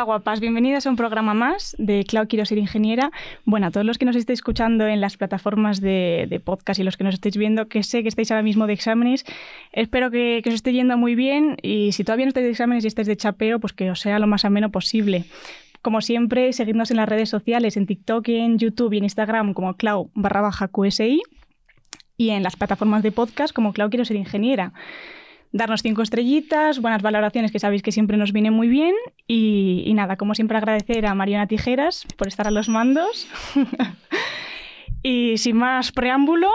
[0.00, 3.12] Hola guapas, bienvenidas a un programa más de Clau Quiero Ser Ingeniera.
[3.44, 6.96] Bueno, a todos los que nos estéis escuchando en las plataformas de, podcast y los
[6.96, 9.26] que nos estéis viendo, que sé que estáis ahora mismo de exámenes,
[9.72, 12.84] espero que, que, os esté yendo muy bien y si todavía no estáis de exámenes
[12.84, 15.26] y estáis de chapeo, pues que os sea lo más ameno posible.
[15.82, 19.74] Como siempre, seguidnos en las redes sociales, en TikTok, en YouTube y en Instagram como
[19.74, 21.20] Clau barra baja QSI
[22.16, 24.72] y en las plataformas de podcast como Clau Quiero Ser Ingeniera
[25.52, 28.94] darnos cinco estrellitas, buenas valoraciones que sabéis que siempre nos viene muy bien.
[29.26, 33.28] Y, nada, como siempre agradecer a Mariana Tijeras por estar a los mandos.
[35.02, 36.48] y sin más preámbulo,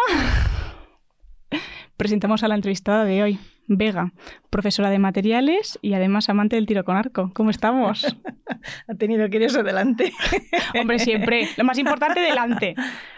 [1.98, 3.40] presentamos a la entrevistada de hoy.
[3.68, 4.14] Vega,
[4.52, 7.32] profesora de materiales y además amante del tiro con arco.
[7.34, 8.06] ¿Cómo estamos?
[8.88, 10.14] ha tenido que ir eso delante.
[10.80, 11.50] Hombre, siempre.
[11.58, 12.76] Lo más importante delante.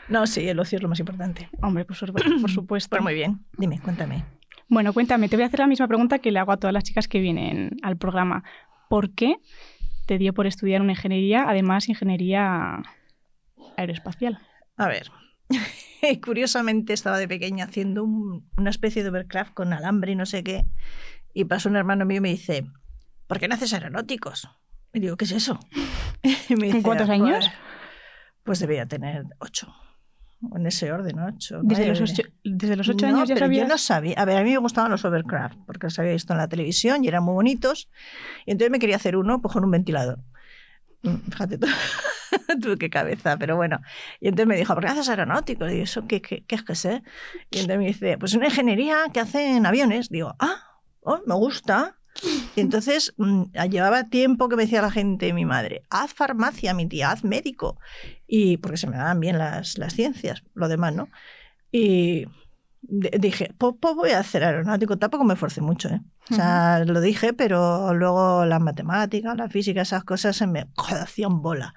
[0.07, 1.49] No, sí, el ocio es lo más importante.
[1.61, 1.97] Hombre, por,
[2.41, 2.91] por supuesto.
[2.91, 3.41] Pues muy bien.
[3.57, 4.23] Dime, cuéntame.
[4.69, 6.83] Bueno, cuéntame, te voy a hacer la misma pregunta que le hago a todas las
[6.83, 8.43] chicas que vienen al programa.
[8.89, 9.37] ¿Por qué
[10.05, 12.81] te dio por estudiar una ingeniería, además ingeniería
[13.77, 14.39] aeroespacial?
[14.75, 15.09] A ver,
[16.23, 20.65] curiosamente estaba de pequeña haciendo una especie de overcraft con alambre y no sé qué,
[21.33, 22.65] y pasó un hermano mío y me dice,
[23.27, 24.49] ¿por qué no haces aeronáuticos?
[24.93, 25.59] Y digo, ¿qué es eso?
[26.49, 27.45] ¿En cuántos años?
[27.45, 27.53] Pues,
[28.43, 29.73] pues debía tener ocho
[30.55, 31.61] en ese orden, ocho.
[31.63, 33.63] Desde, los ocho, desde los ocho años ya pero sabías.
[33.63, 34.15] Yo no sabía.
[34.17, 37.03] A ver, a mí me gustaban los overcraft porque los había visto en la televisión
[37.03, 37.89] y eran muy bonitos.
[38.45, 40.19] Y entonces me quería hacer uno pues, con un ventilador.
[41.01, 41.67] Mm, fíjate tú,
[42.61, 43.79] tú qué cabeza, pero bueno.
[44.19, 45.67] Y entonces me dijo, ¿por qué haces aeronáutico?
[45.69, 47.03] Y eso, ¿qué, qué, qué es que sé?
[47.49, 50.09] Y entonces me dice, pues una ingeniería que hacen aviones.
[50.09, 51.97] Digo, ah, oh, me gusta.
[52.55, 56.87] Y entonces mm, llevaba tiempo que me decía la gente, mi madre, haz farmacia, mi
[56.87, 57.79] tía, haz médico.
[58.27, 61.09] Y porque se me daban bien las, las ciencias, lo demás, ¿no?
[61.71, 62.25] Y
[62.81, 64.97] dije, pues, pues, voy a hacer aeronáutico.
[64.97, 66.01] Tampoco me esforcé mucho, ¿eh?
[66.29, 70.67] O sea, lo dije, pero luego las matemáticas, la física, esas cosas se me
[71.01, 71.73] hacían bola.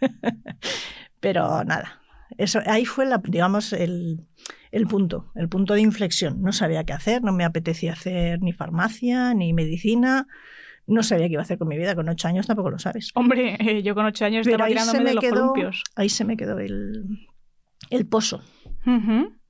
[1.20, 2.00] pero nada,
[2.36, 4.26] eso, ahí fue, la, digamos, el,
[4.70, 6.42] el punto, el punto de inflexión.
[6.42, 10.26] No sabía qué hacer, no me apetecía hacer ni farmacia, ni medicina.
[10.88, 11.94] No sabía qué iba a hacer con mi vida.
[11.94, 13.10] Con ocho años tampoco lo sabes.
[13.14, 15.84] Hombre, eh, yo con ocho años estaba tirándome de los quedó, columpios.
[15.94, 17.28] Ahí se me quedó el,
[17.90, 18.40] el pozo.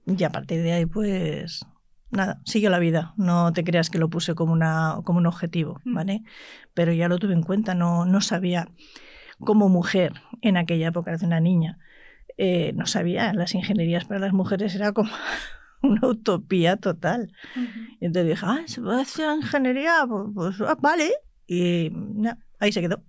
[0.06, 1.64] Y a partir de ahí, pues,
[2.10, 3.14] nada, siguió la vida.
[3.16, 5.94] No te creas que lo puse como, una, como un objetivo, Mm.
[5.94, 6.22] ¿vale?
[6.74, 7.74] Pero ya lo tuve en cuenta.
[7.74, 8.68] No, no sabía,
[9.38, 11.78] como mujer, en aquella época, de una niña,
[12.36, 15.10] eh, no sabía, las ingenierías para las mujeres era como
[15.82, 17.32] una utopía total.
[18.00, 20.04] Y entonces dije, ah, ¿se puede hacer ingeniería?
[20.08, 21.12] Pues, pues ah, vale.
[21.48, 23.02] Y na, ahí se quedó.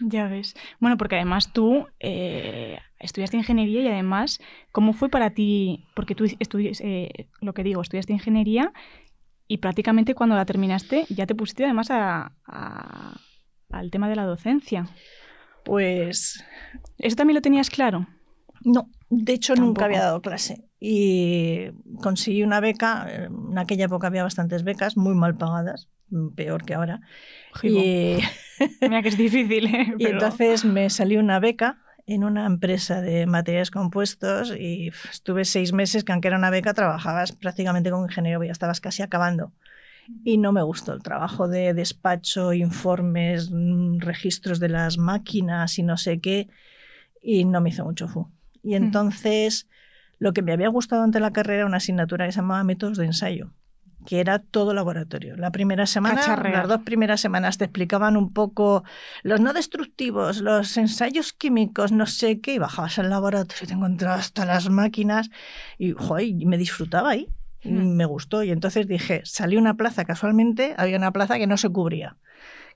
[0.00, 0.54] Ya ves.
[0.80, 4.40] Bueno, porque además tú eh, estudiaste ingeniería y además,
[4.72, 5.86] ¿cómo fue para ti?
[5.94, 8.72] Porque tú estudias, eh, lo que digo, estudiaste ingeniería
[9.46, 13.20] y prácticamente cuando la terminaste ya te pusiste además a, a,
[13.70, 14.86] al tema de la docencia.
[15.64, 16.44] Pues...
[16.98, 18.06] ¿Eso también lo tenías claro?
[18.64, 19.68] No, de hecho Tampoco.
[19.68, 20.65] nunca había dado clase.
[20.78, 21.70] Y
[22.02, 25.88] conseguí una beca, en aquella época había bastantes becas, muy mal pagadas,
[26.34, 27.00] peor que ahora.
[27.62, 28.18] Y,
[28.80, 29.94] Mira que es difícil, ¿eh?
[29.98, 35.44] y Pero- entonces me salió una beca en una empresa de materiales compuestos y estuve
[35.44, 39.52] seis meses que aunque era una beca trabajabas prácticamente como ingeniero, ya estabas casi acabando.
[40.22, 45.82] Y no me gustó el trabajo de despacho, informes, mm, registros de las máquinas y
[45.82, 46.48] no sé qué,
[47.20, 48.28] y no me hizo mucho fu.
[48.62, 49.66] Y entonces
[50.18, 52.96] lo que me había gustado ante la carrera era una asignatura que se llamaba métodos
[52.98, 53.52] de ensayo,
[54.06, 55.36] que era todo laboratorio.
[55.36, 56.58] La primera semana, Cacharrea.
[56.60, 58.84] las dos primeras semanas te explicaban un poco
[59.22, 63.74] los no destructivos, los ensayos químicos, no sé qué, y bajabas al laboratorio y te
[63.74, 65.28] encontrabas hasta las máquinas
[65.78, 67.28] y, joder, me disfrutaba ahí.
[67.62, 67.96] Y Mm.
[67.96, 71.68] me gustó y entonces dije, salí una plaza casualmente, había una plaza que no se
[71.68, 72.16] cubría,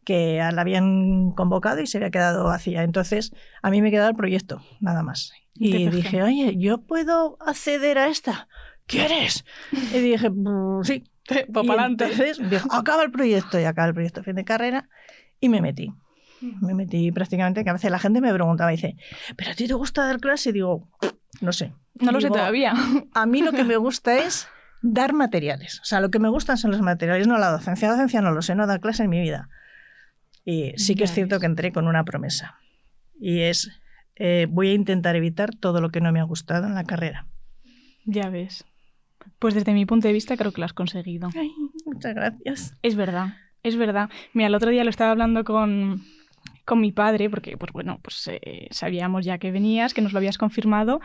[0.05, 2.83] que la habían convocado y se había quedado vacía.
[2.83, 3.33] Entonces
[3.63, 5.33] a mí me quedaba el proyecto, nada más.
[5.63, 8.49] Y dije, oye, ¿yo puedo acceder a esta?
[8.87, 9.45] ¿Quieres?
[9.73, 11.05] Y dije, "Mm, sí.
[11.53, 14.89] Pues entonces dijo, acaba el proyecto y acaba el proyecto fin de carrera
[15.39, 15.93] y me metí.
[16.41, 18.97] Me metí prácticamente, que a veces la gente me preguntaba, dice,
[19.37, 20.49] ¿pero a ti te gusta dar clase?
[20.51, 20.89] Y digo,
[21.41, 21.73] no sé.
[22.01, 22.73] No lo sé Digo, todavía.
[23.13, 24.49] A mí lo que me gusta es
[24.83, 25.79] dar materiales.
[25.81, 27.89] O sea, lo que me gustan son los materiales, no la docencia.
[27.89, 29.51] La docencia no lo sé, no dar clase en mi vida.
[30.45, 32.59] Y sí que es cierto que entré con una promesa.
[33.21, 33.71] Y es,
[34.23, 37.27] eh, voy a intentar evitar todo lo que no me ha gustado en la carrera.
[38.05, 38.67] Ya ves.
[39.39, 41.31] Pues desde mi punto de vista creo que lo has conseguido.
[41.35, 41.51] Ay,
[41.87, 42.77] muchas gracias.
[42.83, 44.11] Es verdad, es verdad.
[44.35, 46.03] Mira, el otro día lo estaba hablando con,
[46.67, 50.19] con mi padre, porque, pues bueno, pues eh, sabíamos ya que venías, que nos lo
[50.19, 51.01] habías confirmado.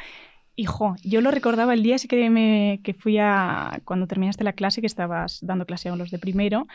[0.57, 3.79] Hijo, yo lo recordaba el día que, me, que fui a.
[3.85, 6.68] cuando terminaste la clase, que estabas dando clase a los de primero.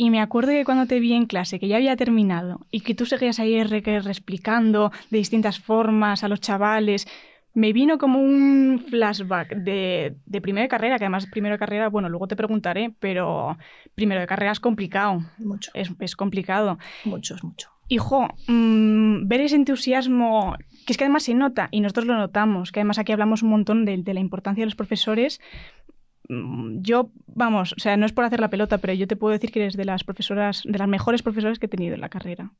[0.00, 2.94] Y me acuerdo que cuando te vi en clase, que ya había terminado, y que
[2.94, 7.08] tú seguías ahí explicando de distintas formas a los chavales,
[7.52, 11.88] me vino como un flashback de, de primero de carrera, que además primero de carrera,
[11.88, 13.58] bueno, luego te preguntaré, pero
[13.96, 16.78] primero de carrera es complicado, Mucho, es, es complicado.
[17.04, 17.70] mucho, es mucho.
[17.88, 20.54] Hijo, mm, ver ese entusiasmo,
[20.86, 23.50] que es que además se nota, y nosotros lo notamos, que además aquí hablamos un
[23.50, 25.40] montón de, de la importancia de los profesores.
[26.28, 29.32] Mm, Yo, vamos, o sea, no es por hacer la pelota, pero yo te puedo
[29.32, 32.08] decir que eres de las profesoras, de las mejores profesoras que he tenido en la
[32.08, 32.52] carrera.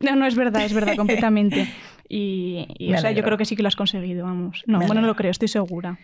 [0.00, 1.68] No, no, es verdad, es verdad, completamente.
[2.10, 4.64] Y, o sea, yo creo que sí que lo has conseguido, vamos.
[4.66, 5.98] No, Me bueno, no lo creo, estoy segura.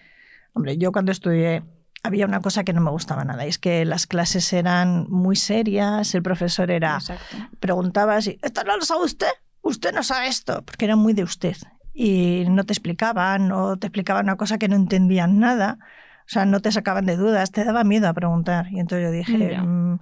[0.53, 1.63] Hombre, yo cuando estudié
[2.03, 5.35] había una cosa que no me gustaba nada, y es que las clases eran muy
[5.35, 7.37] serias, el profesor era, Exacto.
[7.59, 9.31] preguntabas y, ¿esto no lo sabe usted?
[9.63, 11.57] Usted no sabe esto, porque era muy de usted.
[11.95, 15.79] Y no te explicaban, no te explicaban una cosa que no entendían nada,
[16.27, 18.67] o sea, no te sacaban de dudas, te daba miedo a preguntar.
[18.73, 19.59] Y entonces yo dije.
[19.61, 19.99] "Mm,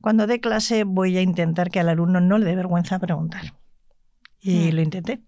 [0.00, 3.54] cuando dé clase voy a intentar que al alumno no le dé vergüenza preguntar.
[4.40, 4.74] Y Mm.
[4.74, 5.20] lo intenté.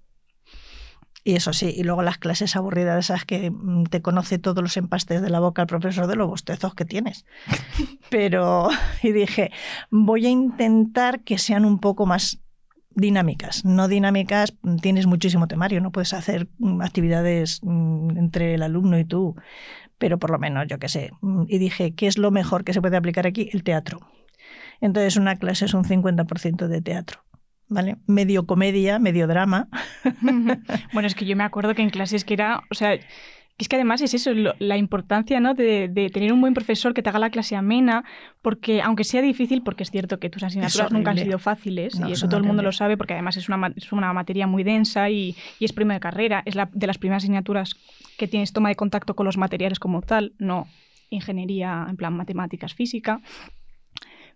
[1.26, 4.76] Y eso sí, y luego las clases aburridas esas que mm, te conoce todos los
[4.76, 7.25] empastes de la boca el profesor de los bostezos que tienes.
[8.11, 8.69] Pero,
[9.02, 9.50] y dije,
[9.91, 12.41] voy a intentar que sean un poco más
[12.96, 13.64] dinámicas.
[13.64, 16.49] No dinámicas, tienes muchísimo temario, no puedes hacer
[16.81, 19.35] actividades entre el alumno y tú,
[19.99, 21.11] pero por lo menos, yo qué sé.
[21.20, 23.49] Mm, Y dije, ¿qué es lo mejor que se puede aplicar aquí?
[23.52, 24.00] El teatro.
[24.81, 27.20] Entonces, una clase es un 50% de teatro.
[27.69, 27.96] ¿Vale?
[28.06, 29.69] Medio comedia, medio drama.
[30.93, 32.99] bueno, es que yo me acuerdo que en clases que era, o sea,
[33.56, 35.54] es que además es eso, lo- la importancia ¿no?
[35.54, 38.04] de, de tener un buen profesor que te haga la clase amena,
[38.42, 42.08] porque aunque sea difícil, porque es cierto que tus asignaturas nunca han sido fáciles, No,
[42.08, 44.64] y eso todo el mundo lo sabe, porque además es una, es una materia muy
[44.64, 47.74] densa y, y es primero de carrera, es la, de las primeras asignaturas
[48.18, 50.66] que tienes toma de contacto con los materiales como tal, no
[51.10, 53.20] ingeniería en plan matemáticas, física.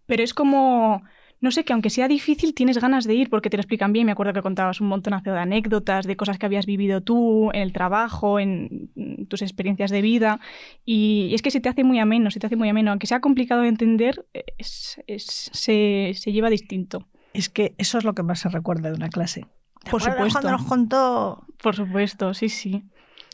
[0.06, 1.02] Pero es como,
[1.40, 4.06] no sé, que aunque sea difícil, tienes ganas de ir porque te lo explican bien.
[4.06, 7.62] Me acuerdo que contabas un montonazo de anécdotas, de cosas que habías vivido tú en
[7.62, 10.40] el trabajo, en mm, tus experiencias de vida.
[10.84, 12.90] Y es que se te hace muy ameno, se te hace muy ameno.
[12.90, 14.26] Aunque sea complicado de entender,
[14.58, 17.06] es- es- se, se lleva distinto.
[17.34, 19.46] Es que eso es lo que más se recuerda de una clase.
[19.84, 20.40] ¿Te Por supuesto.
[20.40, 22.82] Cuando nos contó Por supuesto, sí, sí.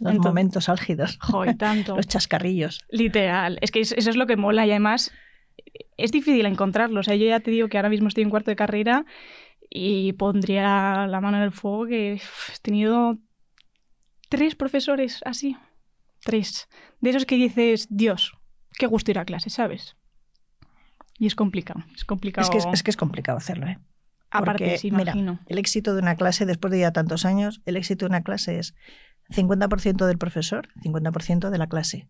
[0.01, 1.97] los Entonces- momentos álgidos, Joder, tanto.
[1.97, 2.81] los chascarrillos.
[2.91, 3.59] Literal.
[3.63, 5.11] Es que es- eso es lo que mola y además
[5.97, 7.01] es difícil encontrarlo.
[7.01, 9.05] O sea, yo ya te digo que ahora mismo estoy en cuarto de carrera
[9.71, 12.21] y pondría la mano en el fuego que he
[12.63, 13.19] tenido
[14.29, 15.57] tres profesores así.
[16.21, 16.69] Tres.
[17.01, 18.33] De esos que dices, Dios,
[18.79, 19.97] qué gusto ir a clase, ¿sabes?
[21.19, 21.85] Y es complicado.
[21.95, 22.45] Es complicado.
[22.45, 23.79] Es que es, es que es complicado hacerlo, ¿eh?
[24.31, 25.15] Aparte, porque, sí, mira.
[25.47, 28.59] El éxito de una clase, después de ya tantos años, el éxito de una clase
[28.59, 28.75] es
[29.31, 32.09] 50% del profesor, 50% de la clase.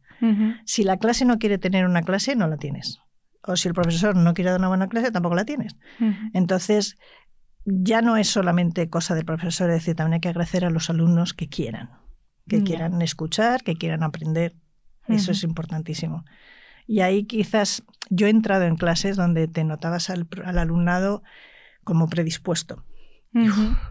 [0.64, 2.98] Si la clase no quiere tener una clase, no la tienes.
[3.46, 5.76] O si el profesor no quiere dar una buena clase, tampoco la tienes.
[6.32, 6.96] Entonces,
[7.64, 10.90] ya no es solamente cosa del profesor, es decir, también hay que agradecer a los
[10.90, 11.90] alumnos que quieran,
[12.48, 14.54] que quieran escuchar, que quieran aprender.
[15.08, 16.24] Eso es importantísimo.
[16.86, 21.22] Y ahí quizás yo he entrado en clases donde te notabas al, al alumnado
[21.84, 22.84] como predispuesto.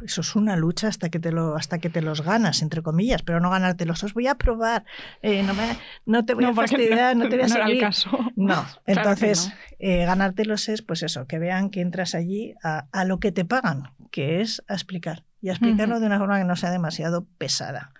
[0.05, 3.23] Eso es una lucha hasta que te lo hasta que te los ganas entre comillas,
[3.23, 4.01] pero no ganártelos.
[4.03, 4.85] Os voy a probar,
[5.21, 7.65] eh, no, me- no te voy a No, fastidiar, no, te voy a no era
[7.65, 7.83] el seguir.
[7.83, 8.09] caso.
[8.35, 8.53] No,
[8.85, 9.53] Claro entonces no.
[9.79, 13.43] eh, ganártelos es pues eso, que vean que entras allí a, a lo que te
[13.43, 15.23] pagan, que es a explicar.
[15.41, 17.91] Y a explicarlo de una forma que no sea demasiado pesada.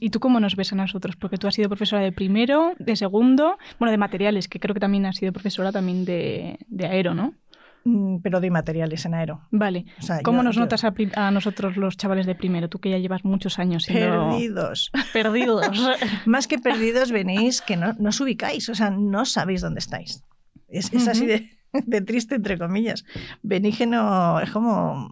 [0.00, 1.16] ¿Y tú cómo nos ves a nosotros?
[1.16, 4.80] Porque tú has sido profesora de primero, de segundo, bueno, de materiales, que creo que
[4.80, 7.34] también has sido profesora también de, de aero, ¿no?
[7.90, 9.40] Mm, Pero de materiales en aero.
[9.50, 9.86] Vale.
[9.98, 12.68] O sea, ¿Cómo yo- nos yo- notas a, nosotros los chavales de primero?
[12.68, 14.90] Tú que ya llevas muchos años siendo Perdidos.
[15.12, 15.70] perdidos.
[16.26, 20.22] Más que perdidos venís que no, no os ubicáis, o sea, no sabéis dónde estáis.
[20.68, 23.04] Es, es así de, de triste, entre comillas.
[23.42, 25.10] Venís que no, es como,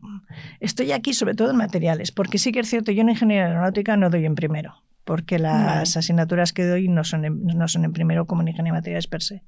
[0.60, 3.96] estoy aquí sobre todo en materiales, porque sí que es cierto, yo en ingeniería aeronáutica
[3.96, 5.80] no doy en primero, porque las Vale.
[6.00, 9.06] asignaturas que doy no son, en, no son en primero como en ingeniería de materiales
[9.06, 9.42] per se.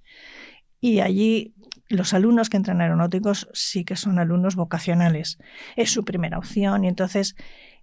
[0.81, 1.55] Y allí
[1.89, 5.39] los alumnos que entran aeronáuticos sí que son alumnos vocacionales.
[5.77, 7.35] Es su primera opción y entonces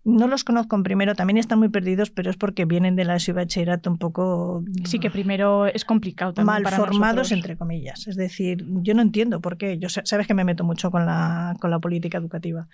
[0.03, 3.17] no los conozco en primero, también están muy perdidos, pero es porque vienen de la
[3.17, 7.31] y bachillerato un poco Sí, que primero es complicado también mal para formados, nosotros.
[7.31, 8.05] entre comillas.
[8.07, 9.79] Es decir, yo no entiendo por qué.
[9.79, 12.67] Yo sa- sabes que me meto mucho con la, con la política educativa.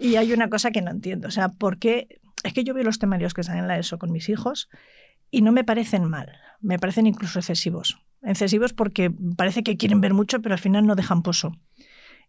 [0.00, 1.28] Y hay una cosa que no entiendo.
[1.28, 2.20] O sea, ¿por qué?
[2.42, 4.70] Es que yo veo los temarios que están en la ESO con mis hijos
[5.30, 6.32] y no me parecen mal.
[6.62, 7.98] Me parecen incluso excesivos.
[8.22, 11.52] Excesivos porque parece que quieren ver mucho, pero al final no dejan pozo.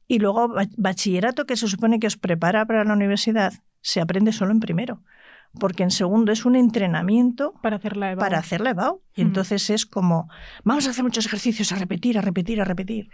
[0.07, 4.31] Y luego ba- bachillerato, que se supone que os prepara para la universidad, se aprende
[4.31, 5.01] solo en primero.
[5.59, 8.19] Porque en segundo es un entrenamiento Para hacer la EVA.
[8.19, 9.01] para hacer la EBAU.
[9.15, 9.27] Y Mm.
[9.27, 10.27] entonces es como,
[10.63, 13.09] vamos a hacer muchos ejercicios, a repetir, a repetir, a repetir.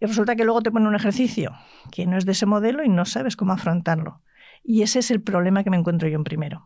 [0.00, 1.52] Y resulta que luego te ponen un ejercicio
[1.92, 4.22] que no es de ese modelo y no sabes cómo afrontarlo.
[4.62, 6.64] Y ese es el problema que me encuentro yo en primero.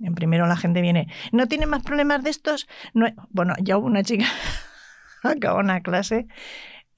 [0.00, 2.68] En primero la gente viene, ¿no tiene más problemas de estos?
[2.94, 3.14] No he-".
[3.30, 4.26] Bueno, ya hubo una chica,
[5.22, 6.26] acabó una clase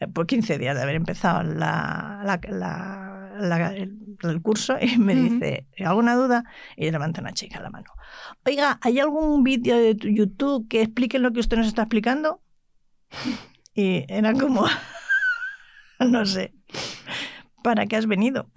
[0.00, 4.98] eh, por 15 días de haber empezado la, la- la- la- el, el curso y
[4.98, 6.44] me dice, ¿alguna duda?
[6.76, 7.86] Y levanta una chica la mano.
[8.44, 12.42] Oiga, ¿hay algún vídeo de tu YouTube que explique lo que usted nos está explicando?
[13.74, 14.66] Y era como,
[16.00, 16.54] no sé,
[17.62, 18.50] ¿para qué has venido?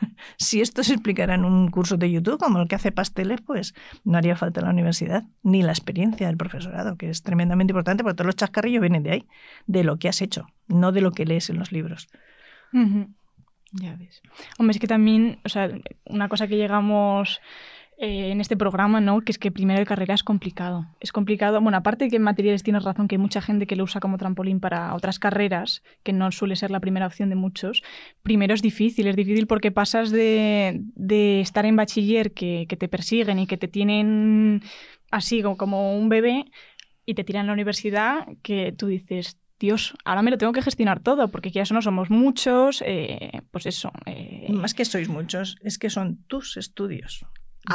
[0.36, 3.74] Si esto se explicara en un curso de YouTube como el que hace pasteles, pues
[4.04, 8.16] no haría falta la universidad, ni la experiencia del profesorado, que es tremendamente importante, porque
[8.16, 9.28] todos los chascarrillos vienen de ahí,
[9.66, 12.08] de lo que has hecho, no de lo que lees en los libros.
[13.72, 14.22] Ya ves.
[14.58, 15.70] Hombre, es que también, o sea,
[16.04, 17.40] una cosa que llegamos
[18.00, 19.20] eh, en este programa, ¿no?
[19.20, 20.86] Que es que primero de carrera es complicado.
[21.00, 21.60] Es complicado.
[21.60, 24.00] Bueno, aparte de que en materiales tienes razón, que hay mucha gente que lo usa
[24.00, 27.82] como trampolín para otras carreras, que no suele ser la primera opción de muchos.
[28.22, 32.88] Primero es difícil, es difícil porque pasas de, de estar en bachiller que, que te
[32.88, 34.62] persiguen y que te tienen
[35.10, 36.44] así como, un bebé
[37.04, 40.62] y te tiran a la universidad que tú dices, Dios, ahora me lo tengo que
[40.62, 43.90] gestionar todo, porque ya no somos muchos, eh, pues eso.
[44.06, 47.24] eh, Más que sois muchos, es que son tus estudios.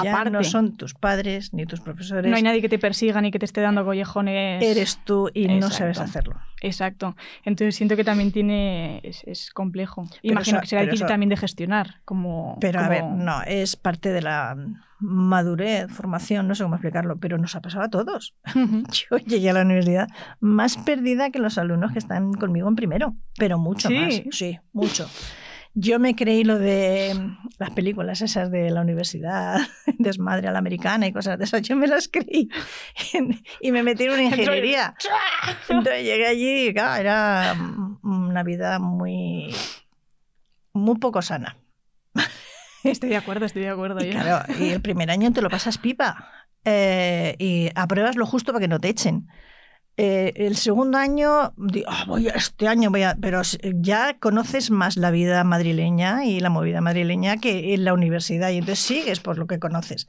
[0.04, 0.32] Ya Aparte.
[0.32, 2.30] no son tus padres ni tus profesores.
[2.30, 4.64] no hay nadie que te persiga ni que te esté dando collejones.
[4.64, 6.36] Eres tú y no sabes hacerlo.
[6.62, 7.16] Exacto.
[7.44, 9.02] Entonces siento que también tiene.
[9.04, 10.08] es, es complejo.
[10.22, 12.02] Imagino eso- que será difícil eso- también de gestionar.
[12.06, 14.56] Como, Pero a ver, no, es parte de la
[15.00, 18.34] madurez, formación, no sé cómo explicarlo, pero nos ha pasado a todos.
[19.12, 20.08] Yo llegué a la universidad
[20.40, 23.96] más perdida que los alumnos que están conmigo en primero, pero mucho ¿Sí?
[23.98, 24.22] más.
[24.32, 25.10] Sí, mucho.
[25.76, 27.16] Yo me creí lo de
[27.58, 29.60] las películas esas de la universidad,
[29.98, 32.50] desmadre a la americana y cosas de esas, yo me las creí
[33.62, 34.96] y me metí en una ingeniería.
[35.70, 37.56] Entonces llegué allí y claro, era
[38.04, 39.54] una vida muy,
[40.74, 41.58] muy poco sana.
[42.84, 44.04] Estoy de acuerdo, estoy de acuerdo.
[44.04, 44.22] Y ya.
[44.22, 46.30] claro, y el primer año te lo pasas pipa.
[46.66, 49.28] Eh, y apruebas lo justo para que no te echen.
[49.96, 53.16] Eh, el segundo año, digo, "Ah, voy a, este año voy a.
[53.22, 53.42] Pero
[53.76, 58.58] ya conoces más la vida madrileña y la movida madrileña que en la universidad, y
[58.58, 60.08] entonces sigues por lo que conoces.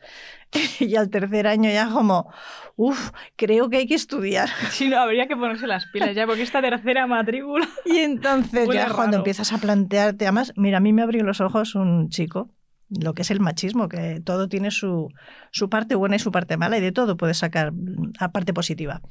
[0.80, 2.32] Y al tercer año ya, como,
[2.76, 4.48] uff, creo que hay que estudiar.
[4.70, 7.68] Sí, no, habría que ponerse las pilas ya, porque esta tercera matrícula.
[7.84, 9.16] Y entonces ya cuando raro.
[9.18, 12.48] empiezas a plantearte, además, mira, a mí me abrió los ojos un chico,
[12.88, 15.08] lo que es el machismo, que todo tiene su,
[15.50, 18.54] su parte buena y su parte mala, y de todo puedes sacar mm, la parte
[18.54, 19.02] positiva.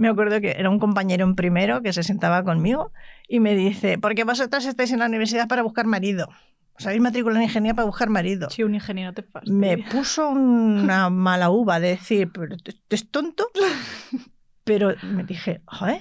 [0.00, 2.90] Me acuerdo que era un compañero en primero que se sentaba conmigo
[3.28, 6.28] y me dice, porque vosotras estáis en la universidad para buscar marido.
[6.72, 8.48] Os habéis matriculado en ingeniería para buscar marido.
[8.48, 9.54] Sí, un ingeniero te fastidia.
[9.58, 13.46] Me puso una mala uva de decir, pero ¿te- te es tonto.
[14.64, 16.00] Pero me dije, joder,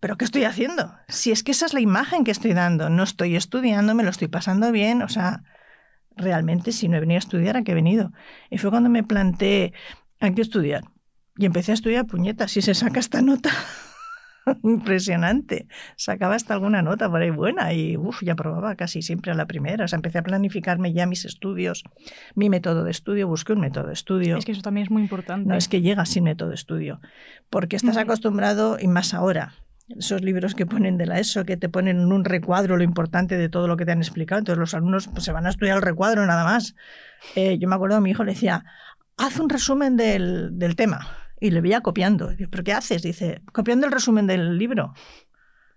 [0.00, 0.94] ¿pero qué estoy haciendo?
[1.08, 2.88] Si es que esa es la imagen que estoy dando.
[2.90, 5.02] No estoy estudiando, me lo estoy pasando bien.
[5.02, 5.42] O sea,
[6.16, 8.12] realmente si no he venido a estudiar, ¿a qué he venido?
[8.50, 9.72] Y fue cuando me planteé,
[10.20, 10.84] ¿a qué estudiar?
[11.36, 13.50] Y empecé a estudiar puñetas y se saca esta nota.
[14.62, 15.66] Impresionante.
[15.96, 19.46] Sacaba hasta alguna nota por ahí buena y uf, ya probaba casi siempre a la
[19.46, 19.84] primera.
[19.84, 21.82] O sea, empecé a planificarme ya mis estudios,
[22.34, 24.36] mi método de estudio, busqué un método de estudio.
[24.36, 25.48] Es que eso también es muy importante.
[25.48, 27.00] No es que llegas sin método de estudio,
[27.50, 28.02] porque estás Ujú.
[28.04, 29.54] acostumbrado, y más ahora,
[29.88, 33.36] esos libros que ponen de la ESO, que te ponen en un recuadro lo importante
[33.36, 35.76] de todo lo que te han explicado, entonces los alumnos pues, se van a estudiar
[35.76, 36.74] el recuadro nada más.
[37.34, 38.64] Eh, yo me acuerdo a mi hijo le decía,
[39.16, 41.06] haz un resumen del, del tema,
[41.40, 42.28] y le veía copiando.
[42.28, 43.02] Digo, ¿pero qué haces?
[43.02, 44.94] Dice, copiando el resumen del libro.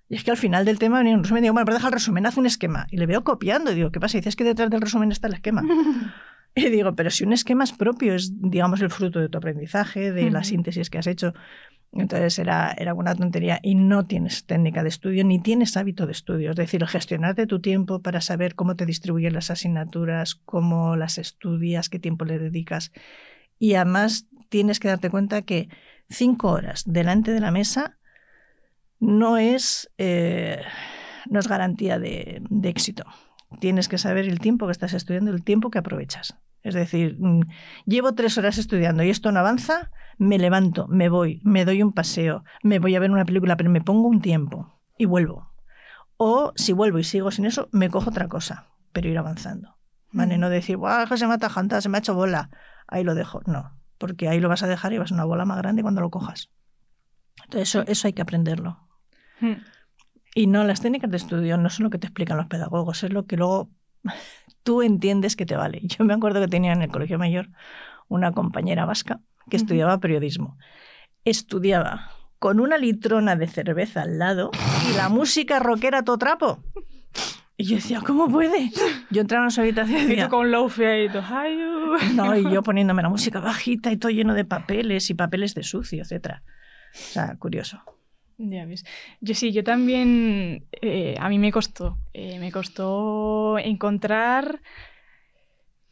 [0.09, 1.93] Y es que al final del tema venía un resumen digo, bueno, pero deja el
[1.93, 2.87] resumen, haz un esquema.
[2.91, 3.71] Y le veo copiando.
[3.71, 4.17] Y digo, ¿qué pasa?
[4.17, 5.63] Y dice, es que detrás del resumen está el esquema.
[6.57, 10.11] Y digo, pero si un esquema es propio, es, digamos, el fruto de tu aprendizaje,
[10.11, 11.33] de la síntesis que has hecho.
[11.91, 16.13] Entonces era, era una tontería y no tienes técnica de estudio ni tienes hábito de
[16.13, 16.49] estudio.
[16.49, 21.89] Es decir, gestionarte tu tiempo para saber cómo te distribuyen las asignaturas, cómo las estudias,
[21.89, 22.91] qué tiempo le dedicas.
[23.59, 25.69] Y además tienes que darte cuenta que
[26.09, 27.97] cinco horas delante de la mesa
[28.99, 30.61] no es, eh,
[31.29, 33.05] no es garantía de, de éxito.
[33.59, 36.37] Tienes que saber el tiempo que estás estudiando, el tiempo que aprovechas.
[36.63, 37.43] Es decir, mm,
[37.85, 41.93] llevo tres horas estudiando y esto no avanza, me levanto, me voy, me doy un
[41.93, 45.51] paseo, me voy a ver una película, pero me pongo un tiempo y vuelvo.
[46.17, 49.77] O si vuelvo y sigo sin eso, me cojo otra cosa, pero ir avanzando.
[50.11, 50.37] ¿Vale?
[50.37, 51.37] No decir, ¡guau, se me
[51.81, 52.49] se me ha hecho bola!
[52.87, 53.41] Ahí lo dejo.
[53.45, 56.01] No, porque ahí lo vas a dejar y vas a una bola más grande cuando
[56.01, 56.49] lo cojas.
[57.43, 58.79] Entonces, eso, eso hay que aprenderlo.
[59.39, 59.55] Hmm.
[60.35, 63.11] Y no, las técnicas de estudio no son lo que te explican los pedagogos, es
[63.11, 63.69] lo que luego
[64.63, 65.81] tú entiendes que te vale.
[65.83, 67.49] Yo me acuerdo que tenía en el colegio mayor
[68.07, 70.57] una compañera vasca que estudiaba periodismo.
[71.25, 74.51] Estudiaba con una litrona de cerveza al lado
[74.89, 76.59] y la música rockera todo trapo.
[77.59, 78.69] Y yo decía, ¿cómo puede?
[79.09, 82.13] Yo entraba en su habitación y Y decía, tú con low y "Ay, uh".
[82.13, 85.63] no, y yo poniéndome la música bajita y todo lleno de papeles y papeles de
[85.63, 86.43] sucio, etcétera.
[86.93, 87.81] O sea, curioso.
[88.37, 88.85] Ya ves.
[89.21, 94.61] Yo sí, yo también, eh, a mí me costó, eh, me costó encontrar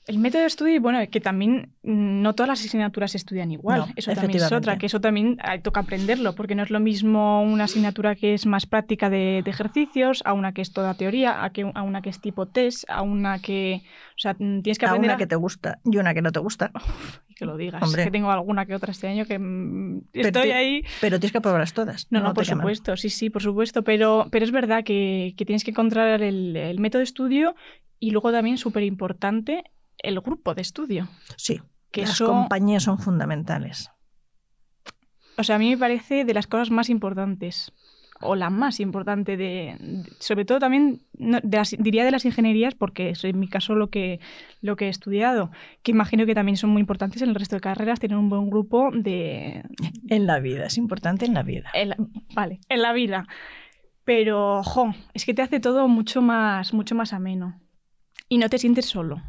[0.08, 3.80] el método de estudio bueno, que también mm, no todas las asignaturas se estudian igual.
[3.80, 6.80] No, eso también es otra, que eso también eh, toca aprenderlo, porque no es lo
[6.80, 10.94] mismo una asignatura que es más práctica de, de ejercicios, a una que es toda
[10.94, 13.82] teoría, a, que, a una que es tipo test, a una que...
[14.16, 16.22] O sea, mm, tienes que A aprender una a- que te gusta y una que
[16.22, 16.72] no te gusta.
[17.28, 17.82] y que lo digas.
[17.82, 18.04] Hombre.
[18.04, 20.84] Que tengo alguna que otra este año que mm, Pero estoy ahí...
[21.02, 22.08] Pero tienes que probarlas todas.
[22.12, 25.64] No, no, por supuesto, sí, sí, por supuesto, pero, pero es verdad que, que tienes
[25.64, 27.56] que encontrar el, el método de estudio
[28.00, 29.64] y luego también, súper importante,
[30.00, 31.08] el grupo de estudio.
[31.38, 31.62] Sí,
[31.92, 33.92] Que las eso- compañías son fundamentales.
[35.38, 37.74] O sea, a mí me parece de las cosas más importantes,
[38.22, 42.24] o la más importante, de, de- sobre todo también, no, de las- diría de las
[42.24, 44.22] ingenierías, porque es en mi caso lo que,
[44.62, 45.52] lo que he estudiado,
[45.84, 48.50] que imagino que también son muy importantes en el resto de carreras, tener un buen
[48.50, 49.64] grupo de,
[50.08, 51.70] En la vida, es importante en la vida.
[51.74, 51.98] en la-
[52.34, 53.28] vale, en la vida.
[54.06, 57.60] Pero, jo, es que te hace todo mucho más, mucho más ameno.
[58.30, 59.22] Y no te sientes solo.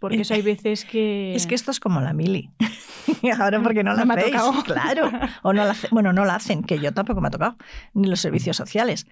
[0.00, 1.34] Porque eso hay veces que...
[1.36, 2.50] Es que esto es como la mili.
[3.38, 4.52] Ahora porque no la me ha tocado.
[4.64, 5.10] claro.
[5.42, 7.56] O no la hace- bueno, no la hacen, que yo tampoco me ha tocado,
[7.94, 9.06] ni los servicios sociales.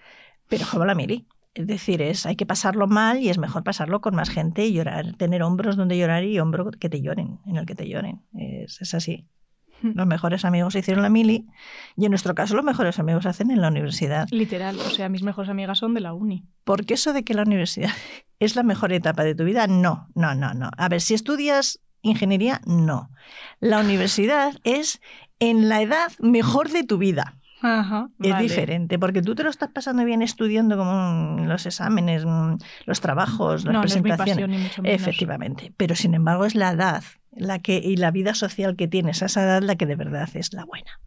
[0.48, 1.26] Pero como la mili.
[1.54, 4.72] Es decir, es, hay que pasarlo mal y es mejor pasarlo con más gente y
[4.72, 8.22] llorar, tener hombros donde llorar y hombro que te lloren, en el que te lloren.
[8.34, 9.26] Es, es así.
[9.82, 11.46] Los mejores amigos hicieron la mili
[11.96, 14.26] y en nuestro caso los mejores amigos hacen en la universidad.
[14.30, 16.44] Literal, o sea, mis mejores amigas son de la uni.
[16.64, 17.90] Porque eso de que la universidad
[18.40, 20.70] es la mejor etapa de tu vida, no, no, no, no.
[20.76, 23.10] A ver, si estudias ingeniería, no.
[23.60, 25.00] La universidad es
[25.40, 27.34] en la edad mejor de tu vida.
[27.60, 28.42] Ajá, Es vale.
[28.44, 32.24] diferente, porque tú te lo estás pasando bien estudiando como los exámenes,
[32.86, 34.34] los trabajos, las No, no es mi presentaciones.
[34.44, 35.00] pasión, ni mucho menos.
[35.00, 35.72] Efectivamente.
[35.76, 37.02] Pero sin embargo es la edad
[37.38, 40.28] la que, y la vida social que tienes a esa edad la que de verdad
[40.34, 41.00] es la buena.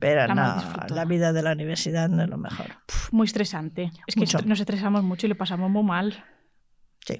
[0.00, 2.66] Pero La no, la vida de la universidad no es lo mejor.
[2.86, 3.92] Puf, muy estresante.
[4.08, 4.38] Es que Mucho.
[4.38, 6.24] est- nos estresamos mucho y lo pasamos muy mal.
[7.06, 7.16] Sí.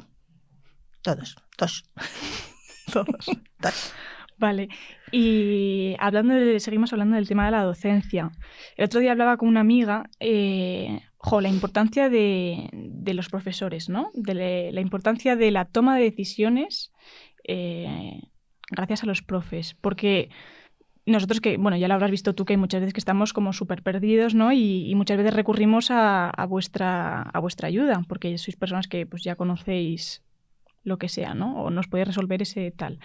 [1.03, 1.85] Todos, todos.
[2.93, 3.27] Todos.
[3.61, 3.93] todos.
[4.39, 4.69] Vale.
[5.13, 8.31] Y hablando de, seguimos hablando del tema de la docencia.
[8.77, 13.89] El otro día hablaba con una amiga, eh, jo, la importancia de, de los profesores,
[13.89, 14.11] ¿no?
[14.15, 16.93] De le- la importancia de la toma de decisiones
[17.47, 18.21] eh,
[18.71, 19.75] gracias a los profes.
[19.81, 20.31] Porque
[21.07, 23.53] nosotros que, bueno, ya lo habrás visto tú, que hay muchas veces que estamos como
[23.53, 24.53] súper perdidos, ¿no?
[24.53, 29.23] Y, muchas veces recurrimos a, a vuestra, a vuestra ayuda, porque sois personas que pues
[29.23, 30.23] ya conocéis
[30.87, 31.63] lo que sea, ¿no?
[31.63, 32.99] O nos podéis resolver ese tal.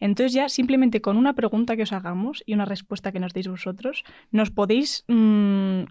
[0.00, 3.48] Entonces ya simplemente con una pregunta que os hagamos y una respuesta que nos deis
[3.48, 5.82] vosotros, nos podéis mm,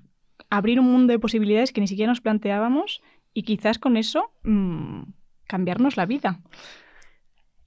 [0.49, 3.01] abrir un mundo de posibilidades que ni siquiera nos planteábamos
[3.33, 5.03] y quizás con eso mm,
[5.47, 6.41] cambiarnos la vida.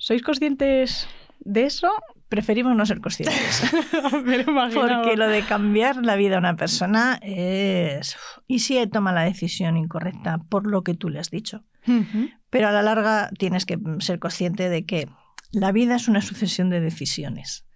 [0.01, 1.07] ¿Sois conscientes
[1.41, 1.91] de eso?
[2.31, 3.71] Preferimos no ser conscientes.
[4.25, 5.03] Me lo imaginaba.
[5.03, 8.17] Porque lo de cambiar la vida a una persona es...
[8.47, 11.65] ¿Y si toma la decisión incorrecta por lo que tú le has dicho?
[12.49, 15.07] Pero a la larga tienes que ser consciente de que
[15.53, 17.67] la vida es una sucesión de decisiones.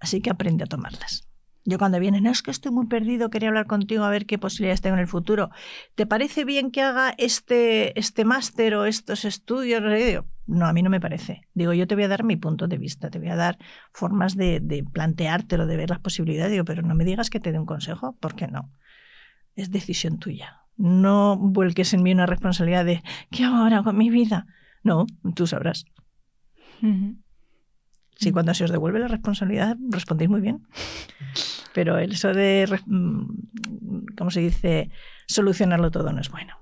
[0.00, 1.29] Así que aprende a tomarlas.
[1.64, 4.38] Yo cuando vienen, no es que estoy muy perdido, quería hablar contigo a ver qué
[4.38, 5.50] posibilidades tengo en el futuro.
[5.94, 9.82] ¿Te parece bien que haga este, este máster o estos estudios?
[10.46, 11.42] No, a mí no me parece.
[11.52, 13.58] Digo, yo te voy a dar mi punto de vista, te voy a dar
[13.92, 16.52] formas de, de planteártelo, de ver las posibilidades.
[16.52, 18.72] Digo, pero no me digas que te dé un consejo, porque no.
[19.54, 20.62] Es decisión tuya.
[20.76, 24.46] No vuelques en mí una responsabilidad de ¿qué hago ahora con mi vida?
[24.82, 25.84] No, tú sabrás.
[28.20, 30.66] Si cuando se os devuelve la responsabilidad respondéis muy bien.
[31.72, 34.90] Pero eso de, mm, ¿cómo se dice?
[35.26, 36.58] Solucionarlo todo no es bueno.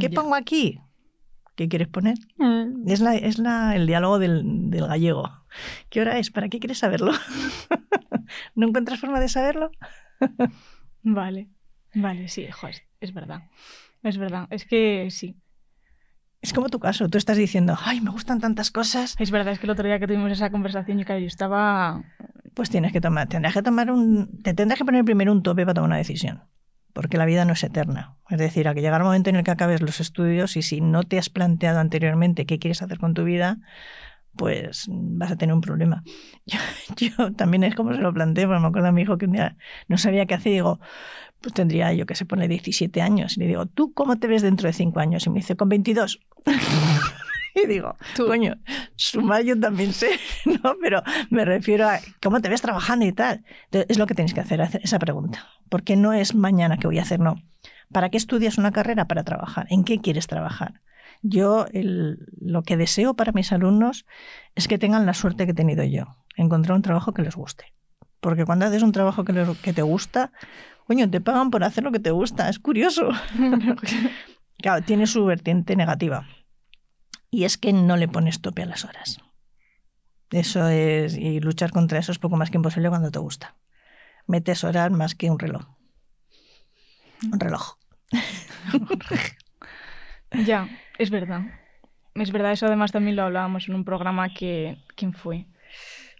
[0.00, 0.20] ¿Qué Ya.
[0.20, 0.78] pongo aquí?
[1.56, 2.16] ¿Qué quieres poner?
[2.36, 2.88] Mm.
[2.88, 5.30] Es, la, es la- el diálogo del, del gallego.
[5.88, 6.30] ¿Qué hora es?
[6.30, 7.12] ¿Para qué quieres saberlo?
[8.54, 9.70] ¿No encuentras forma de saberlo?
[11.02, 11.48] Vale,
[11.94, 13.44] vale, sí, jo, es, es verdad.
[14.02, 15.34] Es verdad, es que sí.
[16.42, 19.14] Es como tu caso, tú estás diciendo, ay, me gustan tantas cosas.
[19.18, 22.02] Es verdad, es que el otro día que tuvimos esa conversación, yo, claro, yo estaba...
[22.54, 25.64] Pues tienes que tomar, tendrás que tomar un, te tendrás que poner primero un tope
[25.64, 26.42] para tomar una decisión,
[26.92, 28.16] porque la vida no es eterna.
[28.28, 30.80] Es decir, a que llegar un momento en el que acabes los estudios y si
[30.80, 33.58] no te has planteado anteriormente qué quieres hacer con tu vida,
[34.36, 36.02] pues vas a tener un problema.
[36.46, 36.58] Yo,
[36.96, 39.32] yo también es como se lo planteé, porque me acuerdo a mi hijo que un
[39.32, 39.56] día
[39.88, 40.80] no sabía qué hacer y digo,
[41.40, 43.36] pues tendría yo que se pone 17 años.
[43.36, 45.26] Y le digo, ¿tú cómo te ves dentro de 5 años?
[45.26, 46.20] Y me dice, con 22.
[47.54, 48.26] y digo, Tú.
[48.26, 48.54] coño,
[48.96, 50.10] sumar yo también sé,
[50.44, 50.76] ¿no?
[50.80, 53.44] Pero me refiero a cómo te ves trabajando y tal.
[53.64, 55.46] Entonces, es lo que tienes que hacer, hacer esa pregunta.
[55.68, 57.36] Porque no es mañana que voy a hacer, no.
[57.92, 59.06] ¿Para qué estudias una carrera?
[59.06, 59.66] Para trabajar.
[59.70, 60.80] ¿En qué quieres trabajar?
[61.22, 64.06] Yo el- lo que deseo para mis alumnos
[64.54, 67.64] es que tengan la suerte que he tenido yo, encontrar un trabajo que les guste.
[68.20, 70.30] Porque cuando haces un trabajo que, les- que te gusta,
[70.90, 72.48] coño, te pagan por hacer lo que te gusta.
[72.48, 73.10] Es curioso.
[74.62, 76.26] Claro, tiene su vertiente negativa.
[77.30, 79.18] Y es que no le pones tope a las horas.
[80.30, 83.56] Eso es, y luchar contra eso es poco más que imposible cuando te gusta.
[84.26, 85.64] Metes horas más que un reloj.
[87.32, 87.78] Un reloj.
[90.44, 91.40] Ya, es verdad.
[92.14, 94.76] Es verdad, eso además también lo hablábamos en un programa que...
[94.94, 95.46] ¿Quién fue?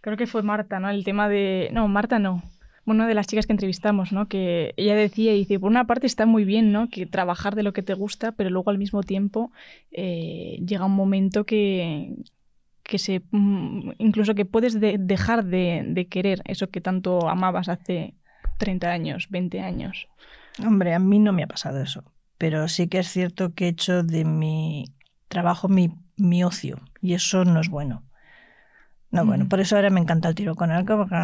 [0.00, 0.88] Creo que fue Marta, ¿no?
[0.88, 1.68] El tema de...
[1.72, 2.42] No, Marta no.
[2.90, 4.26] Una de las chicas que entrevistamos, ¿no?
[4.28, 6.88] Que ella decía, y dice, por una parte está muy bien, ¿no?
[6.88, 9.52] Que trabajar de lo que te gusta, pero luego al mismo tiempo
[9.92, 12.14] eh, llega un momento que,
[12.82, 13.22] que se...
[13.30, 18.14] mm, Incluso que puedes de- dejar de, de querer eso que tanto amabas hace
[18.58, 20.08] 30 años, 20 años.
[20.66, 22.02] Hombre, a mí no me ha pasado eso.
[22.38, 24.84] Pero sí que es cierto que he hecho de mi
[25.28, 26.80] trabajo mi, mi ocio.
[27.00, 28.02] Y eso no es bueno.
[29.12, 29.48] No, bueno, Mm.
[29.48, 30.96] por eso ahora me encanta el tiro con arco.
[30.98, 31.16] Porque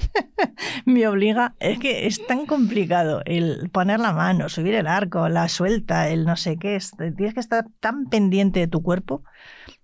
[0.86, 1.54] me obliga.
[1.60, 6.24] Es que es tan complicado el poner la mano, subir el arco, la suelta, el
[6.24, 6.76] no sé qué.
[6.76, 9.22] es- Tienes que estar tan pendiente de tu cuerpo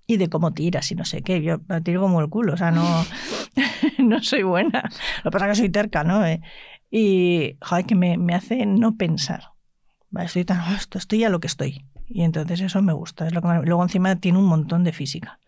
[0.06, 1.42] y de cómo tiras y no sé qué.
[1.42, 2.84] Yo tiro como el culo, o sea, no,
[3.98, 4.82] no soy buena.
[5.24, 6.24] Lo que pasa es que soy terca, ¿no?
[6.26, 6.40] Eh,
[6.90, 9.50] Y, joder, que me, me hace no pensar.
[10.18, 11.84] Estoy tan, "Oh, esto- estoy a lo que estoy.
[12.06, 13.26] Y entonces eso me gusta.
[13.26, 15.38] Es lo que me- Luego encima tiene un montón de física.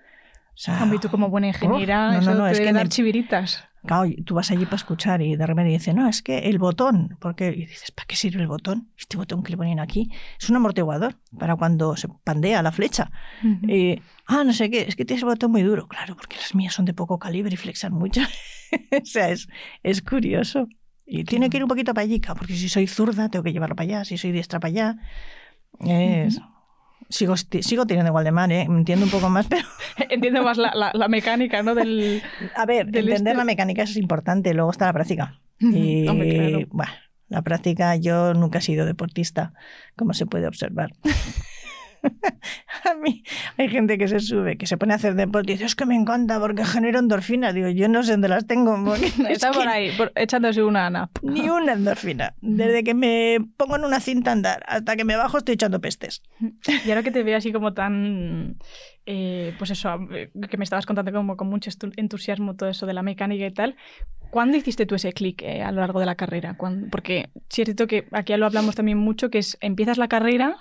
[0.53, 3.65] O sea, tú como buena ingeniera, no, no, eso no, es que dar me- chiviritas.
[3.85, 7.17] Claro, tú vas allí para escuchar y de repente dice, no, es que el botón,
[7.19, 8.91] porque y dices, ¿para qué sirve el botón?
[8.99, 13.11] Este botón que le ponen aquí es un amortiguador para cuando se pandea la flecha.
[13.67, 15.89] Y, ah, no sé qué, es que tienes el botón muy duro.
[15.89, 18.21] Claro, porque las mías son de poco calibre y flexan mucho.
[19.03, 19.49] o sea, es,
[19.83, 20.69] es curioso.
[21.07, 23.75] Y tiene que ir un poquito para allí, porque si soy zurda tengo que llevarlo
[23.75, 24.97] para allá, si soy diestra para allá.
[25.81, 26.41] Es...
[27.11, 28.63] Sigo, sigo tirando igual de mal, ¿eh?
[28.63, 29.67] entiendo un poco más, pero
[30.09, 31.75] Entiendo más la, la- la mecánica, ¿no?
[31.75, 32.23] Del...
[32.55, 35.41] a ver, Del entender este- la mecánica es importante, luego está la práctica.
[35.59, 36.67] Y Hombre, claro.
[36.71, 36.93] bueno,
[37.29, 39.53] la práctica, yo nunca he sido deportista,
[39.97, 40.93] como se puede observar.
[42.91, 43.23] a mí
[43.57, 45.87] hay gente que se sube, que se pone a hacer deporte y dice, es que
[45.87, 47.53] me encanta porque genera endorfina.
[47.53, 48.95] Digo, yo no sé dónde las tengo.
[48.95, 51.11] es Está por que ahí, por- echándose una nap.
[51.23, 52.35] Ni una endorfina.
[52.41, 55.81] Desde que me pongo en una cinta a andar hasta que me bajo estoy echando
[55.81, 56.23] pestes.
[56.85, 58.57] Y ahora que te veo así como tan,
[59.07, 63.03] eh, pues eso, que me estabas contando como con mucho entusiasmo todo eso de la
[63.03, 63.77] mecánica y tal,
[64.31, 66.55] ¿cuándo hiciste tú ese clic eh, a lo largo de la carrera?
[66.57, 66.89] ¿Cuándo?
[66.91, 70.57] Porque es cierto que aquí ya lo hablamos también mucho, que es empiezas la carrera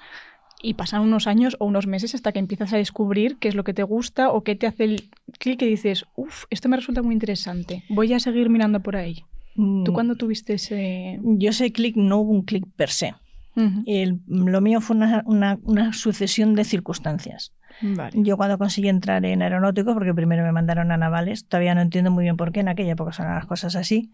[0.62, 3.64] y pasan unos años o unos meses hasta que empiezas a descubrir qué es lo
[3.64, 7.02] que te gusta o qué te hace el clic y dices, uff, esto me resulta
[7.02, 9.24] muy interesante, voy a seguir mirando por ahí.
[9.56, 11.20] ¿Tú Mm, cuándo tuviste ese...?
[11.24, 13.14] Yo sé clic, no hubo un clic per se.
[13.86, 17.52] El- lo mío fue una, una- una sucesión de circunstancias.
[17.82, 18.12] Vale.
[18.24, 22.10] Yo cuando conseguí entrar en aeronáuticos, porque primero me mandaron a navales, todavía no entiendo
[22.12, 24.12] muy bien por qué, en aquella época son las cosas así.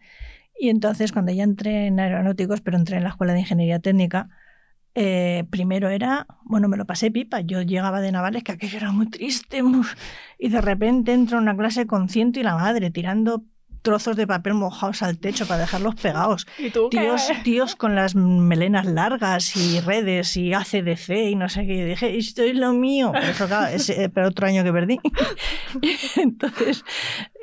[0.60, 4.30] Y entonces cuando ya entré en aeronáuticos, pero entré en la escuela de ingeniería técnica,
[4.96, 7.42] eh, primero era, bueno, me lo pasé pipa.
[7.42, 9.86] Yo llegaba de navales, que aquello era muy triste, muy-
[10.40, 13.44] y de repente entro en una clase con ciento y la madre, tirando
[13.82, 16.48] trozos de papel mojados al techo para dejarlos pegados.
[16.58, 16.98] ¿Y tú qué?
[17.02, 21.74] Tíos, tíos con las melenas largas y redes y ACDC y no sé qué.
[21.76, 23.12] Y dije, esto es lo mío.
[23.14, 25.00] Pero eso, claro, es eh, pero otro año que perdí.
[26.16, 26.84] Entonces,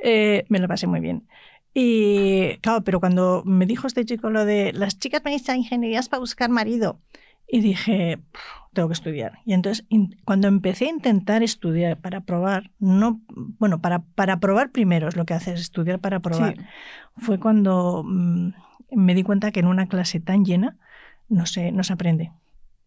[0.03, 1.29] eh, me lo pasé muy bien.
[1.75, 6.09] Y claro, pero cuando me dijo este chico lo de las chicas venís a ingenierías
[6.09, 7.01] para buscar marido,
[7.53, 9.41] y dije, "Puf, tengo que estudiar.
[9.45, 9.87] Y entonces,
[10.25, 13.21] cuando empecé a intentar estudiar para probar, no,
[13.59, 16.65] bueno, para, para probar primero es lo que haces, estudiar para probar Sí.
[17.19, 18.53] fue cuando mm,
[18.93, 20.79] me di cuenta que en una clase tan llena
[21.29, 22.33] no se, no se aprende.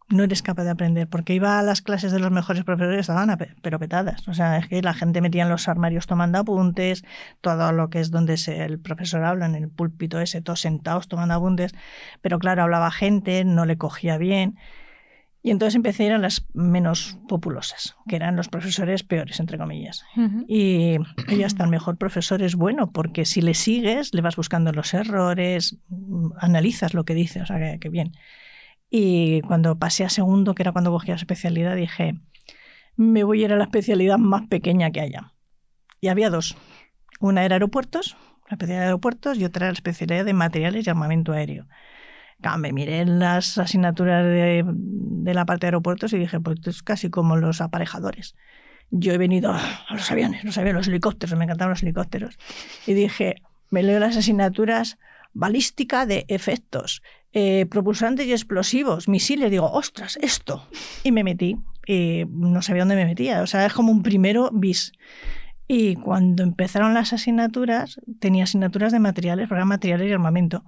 [0.08, 3.36] No eres capaz de aprender, porque iba a las clases de los mejores profesores, estaban
[3.62, 4.28] pero petadas.
[4.28, 7.04] O sea, es que la gente metía en los armarios tomando apuntes,
[7.42, 11.34] todo lo que es donde el profesor habla, en el púlpito ese, todos sentados tomando
[11.34, 11.74] apuntes,
[12.22, 14.58] pero claro, hablaba gente, no le cogía bien.
[15.42, 19.60] Y entonces empecé a ir a las menos populosas, que eran los profesores peores, entre
[19.60, 20.04] comillas.
[20.48, 20.98] Y,
[21.30, 24.96] y hasta el mejor profesor es bueno, porque si le sigues, le vas buscando los
[24.96, 25.78] errores,
[26.40, 28.14] analizas lo que dice, o sea, que, que bien.
[28.90, 32.16] Y cuando pasé a segundo, que era cuando cogí la especialidad, dije,
[32.96, 35.34] me voy a ir a la especialidad más pequeña que haya.
[36.02, 36.56] Y había dos.
[37.20, 38.16] Una era aeropuertos,
[38.50, 41.68] la especialidad de aeropuertos, y otra era la especialidad de materiales y armamento aéreo.
[42.42, 46.70] Claro, me miré las asignaturas de, de la parte de aeropuertos y dije, pues esto
[46.70, 48.36] es casi como los aparejadores.
[48.92, 52.38] Yo he venido a los aviones, los aviones, los helicópteros, me encantaban los helicópteros.
[52.86, 53.36] Y dije,
[53.72, 54.98] me leo las asignaturas
[55.34, 57.02] balística de efectos,
[57.38, 59.52] eh, propulsantes y explosivos, misiles.
[59.52, 60.68] Digo, ostras, esto.
[61.04, 61.58] Y me metí.
[61.86, 63.42] Y no sabía dónde me metía.
[63.42, 64.94] O sea, es como un primero bis.
[65.68, 70.64] Y cuando empezaron las asignaturas, tenía asignaturas de materiales, eran materiales y armamento.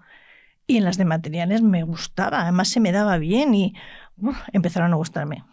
[0.68, 3.74] Y en las de materiales me gustaba, además se me daba bien y
[4.52, 5.46] empezaron a gustarme.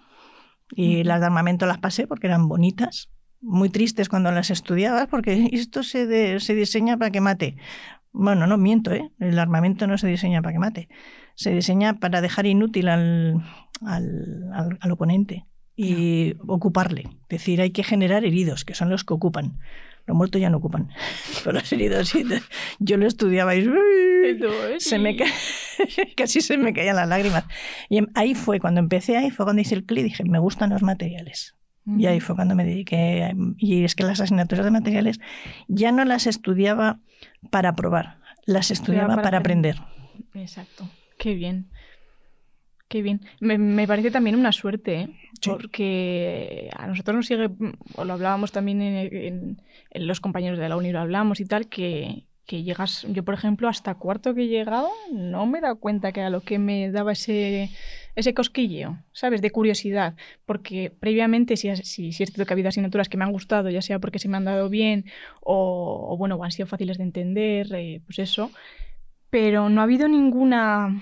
[0.75, 5.49] Y las de armamento las pasé porque eran bonitas, muy tristes cuando las estudiabas, porque
[5.53, 7.57] esto se, de- se diseña para que mate.
[8.17, 9.11] Bueno, no miento, ¿eh?
[9.19, 10.89] el armamento no se diseña para que mate,
[11.35, 13.43] se diseña para dejar inútil al,
[13.85, 17.03] al, al- al oponente y ocuparle.
[17.23, 19.59] Es decir, hay que generar heridos, que son los que ocupan.
[20.07, 20.91] Los muertos ya no ocupan,
[21.45, 22.25] pero los heridos sí.
[22.79, 23.65] Yo lo estudiaba y
[24.79, 25.25] se me ca-
[26.17, 27.45] casi se me caían las lágrimas.
[27.89, 30.71] Y em- ahí fue cuando empecé, ahí fue cuando hice el clic, dije, me gustan
[30.71, 31.57] los materiales.
[31.87, 33.35] Y ahí fue cuando me dediqué.
[33.59, 35.21] Y es que las asignaturas de materiales
[35.69, 37.01] ya no las estudiaba
[37.51, 39.77] para probar, las estudiaba para para, aprender.
[40.35, 40.89] Exacto.
[41.19, 41.69] Qué bien.
[42.89, 43.21] Qué bien.
[43.41, 45.09] Me, me parece también una suerte, ¿eh?
[45.41, 45.51] Sí.
[45.51, 47.51] porque a nosotros nos sigue,
[47.97, 51.45] o lo hablábamos también en, en- en los compañeros de la uni, lo hablamos y
[51.45, 55.61] tal, que, que llegas, yo por ejemplo, hasta cuarto que he llegado, no me he
[55.61, 57.71] dado cuenta que era lo que me daba ese,
[58.17, 59.41] ese cosquilleo, ¿sabes?
[59.41, 61.83] De curiosidad, porque previamente sí es
[62.17, 64.45] cierto que ha habido asignaturas que me han gustado, ya sea porque se me han
[64.45, 65.07] dado bien
[65.41, 68.51] o, bueno, han sido fáciles de entender, eh, pues eso,
[69.31, 71.01] pero no ha habido ninguna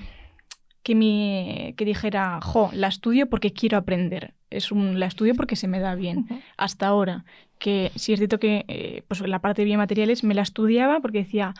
[0.83, 4.35] que me que dijera, jo, la estudio porque quiero aprender.
[4.53, 6.27] Es un, la estudio porque se me da bien.
[6.57, 7.25] Hasta ahora,
[7.59, 11.19] que sí es cierto que eh, pues la parte de biomateriales me la estudiaba porque
[11.19, 11.55] decía,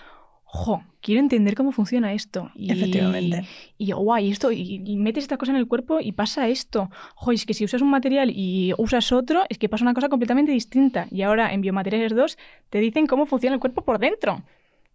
[0.45, 2.51] jo, quiero entender cómo funciona esto.
[2.55, 3.47] Y, Efectivamente.
[3.79, 6.91] Y yo, guay, esto, y, y metes esta cosa en el cuerpo y pasa esto.
[7.15, 10.09] Jo, es que si usas un material y usas otro, es que pasa una cosa
[10.09, 11.09] completamente distinta.
[11.11, 14.43] Y ahora en Biomateriales 2 te dicen cómo funciona el cuerpo por dentro.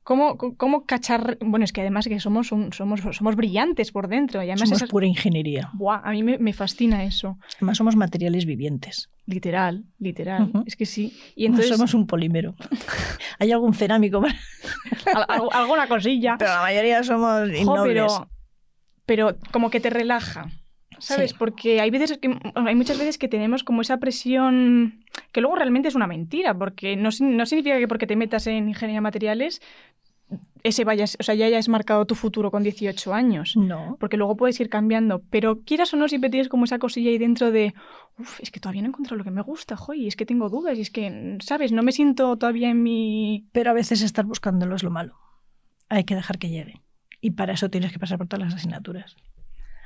[0.08, 1.38] Cómo, cómo cachar...
[1.42, 4.40] Bueno, es que además que somos, un- somos, somos brillantes por dentro.
[4.42, 5.70] Y además Somos esas- pura ingeniería.
[5.74, 7.38] Buah, a mí me, me fascina eso.
[7.58, 9.10] Además somos materiales vivientes.
[9.26, 10.50] Literal, literal.
[10.66, 11.20] Es que sí.
[11.36, 11.76] Y No entonces...
[11.76, 12.56] somos un polímero.
[13.40, 14.34] Hay algún cerámico, pero
[15.20, 16.38] al- al- alguna cosilla.
[16.40, 17.94] la mayoría somos Jo, innobles.
[19.06, 20.46] pero, pero como que te relaja.
[21.00, 21.32] ¿Sabes?
[21.32, 21.36] Sí.
[21.38, 25.88] Porque hay veces que hay muchas veces que tenemos como esa presión que luego realmente
[25.88, 29.62] es una mentira, porque no, no significa que porque te metas en ingeniería de materiales
[30.64, 33.56] ese vayas, o sea, ya hayas marcado tu futuro con 18 años.
[33.56, 33.98] No.
[34.00, 37.18] Porque luego puedes ir cambiando, pero quieras o no, siempre tienes como esa cosilla ahí
[37.18, 37.74] dentro de,
[38.18, 40.50] uff, es que todavía no he encontrado lo que me gusta, joy, es que tengo
[40.50, 41.72] dudas, y es que, ¿sabes?
[41.72, 43.48] No me siento todavía en mi...
[43.52, 45.16] Pero a veces estar buscándolo es lo malo.
[45.90, 46.82] Hay que dejar que llegue.
[47.22, 49.16] Y para eso tienes que pasar por todas las asignaturas.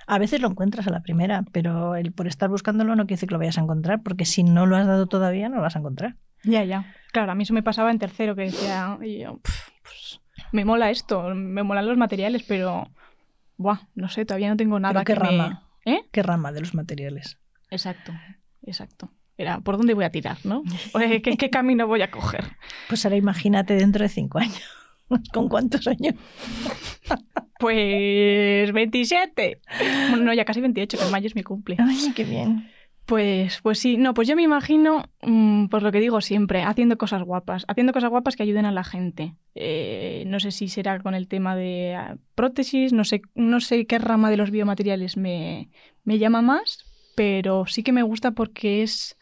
[0.08, 3.30] A veces lo encuentras a la primera, pero el por estar buscándolo no quiere decir
[3.30, 5.76] que lo vayas a encontrar, porque si no lo has dado todavía, no lo vas
[5.76, 6.16] a encontrar.
[6.44, 6.94] Ya, ya.
[7.12, 10.66] Claro, a mí eso me pasaba en tercero, que decía, y yo, "Pf, pues, me
[10.66, 12.88] mola esto, me molan los materiales, pero,
[13.58, 15.68] buah, no sé, todavía no tengo nada qué que me- rama.
[15.86, 16.02] ¿Eh?
[16.12, 17.38] ¿Qué rama de los materiales?
[17.70, 18.12] Exacto,
[18.64, 19.12] exacto.
[19.38, 20.64] Era, ¿por dónde voy a tirar, no?
[21.24, 22.46] ¿Qué, qué camino voy a coger?
[22.88, 24.62] Pues ahora imagínate dentro de cinco años.
[25.34, 26.16] ¿Con cuántos años?
[27.60, 29.62] Pues 27.
[30.10, 31.78] Bueno, no, ya casi 28, que en mayo es mi cumple.
[31.80, 32.70] Ay, qué bien.
[33.06, 35.04] Pues, pues sí, no, pues yo me imagino,
[35.70, 38.86] pues lo que digo siempre, haciendo cosas guapas, haciendo cosas guapas que ayuden a la
[38.86, 39.36] gente.
[39.54, 43.86] Eh, no sé si será con el tema de ah, prótesis, no sé, no sé
[43.86, 45.70] qué rama de los biomateriales me,
[46.06, 49.18] me llama más, pero sí que me gusta porque es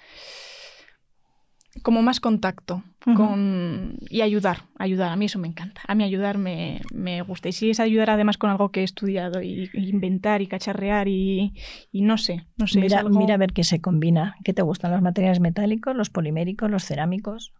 [1.81, 2.83] como más contacto
[3.15, 5.11] con y ayudar, ayudar.
[5.11, 5.81] A mí eso me encanta.
[5.87, 7.49] A mí ayudar me, me gusta.
[7.49, 11.07] Y si es ayudar además con algo que he estudiado y, y inventar y cacharrear
[11.07, 11.53] y,
[11.91, 12.79] y no sé, no sé.
[12.79, 14.35] mira, algo- mira a ver qué se combina.
[14.43, 17.53] ¿Qué te gustan los materiales metálicos, los poliméricos, los cerámicos?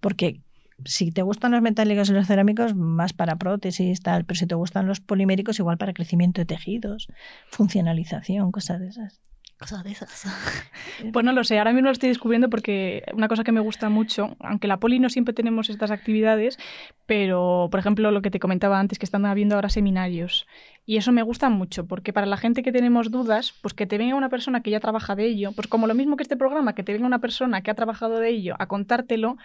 [0.00, 0.40] Porque
[0.84, 4.54] si te gustan los metálicos y los cerámicos, más para prótesis, tal, pero si te
[4.54, 7.06] gustan los poliméricos, igual para crecimiento de tejidos,
[7.50, 9.20] funcionalización, cosas de esas.
[9.60, 10.24] Cosas de esas.
[11.12, 13.90] Pues no lo sé, ahora mismo lo estoy descubriendo porque una cosa que me gusta
[13.90, 16.58] mucho, aunque la poli no siempre tenemos estas actividades,
[17.06, 20.46] pero por ejemplo lo que te comentaba antes, que están habiendo ahora seminarios.
[20.86, 23.98] Y eso me gusta mucho, porque para la gente que tenemos dudas, pues que te
[23.98, 26.74] venga una persona que ya trabaja de ello, pues como lo mismo que este programa,
[26.74, 29.36] que te venga una persona que ha trabajado de ello a contártelo,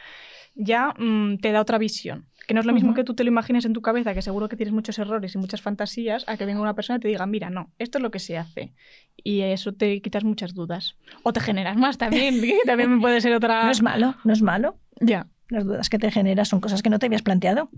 [0.55, 2.25] ya mm, te da otra visión.
[2.47, 4.49] Que no es lo mismo que tú te lo imagines en tu cabeza, que seguro
[4.49, 7.25] que tienes muchos errores y muchas fantasías, a que venga una persona y te diga,
[7.25, 8.73] mira, no, esto es lo que se hace.
[9.15, 10.95] Y eso te quitas muchas dudas.
[11.23, 13.65] O te generas más también, que también puede ser otra...
[13.65, 14.77] No es malo, no es malo.
[14.99, 15.27] Ya.
[15.49, 17.69] Las dudas que te generas son cosas que no te habías planteado.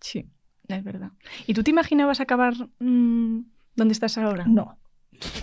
[0.00, 0.26] Sí,
[0.68, 1.12] es verdad.
[1.46, 3.40] ¿Y tú te imaginabas acabar mm,
[3.74, 4.44] donde estás ahora?
[4.46, 4.78] No.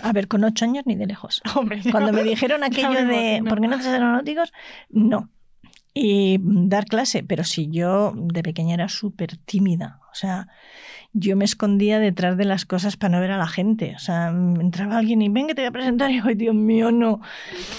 [0.02, 1.42] A ver, con ocho años ni de lejos.
[1.56, 4.52] Hombre, Cuando me dijeron aquello de ¿por qué no te haces aeronáuticos?
[4.90, 5.30] No
[5.94, 10.48] y dar clase, pero si yo de pequeña era súper tímida, o sea,
[11.12, 14.28] yo me escondía detrás de las cosas para no ver a la gente, o sea,
[14.28, 17.20] entraba alguien y venga, te voy a presentar y ay, Dios mío, no,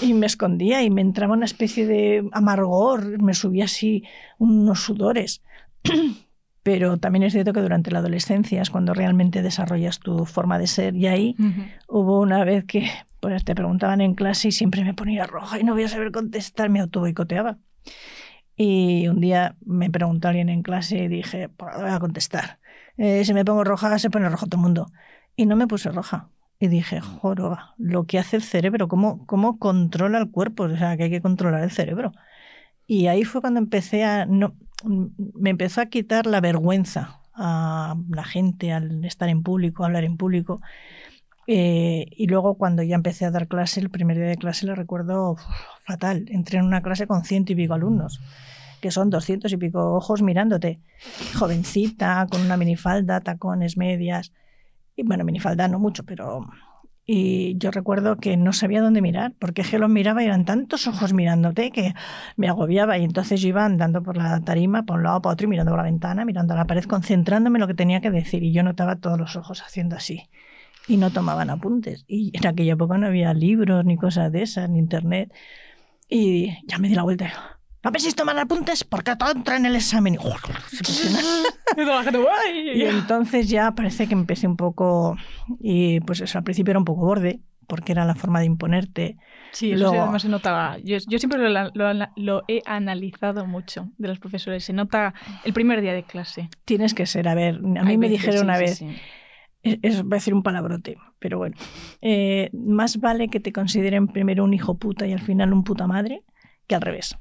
[0.00, 4.04] y me escondía y me entraba una especie de amargor, me subía así
[4.38, 5.42] unos sudores.
[6.62, 10.66] Pero también es cierto que durante la adolescencia es cuando realmente desarrollas tu forma de
[10.66, 10.96] ser.
[10.96, 11.36] Y ahí
[11.86, 15.62] hubo una vez que pues, te preguntaban en clase y siempre me ponía roja y
[15.62, 17.58] no voy a saber contestar, me autoboicoteaba.
[18.56, 22.58] Y un día me preguntó alguien en clase y dije, pues voy a contestar.
[22.96, 24.86] Eh, si me pongo roja, se pone rojo todo el mundo.
[25.36, 26.30] Y no me puse roja.
[26.58, 30.96] Y dije, joroba, lo que hace el cerebro, cómo, cómo controla el cuerpo, o sea,
[30.96, 32.12] que hay que controlar el cerebro.
[32.86, 38.24] Y ahí fue cuando empecé a, no, me empezó a quitar la vergüenza a la
[38.24, 40.62] gente al estar en público, hablar en público.
[41.46, 44.74] Eh, y luego cuando ya empecé a dar clase, el primer día de clase lo
[44.74, 45.36] recuerdo
[45.84, 46.26] fatal.
[46.28, 48.20] Entré en una clase con ciento y pico alumnos,
[48.80, 50.80] que son doscientos y pico ojos mirándote.
[51.38, 54.32] Jovencita, con una minifalda, tacones, medias.
[54.96, 56.46] Y bueno, minifalda no mucho, pero...
[57.08, 60.44] Y yo recuerdo que no sabía dónde mirar, porque es que los miraba y eran
[60.44, 61.94] tantos ojos mirándote que
[62.36, 62.98] me agobiaba.
[62.98, 65.70] Y entonces yo iba andando por la tarima, por un lado, para otro, y mirando
[65.70, 68.42] por la ventana, mirando a la pared, concentrándome en lo que tenía que decir.
[68.42, 70.28] Y yo notaba todos los ojos haciendo así
[70.88, 72.04] y no tomaban apuntes.
[72.08, 75.32] Y en aquella época no había libros ni cosas de esas, ni internet.
[76.08, 77.56] Y ya me di la vuelta.
[77.82, 78.82] ¿No penséis tomar apuntes?
[78.82, 80.18] Porque todo entra en el examen.
[82.74, 85.16] Y, entonces ya parece que empecé un poco.
[85.60, 89.18] Y pues eso, al principio era un poco borde, porque era la forma de imponerte.
[89.52, 90.78] Sí, eso sí, además se notaba.
[90.78, 91.72] Yo, yo siempre lo,
[92.16, 94.64] lo, he analizado mucho de los profesores.
[94.64, 95.12] Se nota
[95.44, 96.48] el primer día de clase.
[96.64, 98.82] Tienes que ser, a ver, a mí me dijeron una vez.
[99.82, 101.56] Eso va a decir un palabrote, pero bueno.
[102.00, 105.86] Eh, más vale que te consideren primero un hijo puta y al final un puta
[105.86, 106.22] madre
[106.66, 107.16] que al revés.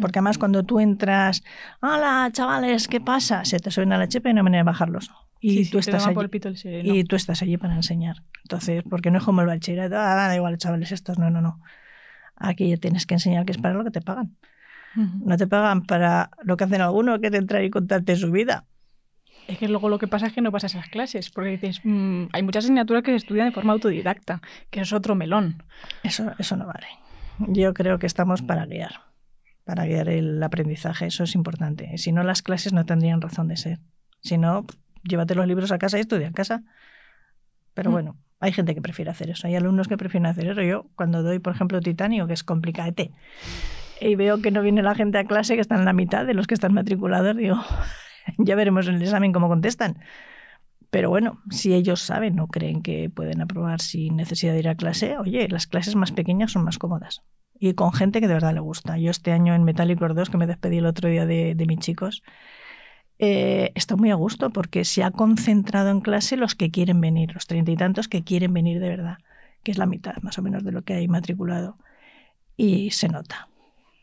[0.00, 1.42] Porque además cuando tú entras,
[1.80, 3.44] hola chavales, ¿qué pasa?
[3.44, 5.10] Se te suben a la chepa y no hay manera de bajarlos.
[5.40, 6.16] Y, tú estás allí,
[6.64, 8.22] y tú estás allí para enseñar.
[8.44, 11.60] Entonces, porque no es como el bachillerato, ah, da igual, chavales, estos, no, no, no.
[12.34, 14.36] Aquí ya tienes que enseñar que es para lo que te pagan.
[14.96, 18.64] No te pagan para lo que hacen algunos, que es entrar y contarte su vida.
[19.46, 22.26] Es que luego lo que pasa es que no pasas esas clases, porque dices, mm,
[22.32, 25.62] hay muchas asignaturas que se estudian de forma autodidacta, que es otro melón.
[26.02, 26.86] Eso, eso no vale.
[27.38, 29.00] Yo creo que estamos para guiar,
[29.64, 31.96] para guiar el aprendizaje, eso es importante.
[31.98, 33.80] Si no, las clases no tendrían razón de ser.
[34.22, 34.66] Si no,
[35.02, 36.62] llévate los libros a casa y estudia en casa.
[37.74, 37.92] Pero mm.
[37.92, 39.46] bueno, hay gente que prefiere hacer eso.
[39.46, 40.62] Hay alumnos que prefieren hacer eso.
[40.62, 43.10] Yo, cuando doy, por ejemplo, titanio, que es complicadete,
[44.00, 46.34] y veo que no viene la gente a clase, que están en la mitad de
[46.34, 47.56] los que están matriculados, digo,
[48.38, 49.98] ya veremos en el examen cómo contestan.
[50.90, 54.76] Pero bueno, si ellos saben o creen que pueden aprobar sin necesidad de ir a
[54.76, 57.22] clase, oye, las clases más pequeñas son más cómodas.
[57.58, 58.96] Y con gente que de verdad le gusta.
[58.98, 62.22] Yo este año en Metallic 2, que me despedí el otro día de, mis chicos,
[63.18, 67.34] eh, está muy a gusto porque se ha concentrado en clase los que quieren venir,
[67.34, 69.18] los treinta y tantos que quieren venir de verdad,
[69.64, 71.76] que es la mitad más o menos de lo que hay matriculado.
[72.56, 73.48] Y se nota,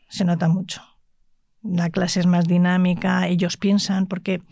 [0.08, 0.91] se nota mucho
[1.62, 4.42] la clase es más dinámica, ellos piensan, porque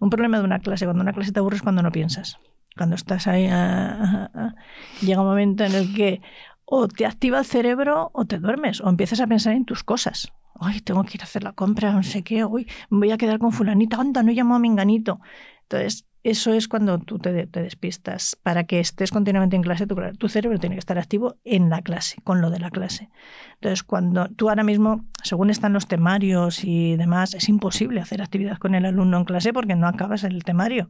[0.00, 2.38] un problema de una clase, cuando una clase te aburre es cuando no piensas.
[2.76, 4.54] Cuando estás ahí, ah, ah, ah,
[5.00, 6.20] llega un momento en el que
[6.66, 10.32] o te activa el cerebro o te duermes, o empiezas a pensar en tus cosas.
[10.58, 13.18] Ay, tengo que ir a hacer la compra, no sé qué, uy, me voy a
[13.18, 15.20] quedar con fulanita, anda, no llamo a Minganito.
[15.62, 18.36] Entonces, eso es cuando tú te, despistas.
[18.42, 22.16] Para que estés continuamente en clase, tu, cerebro tiene que estar activo en la clase,
[22.24, 23.10] con lo de la clase.
[23.54, 28.58] Entonces, cuando tú ahora mismo, según están los temarios y demás, es imposible hacer actividad
[28.58, 30.88] con el alumno en clase porque no acabas el temario.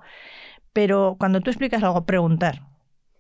[0.73, 2.63] Pero cuando tú explicas algo, preguntar.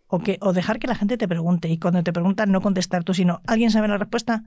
[0.08, 3.04] O, que, o dejar que la gente te pregunte y cuando te preguntan no contestar
[3.04, 4.44] tú, sino alguien sabe la respuesta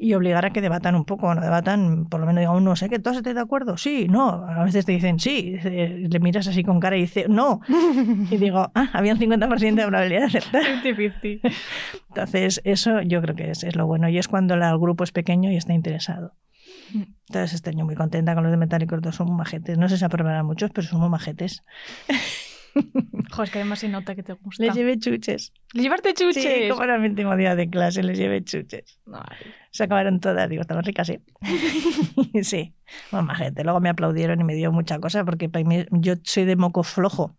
[0.00, 2.88] y obligar a que debatan un poco, no debatan, por lo menos digan, no sé,
[2.88, 6.62] que todos estén de acuerdo, sí, no, a veces te dicen sí, le miras así
[6.62, 7.60] con cara y dice no,
[8.30, 10.62] y digo, ah, había un 50% de probabilidad de acertar.
[10.84, 11.40] 50-50.
[12.10, 15.02] Entonces, eso yo creo que es, es lo bueno, y es cuando la- el grupo
[15.02, 16.32] es pequeño y está interesado.
[16.94, 17.02] Mm.
[17.28, 20.04] Entonces, este año muy contenta con los de Metálicos, todos son majetes, no sé si
[20.04, 21.64] aprobarán muchos, pero son muy majetes.
[23.30, 24.64] Joder, es que además se nota que te gusta.
[24.64, 25.52] Les llevé chuches.
[25.72, 26.42] ¿Le llevaste chuches?
[26.42, 29.00] Sí, como era mi último día de clase, les llevé chuches.
[29.12, 29.52] Ay.
[29.70, 31.06] Se acabaron todas, digo, estaban ricas,
[32.32, 32.42] sí.
[32.42, 32.74] sí,
[33.12, 33.64] muy majete.
[33.64, 36.82] Luego me aplaudieron y me dio mucha cosa porque para mí, yo soy de moco
[36.82, 37.36] flojo.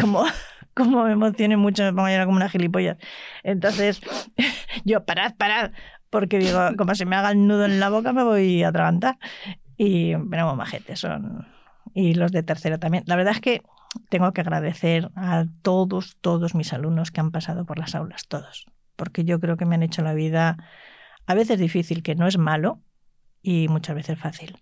[0.00, 0.24] Como,
[0.74, 2.96] como me emocione mucho, me pongo a llorar como una gilipollas.
[3.42, 4.00] Entonces,
[4.84, 5.72] yo, parad, parad,
[6.10, 9.18] porque digo, como se me haga el nudo en la boca, me voy a atragantar.
[9.76, 11.46] Y, pero muy majete son.
[11.94, 13.04] Y los de tercero también.
[13.06, 13.62] La verdad es que
[14.08, 18.66] tengo que agradecer a todos, todos mis alumnos que han pasado por las aulas, todos.
[18.96, 20.56] Porque yo creo que me han hecho la vida
[21.26, 22.80] a veces difícil, que no es malo,
[23.42, 24.58] y muchas veces fácil.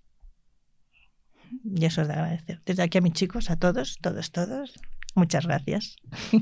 [1.64, 2.62] Y eso es de agradecer.
[2.64, 4.80] Desde aquí a mis chicos, a todos, todos, todos,
[5.14, 5.96] muchas gracias.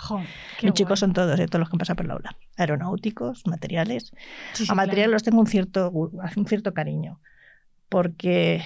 [0.00, 0.28] Jo, mis
[0.62, 0.72] guay.
[0.74, 2.36] chicos son todos, eh, todos los que han pasado por la aula.
[2.56, 4.12] Aeronáuticos, materiales.
[4.52, 5.12] Sí, sí, a materiales claro.
[5.14, 7.20] los tengo un cierto, un cierto cariño,
[7.88, 8.62] porque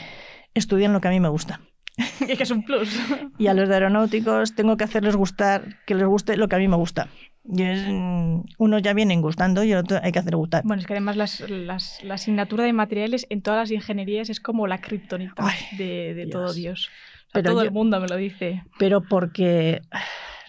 [0.53, 1.63] estudian lo que a mí me gusta.
[2.29, 2.99] Es que es un plus.
[3.39, 6.59] Y a los de aeronáuticos tengo que hacerles gustar, que les guste lo que a
[6.59, 7.09] mí me gusta.
[7.45, 10.63] Y es, mm, unos ya vienen gustando y el otro hay que hacer gustar.
[10.65, 14.41] Bueno, es que además las, las- la asignatura de materiales en todas las ingenierías es
[14.41, 15.45] como la kriptonita
[15.77, 16.31] de, de Dios.
[16.31, 16.89] todo Dios.
[16.89, 18.63] O sea, Pero todo yo- el mundo me lo dice.
[18.79, 19.83] pero porque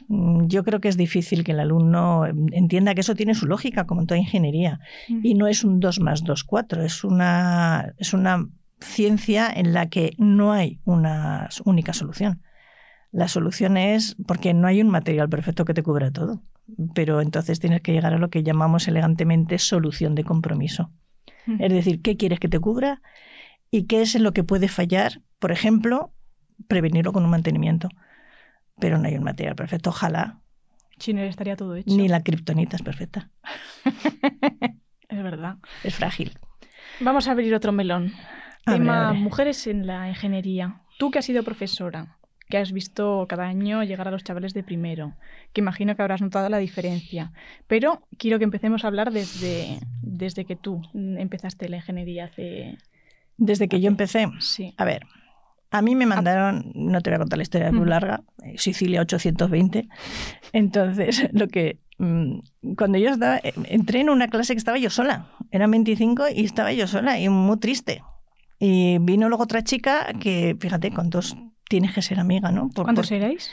[0.08, 3.86] mm, yo creo que es difícil que el alumno entienda que eso tiene su lógica,
[3.88, 4.80] como en toda ingeniería.
[5.08, 8.48] Y no es un 2 más 2, 4, es una, es una
[8.84, 12.42] ciencia en la que no hay una única solución.
[13.12, 16.42] La solución es porque no hay un material perfecto que te cubra todo,
[16.96, 20.92] pero entonces tienes que llegar a lo que llamamos elegantemente solución de compromiso.
[21.48, 21.64] Ujú.
[21.64, 23.02] Es decir, ¿qué quieres que te cubra
[23.70, 25.22] y qué es en lo que puede fallar?
[25.40, 26.12] Por ejemplo,
[26.68, 27.90] prevenirlo con un mantenimiento.
[28.80, 30.40] Pero no hay un material perfecto, ojalá.
[31.06, 31.96] Él estaría todo hecho.
[31.96, 33.30] Ni la kriptonita es perfecta,
[35.10, 35.58] Es verdad.
[35.84, 36.38] es frágil.
[37.00, 38.14] Vamos a abrir otro melón.
[38.66, 39.20] Abre, Tema abre.
[39.20, 40.82] mujeres en la ingeniería.
[40.98, 42.18] Tú que has sido profesora,
[42.50, 45.14] que has visto cada año llegar a los chavales de primero,
[45.54, 47.32] que imagino que habrás notado la diferencia.
[47.68, 52.78] Pero quiero que empecemos a hablar desde, desde que tú empezaste la ingeniería hace...
[53.38, 54.76] Desde que yo empecé, Sí.
[54.78, 55.08] a ver,
[55.72, 58.22] a mí me mandaron, no te voy a contar la historia, es muy larga,
[58.58, 59.88] Sicilia 820.
[60.52, 62.40] Entonces, lo que mm,
[62.78, 66.46] cuando yo estaba, eh, entré en una clase que estaba yo sola, eran 25 y
[66.46, 68.04] estaba yo sola y muy triste.
[68.66, 71.36] Y vino luego otra chica que, fíjate, cuántos
[71.68, 72.70] tienes que ser amiga, ¿no?
[72.70, 73.52] Por- ¿Cuántos por- erais?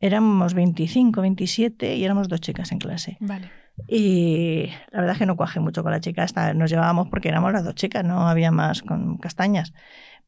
[0.00, 3.16] Éramos 25, 27 y éramos dos chicas en clase.
[3.20, 3.50] Vale.
[3.86, 6.54] Y la verdad es que no cuajé mucho con la chica esta.
[6.54, 9.72] Nos llevábamos porque éramos las dos chicas, no había más con castañas.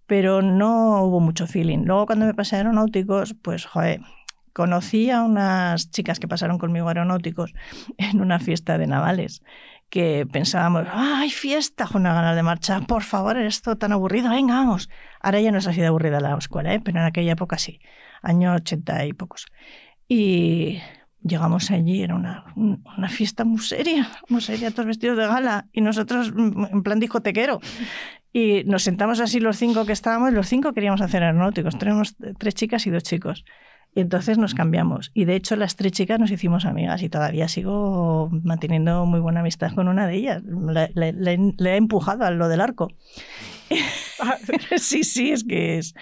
[0.07, 1.78] Pero no hubo mucho feeling.
[1.85, 4.01] Luego cuando me pasé a aeronáuticos, pues joder,
[4.53, 7.53] conocí a unas chicas que pasaron conmigo aeronáuticos
[7.99, 9.43] en una fiesta de navales
[9.91, 11.86] que pensábamos, ¡ay, fiesta!
[11.86, 14.88] Con una ganas de marchar, por favor, esto tan aburrido, venga, vamos.
[15.20, 16.80] Ahora ya no es así de aburrida la escuela, ¿eh?
[16.80, 17.80] pero en aquella época sí,
[18.22, 19.47] año 80 y pocos.
[20.09, 20.80] Y
[21.22, 25.80] llegamos allí, era una, una fiesta muy seria, muy seria, todos vestidos de gala, y
[25.80, 27.61] nosotros mm, en plan discotequero.
[28.32, 32.16] Y nos sentamos así los cinco que estábamos, y los cinco queríamos hacer aeronáuticos, tenemos
[32.38, 33.45] tres chicas y dos chicos.
[33.95, 35.11] Y entonces nos cambiamos.
[35.14, 39.41] Y de hecho las tres chicas nos hicimos amigas y todavía sigo manteniendo muy buena
[39.41, 40.43] amistad con una de ellas.
[40.95, 42.93] Le, he empujado a lo del arco.
[44.78, 45.95] sí, sí, es que es,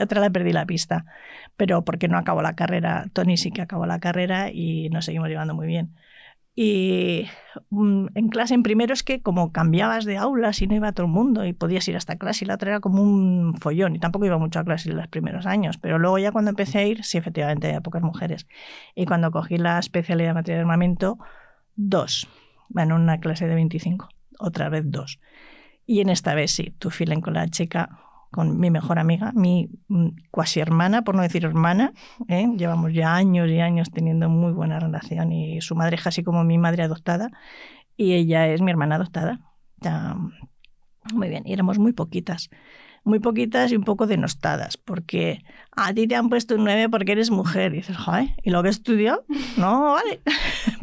[0.00, 1.04] otra la perdí la pista.
[1.56, 3.06] Pero porque no acabó la carrera.
[3.12, 5.96] Tony sí que acabó la carrera y nos seguimos llevando muy bien.
[6.58, 7.28] Y
[7.68, 11.04] mm, en clase, en primero es que como cambiabas de aulas y no iba todo
[11.04, 13.98] el mundo y podías ir hasta clase y la otra era como un follón y
[13.98, 16.86] tampoco iba mucho a clase en los primeros años, pero luego ya cuando empecé a
[16.86, 18.46] ir, sí, efectivamente había pocas mujeres.
[18.94, 21.18] Y cuando cogí la especialidad de materia de armamento,
[21.74, 22.26] dos.
[22.70, 25.20] Bueno, una clase de 25, otra vez dos.
[25.84, 28.00] Y en esta vez sí, tu feeling con la chica,
[28.30, 31.92] con mi mejor amiga, mi mm, cuasi hermana, por no decir hermana.
[32.28, 32.46] ¿eh?
[32.56, 36.44] Llevamos ya años y años teniendo muy buena relación y su madre es casi como
[36.44, 37.30] mi madre adoptada
[37.96, 39.40] y ella es mi hermana adoptada.
[39.80, 40.16] Ya,
[41.12, 42.50] muy bien, y éramos muy poquitas.
[43.06, 45.44] Muy poquitas y un poco denostadas, porque
[45.76, 47.72] a ti te han puesto un 9 porque eres mujer.
[47.72, 49.24] Y dices, joder, ¿y lo que he estudiado?
[49.56, 50.20] No, vale.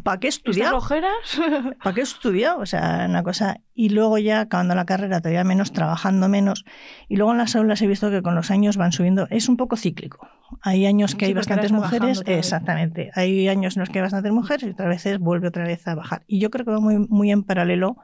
[0.04, 0.78] ¿Para qué he ¿Estas estudiado?
[0.78, 1.12] ojeras?
[1.84, 2.60] ¿Para qué he estudiado?
[2.60, 3.60] O sea, una cosa.
[3.76, 6.64] Y luego ya acabando la carrera, todavía menos, trabajando menos.
[7.10, 9.28] Y luego en las aulas he visto que con los años van subiendo.
[9.30, 10.26] Es un poco cíclico.
[10.62, 12.24] Hay años que Sí, hay bastantes mujeres.
[12.26, 13.12] Exactamente.
[13.16, 15.96] Hay años en los que hay bastantes mujeres y otras veces vuelve otra vez a
[15.96, 16.24] bajar.
[16.26, 17.98] Y yo creo que va muy, muy en paralelo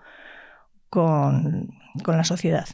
[0.90, 1.70] con,
[2.04, 2.66] con la sociedad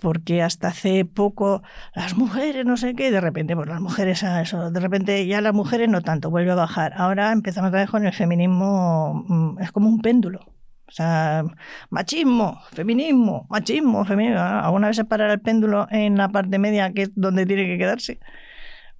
[0.00, 1.62] porque hasta hace poco
[1.94, 5.40] las mujeres no sé qué, de repente, pues las mujeres a eso, de repente ya
[5.40, 6.94] las mujeres no tanto, vuelve a bajar.
[6.96, 10.40] Ahora empezamos otra vez con el feminismo, mm, es como un péndulo.
[10.88, 11.44] O sea,
[11.90, 14.40] machismo, feminismo, machismo, feminismo.
[14.40, 17.78] Alguna vez se parará el péndulo en la parte media, que es donde tiene que
[17.78, 18.18] quedarse,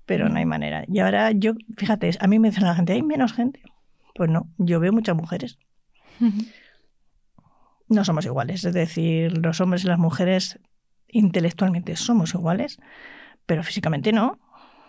[0.07, 0.85] pero no hay manera.
[0.87, 3.63] Y ahora yo, fíjate, a mí me dicen la gente, ¿hay menos gente?
[4.15, 5.59] Pues no, yo veo muchas mujeres.
[7.93, 10.61] No somos iguales, es decir, los hombres y las mujeres
[11.13, 12.79] intelectualmente somos iguales,
[13.47, 14.39] pero físicamente no.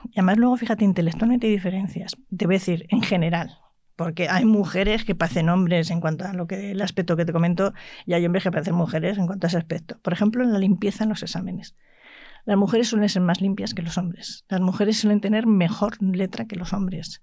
[0.05, 2.17] Y además luego, fíjate, intelectualmente hay diferencias.
[2.35, 3.59] Te voy a decir, en general,
[3.95, 7.33] porque hay mujeres que parecen hombres en cuanto a lo que el aspecto que te
[7.33, 7.73] comento
[8.05, 9.99] y hay hombres que parecen mujeres en cuanto a ese aspecto.
[10.01, 11.75] Por ejemplo, en la limpieza en los exámenes.
[12.45, 14.45] Las mujeres suelen ser más limpias que los hombres.
[14.49, 17.21] Las mujeres suelen tener mejor letra que los hombres.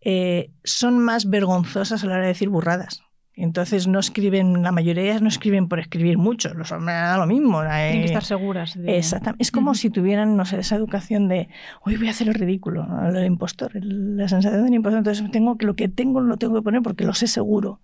[0.00, 3.02] Eh, son más vergonzosas a la hora de decir burradas.
[3.40, 7.16] Entonces no escriben, la mayoría de ellas no escriben por escribir mucho, los hombres da
[7.18, 7.60] lo mismo.
[7.60, 8.74] Tienen que estar seguras.
[8.76, 8.98] De...
[8.98, 9.40] Exactamente.
[9.40, 11.48] Es como si tuvieran, no sé, esa educación de,
[11.82, 13.08] hoy voy a hacer el ridículo, ¿no?
[13.08, 14.98] el impostor, la sensación del impostor.
[14.98, 17.80] Entonces tengo que lo que tengo lo tengo que poner porque lo sé seguro.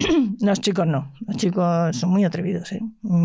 [0.40, 2.80] los chicos no, los chicos son muy atrevidos, ¿eh?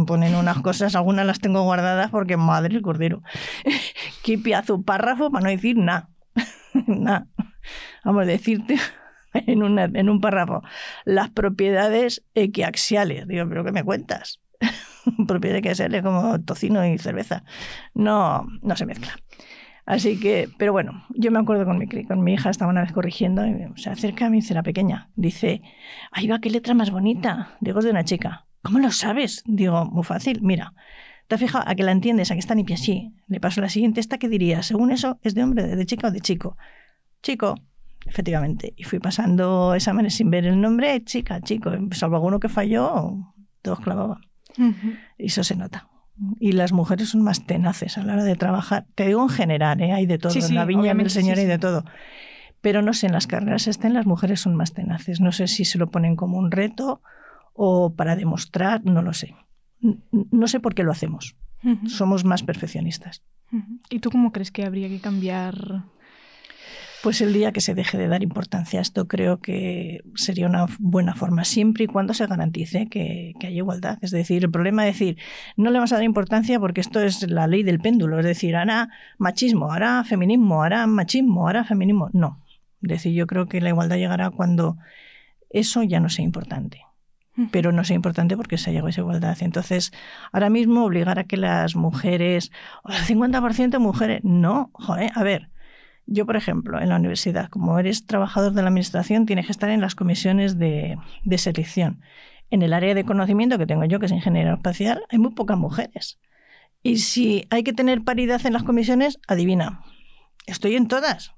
[0.05, 3.23] ponen unas cosas, algunas las tengo guardadas porque madre el cordero.
[4.23, 6.09] Qué piazo párrafo para no decir nada.
[6.87, 7.27] nada.
[8.05, 8.77] Vamos a decirte
[9.47, 10.61] en, un párrafo
[11.05, 13.27] las propiedades equiaxiales.
[13.27, 14.39] Digo, ¿pero qué me cuentas?
[15.27, 17.43] propiedades equiaxiales como tocino y cerveza.
[17.93, 19.15] No, no se mezcla.
[19.85, 22.93] Así que, pero bueno, yo me acuerdo con mi, con mi hija, estaba una vez
[22.93, 25.09] corrigiendo, y se acerca a mí, será pequeña.
[25.15, 25.61] Dice,
[26.11, 27.57] ahí va, qué letra más bonita.
[27.59, 28.45] Digo, es de una chica.
[28.61, 29.43] ¿Cómo lo sabes?
[29.45, 30.73] Digo, muy fácil, mira.
[31.27, 32.77] ¿Te has fijado a que la entiendes, a que está limpia?
[32.77, 33.13] Sí.
[33.27, 34.63] Le paso la siguiente, ¿esta qué diría?
[34.63, 36.57] Según eso, ¿es de hombre, de chica o de chico?
[37.21, 37.55] Chico.
[38.05, 38.73] Efectivamente.
[38.75, 41.71] Y fui pasando exámenes sin ver el nombre, chica, chico.
[41.91, 44.21] Salvo alguno que falló, todos clavaban.
[45.17, 45.87] Y eso se nota.
[46.39, 48.85] Y las mujeres son más tenaces a la hora de trabajar.
[48.95, 49.93] Te digo en general, ¿eh?
[49.93, 50.33] hay de todo.
[50.33, 51.85] en la viña del Señor hay de todo.
[52.61, 55.19] Pero no sé, en las carreras estén las mujeres son más tenaces.
[55.19, 57.01] No sé si se lo ponen como un reto
[57.53, 59.35] o para demostrar, no lo sé.
[60.11, 61.35] No sé por qué lo hacemos.
[61.87, 63.23] Somos más perfeccionistas.
[63.89, 65.83] ¿Y tú cómo crees que habría que cambiar
[67.03, 70.67] pues el día que se deje de dar importancia a esto creo que sería una
[70.79, 73.99] buena forma, siempre y cuando se garantice que, que haya igualdad.
[74.01, 75.17] Es decir, el problema es decir,
[75.57, 78.55] no le vamos a dar importancia porque esto es la ley del péndulo, es decir,
[78.55, 78.87] hará
[79.17, 82.09] machismo, hará feminismo, hará machismo, hará feminismo.
[82.13, 82.41] No.
[82.81, 84.77] Es decir, yo creo que la igualdad llegará cuando
[85.49, 86.83] eso ya no sea importante
[87.51, 89.37] pero no sea importante porque se ha llegado a esa igualdad.
[89.41, 89.91] Entonces,
[90.31, 92.51] ahora mismo obligar a que las mujeres,
[92.83, 95.49] o el 50% mujeres, no, joder, a ver,
[96.05, 99.69] yo, por ejemplo, en la universidad, como eres trabajador de la administración, tienes que estar
[99.69, 100.97] en las comisiones de,
[101.37, 102.01] selección.
[102.49, 105.57] En el área de conocimiento que tengo yo, que es ingeniero espacial, hay muy pocas
[105.57, 106.19] mujeres.
[106.83, 109.81] Y si hay que tener paridad en las comisiones, adivina,
[110.45, 111.33] estoy en todas.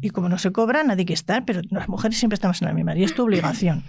[0.00, 2.74] Y como no se cobra, nadie que estar, pero las mujeres siempre estamos en la
[2.74, 2.96] misma.
[2.96, 3.82] Y es tu obligación.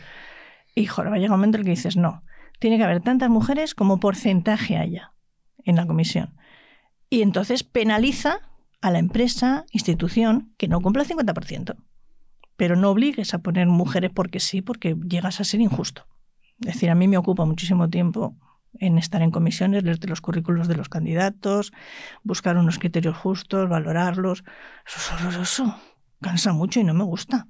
[0.73, 2.23] Y joder, va a llegar un momento en el que dices, no,
[2.57, 5.13] tiene que haber tantas mujeres como porcentaje haya
[5.63, 6.35] en la comisión.
[7.09, 8.48] Y entonces penaliza
[8.81, 11.75] a la empresa, institución, que no cumpla el 50%.
[12.55, 16.05] Pero no obligues a poner mujeres porque sí, porque llegas a ser injusto.
[16.61, 18.35] Es decir, a mí me ocupa muchísimo tiempo
[18.77, 21.71] en estar en comisiones, leerte los currículos de los candidatos,
[22.23, 24.43] buscar unos criterios justos, valorarlos.
[24.85, 25.75] Eso es horroroso.
[26.21, 27.47] Cansa mucho y no me gusta.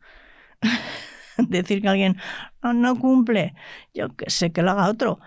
[1.37, 2.17] Decir que alguien
[2.61, 3.55] no, no cumple,
[3.93, 5.19] yo que sé que lo haga otro.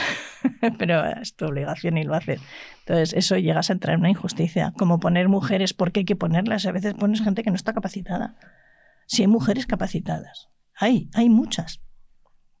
[0.78, 2.40] pero es tu obligación y lo haces.
[2.86, 6.66] Entonces, eso llegas a entrar en una injusticia, como poner mujeres porque hay que ponerlas.
[6.66, 8.36] A veces pones gente que no está capacitada.
[9.06, 11.80] Si hay mujeres capacitadas, hay, hay muchas.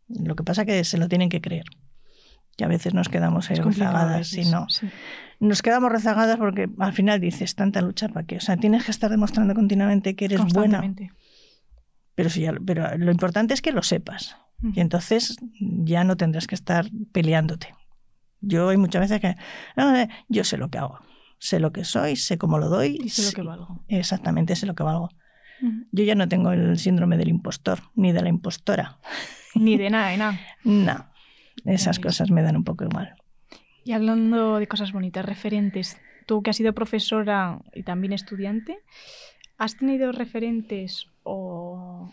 [0.08, 1.66] Lo que pasa es que se lo tienen que creer.
[2.56, 4.26] Y a veces nos quedamos rezagadas.
[4.26, 4.66] Si no,
[5.38, 8.38] Nos quedamos rezagadas porque al final dices, tanta lucha para qué.
[8.38, 10.82] O sea, tienes que estar demostrando continuamente que eres buena.
[12.16, 14.36] Pero, si pero lo importante es que lo sepas.
[14.74, 17.74] Y entonces ya no tendrás que estar peleándote.
[18.46, 19.34] Yo hay muchas veces que
[20.28, 21.00] yo sé lo que hago,
[21.38, 22.98] sé lo que soy, sé cómo lo doy.
[23.02, 23.84] Y sé lo que valgo.
[23.88, 25.10] Exactamente, sé lo que valgo.
[25.90, 28.98] Yo ya no tengo el síndrome del impostor, ni de la impostora.
[29.54, 30.38] Ni de nada, de nada.
[30.64, 31.06] no,
[31.64, 33.14] esas cosas me dan un poco igual.
[33.84, 38.76] Y hablando de cosas bonitas, referentes, tú que has sido profesora y también estudiante,
[39.56, 42.12] ¿has tenido referentes o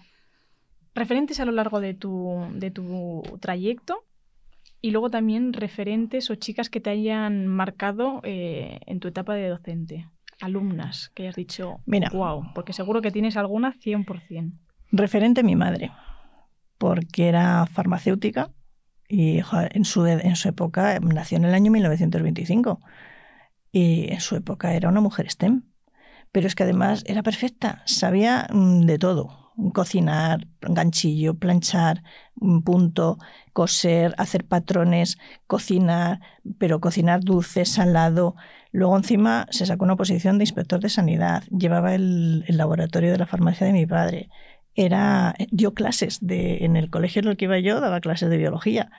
[0.95, 4.05] referentes a lo largo de tu, de tu trayecto
[4.83, 9.47] y luego también referentes o chicas que te hayan marcado eh, en tu etapa de
[9.47, 10.09] docente,
[10.41, 14.51] alumnas que hayas dicho, Mira, wow, porque seguro que tienes alguna 100%.
[14.91, 15.91] Referente mi madre,
[16.77, 18.51] porque era farmacéutica
[19.07, 19.39] Y
[19.71, 22.81] en, su, en su época, nació en el año 1925.
[23.71, 25.63] Y en su época era una mujer STEM.
[26.33, 29.42] Pero es que además era perfecta, sabía mm, de todo.
[29.73, 32.03] Cocinar, ganchillo, planchar,
[32.63, 33.19] punto,
[33.53, 36.19] coser, hacer patrones, cocinar,
[36.57, 38.35] pero cocinar dulce, salado.
[38.71, 43.19] Luego encima se sacó una posición de inspector de sanidad, llevaba el, el laboratorio de
[43.19, 44.29] la farmacia de mi padre,
[44.75, 48.37] era, dio clases de, en el colegio en el que iba yo, daba clases de
[48.37, 48.89] biología.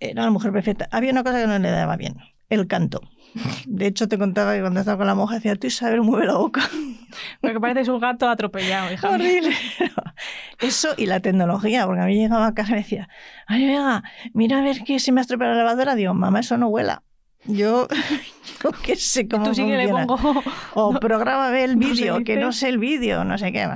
[0.00, 0.88] Era la mujer perfecta.
[0.90, 2.16] Había una cosa que no le daba bien,
[2.48, 3.00] el canto.
[3.66, 6.36] De hecho, te contaba que cuando estaba con la monja decía, tú Isabel, mueve la
[6.36, 6.68] boca.
[7.40, 9.08] Porque pareces un gato atropellado, hija.
[9.10, 9.54] Horrible.
[10.60, 13.08] Eso y la tecnología, porque a mí llegaba a casa y me decía,
[13.46, 14.04] ay, venga,
[14.34, 15.94] mira a ver que se me ha estropeado la lavadora.
[15.94, 17.02] Digo, mamá, eso no huela.
[17.46, 17.88] Yo,
[18.62, 20.18] yo qué sé cómo Tú sí que le pongo...
[20.74, 22.40] O no, prográmame el no vídeo, que dice.
[22.40, 23.66] no sé el vídeo, no sé qué.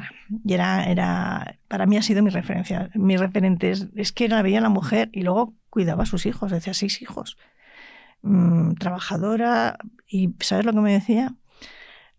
[0.44, 2.90] Y era, era, para mí ha sido mi referencia.
[2.94, 6.52] Mi referente es, es que la veía la mujer y luego cuidaba a sus hijos,
[6.52, 7.38] decía seis hijos.
[8.24, 9.76] Mm, trabajadora.
[10.08, 11.34] Y ¿sabes lo que me decía?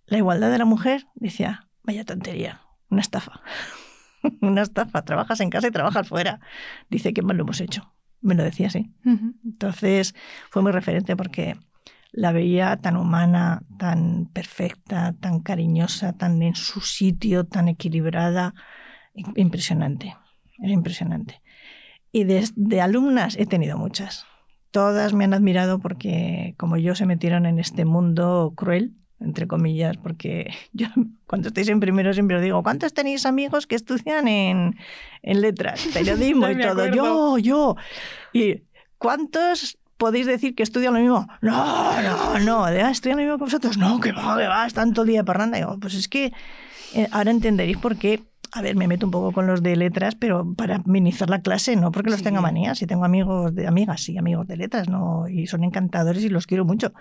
[0.06, 3.41] La igualdad de la mujer, decía, vaya tontería, una estafa.
[4.41, 6.39] una estafa, trabajas en casa y trabajas fuera.
[6.89, 7.91] Dice, qué mal lo hemos hecho.
[8.22, 8.91] Me lo decía así.
[9.06, 9.34] Ujú.
[9.43, 10.14] Entonces
[10.49, 11.58] fue muy referente porque
[12.12, 18.53] la veía tan humana, tan perfecta, tan cariñosa, tan en su sitio, tan equilibrada.
[19.16, 20.16] im- Impresionante,
[20.60, 21.41] era impresionante.
[22.12, 24.26] Y de, de alumnas he tenido muchas.
[24.76, 29.95] Todas me han admirado porque como yo se metieron en este mundo cruel, entre comillas,
[29.95, 30.88] porque yo
[31.28, 34.76] cuando estáis en primero siempre os digo, ¿cuántos tenéis amigos que estudian en,
[35.23, 36.88] en letras, periodismo y todo?
[36.88, 37.78] Yo, yo.
[38.34, 38.63] ¿Y
[38.97, 41.26] cuántos podéis decir que estudian lo mismo?
[41.39, 42.65] No, no, no.
[42.65, 43.78] ¿De, ¿Estudian lo mismo que vosotros?
[43.78, 45.57] No, que va, que va, están todo el día parranda.
[45.57, 46.34] Digo, pues es que
[46.93, 48.23] eh, ahora entenderéis por qué.
[48.58, 51.76] A ver, me meto un poco con los de letras, pero para minimizar la clase,
[51.76, 52.24] no porque los Sí.
[52.24, 52.78] tenga manías.
[52.78, 56.47] Si tengo amigos de amigas y amigos de letras, no, y son encantadores y los
[56.47, 56.93] quiero mucho.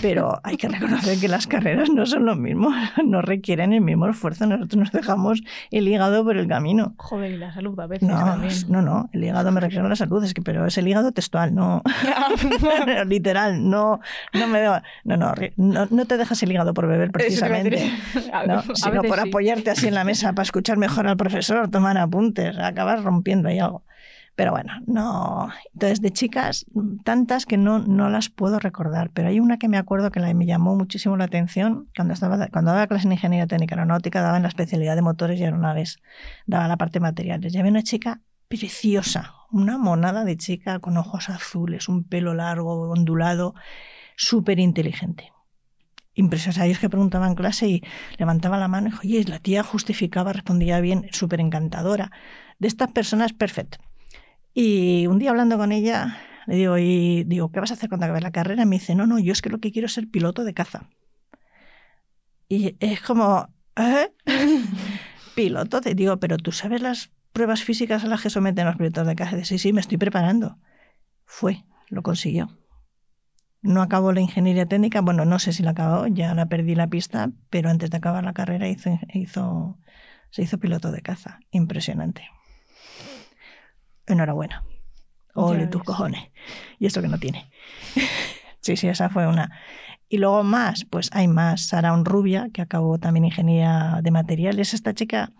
[0.00, 2.70] Pero hay que reconocer que las carreras no son lo mismo,
[3.04, 4.46] no requieren el mismo esfuerzo.
[4.46, 6.94] Nosotros nos dejamos el hígado por el camino.
[6.96, 8.54] Joder, y la salud a veces No, también.
[8.68, 11.12] no, no, el hígado me refiero a la salud, es que, pero es el hígado
[11.12, 11.82] textual, no
[13.06, 14.00] literal, no,
[14.32, 14.80] no me no,
[15.16, 17.90] no, no, no te dejas el hígado por beber precisamente,
[18.46, 18.62] ¿no?
[18.74, 19.28] sino por sí.
[19.28, 23.58] apoyarte así en la mesa para escuchar mejor al profesor, tomar apuntes, acabas rompiendo ahí
[23.58, 23.84] algo.
[24.36, 25.50] Pero bueno, no.
[25.74, 26.64] Entonces, de chicas,
[27.04, 30.46] tantas que no, no las puedo recordar, pero hay una que me acuerdo que me
[30.46, 34.44] llamó muchísimo la atención cuando, estaba, cuando daba clase en Ingeniería Técnica Aeronáutica, daba en
[34.44, 35.98] la especialidad de motores y aeronaves,
[36.46, 37.54] daba la parte de materiales.
[37.54, 42.90] Y había una chica preciosa, una monada de chica con ojos azules, un pelo largo,
[42.90, 43.54] ondulado,
[44.16, 45.32] súper inteligente.
[46.20, 47.82] Ellos que preguntaban en clase y
[48.18, 52.10] levantaba la mano y dijo, la tía justificaba, respondía bien, súper encantadora.
[52.58, 53.78] De estas personas, perfecto.
[54.54, 58.06] Y un día hablando con ella, le digo, y digo, ¿qué vas a hacer cuando
[58.06, 58.62] acabes la carrera?
[58.64, 60.54] Y me dice, no, no, yo es que lo que quiero es ser piloto de
[60.54, 60.90] caza.
[62.48, 64.12] Y es como, ¿eh?
[65.34, 69.06] piloto, te digo, pero tú sabes las pruebas físicas a las que someten los pilotos
[69.06, 69.36] de caza.
[69.36, 70.58] Dice, sí, sí, me estoy preparando.
[71.24, 72.58] Fue, lo consiguió.
[73.62, 76.86] No acabó la ingeniería técnica, bueno, no sé si la acabó, ya la perdí la
[76.86, 79.78] pista, pero antes de acabar la carrera hizo, hizo,
[80.30, 81.40] se hizo piloto de caza.
[81.50, 82.28] Impresionante.
[84.06, 84.64] Enhorabuena.
[85.34, 86.30] Ole tus cojones.
[86.78, 87.50] Y esto que no tiene.
[88.60, 89.50] sí, sí, esa fue una.
[90.08, 91.66] Y luego más, pues hay más.
[91.66, 94.74] Sara Rubia, que acabó también ingeniería de materiales.
[94.74, 95.32] Esta chica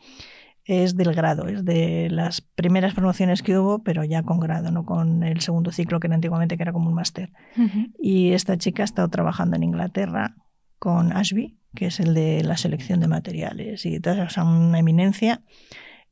[0.70, 4.84] es del grado, es de las primeras promociones que hubo, pero ya con grado, no
[4.84, 7.32] con el segundo ciclo que era antiguamente, que era como un máster.
[7.56, 7.88] Ujú.
[7.98, 10.36] Y esta chica ha estado trabajando en Inglaterra
[10.78, 14.78] con Ashby, que es el de la selección de materiales y tal, o sea, una
[14.78, 15.42] eminencia.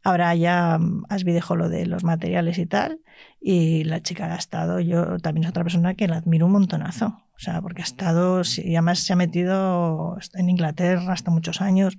[0.02, 2.98] Ahora ya mm, Ashby dejó lo de los materiales y tal,
[3.40, 7.06] y la chica ha estado, yo también es otra persona que la admiro un montonazo,
[7.06, 11.96] o sea, porque ha estado, y además se ha metido en Inglaterra hasta muchos años.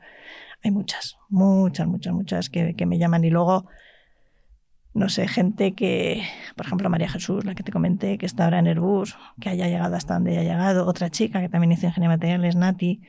[0.63, 3.23] Hay muchas, muchas, muchas, muchas que, que me llaman.
[3.23, 3.65] Y luego
[4.93, 6.23] no sé, gente que,
[6.55, 9.67] por ejemplo, María Jesús, la que te comenté, que está ahora en Airbus, que haya
[9.67, 13.01] llegado hasta donde haya llegado, otra chica que también hizo ingeniería de materiales, Nati,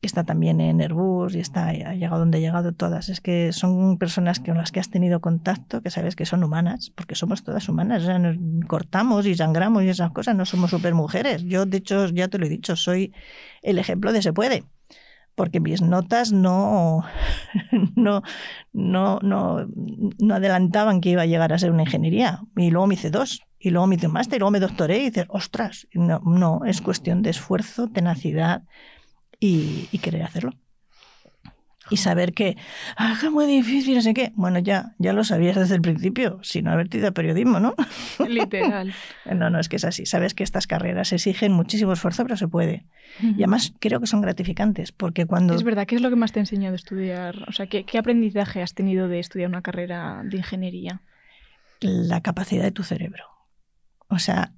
[0.00, 2.72] que está también en Airbus y está, ha llegado donde ha llegado.
[2.72, 3.08] Todas.
[3.08, 6.92] Es que son personas con las que has tenido contacto, que sabes que son humanas,
[6.94, 8.36] porque somos todas humanas, o sea, nos
[8.66, 11.42] cortamos y sangramos y esas cosas, no somos supermujeres.
[11.42, 13.12] Yo, de hecho, ya te lo he dicho, soy
[13.62, 14.64] el ejemplo de se puede
[15.34, 17.04] porque mis notas no,
[17.96, 18.22] no,
[18.72, 19.66] no, no,
[20.18, 22.42] no adelantaban que iba a llegar a ser una ingeniería.
[22.56, 24.98] Y luego me hice dos, y luego me hice un máster, y luego me doctoré,
[24.98, 28.62] y dices, ostras, no, no, es cuestión de esfuerzo, tenacidad
[29.40, 30.52] y, y querer hacerlo.
[31.90, 32.56] Y saber que,
[32.96, 34.32] ah, es muy difícil, no sé qué.
[34.36, 37.74] Bueno, ya, ya lo sabías desde el principio, sin haberte ido a periodismo, ¿no?
[38.28, 38.94] Literal.
[39.26, 40.06] no, no, es que es así.
[40.06, 42.86] Sabes que estas carreras exigen muchísimo esfuerzo, pero se puede.
[43.20, 45.54] Y además creo que son gratificantes, porque cuando...
[45.54, 47.44] Es verdad, ¿qué es lo que más te ha enseñado a estudiar?
[47.48, 51.02] O sea, ¿qué, qué aprendizaje has tenido de estudiar una carrera de ingeniería?
[51.80, 53.24] La capacidad de tu cerebro.
[54.08, 54.52] O sea,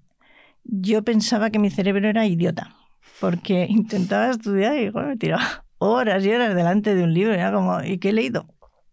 [0.65, 2.77] yo pensaba que mi cerebro era idiota,
[3.21, 7.35] porque intentaba estudiar y me tiraba horas y horas delante de un libro.
[7.35, 8.47] Era como, ¿y qué he leído?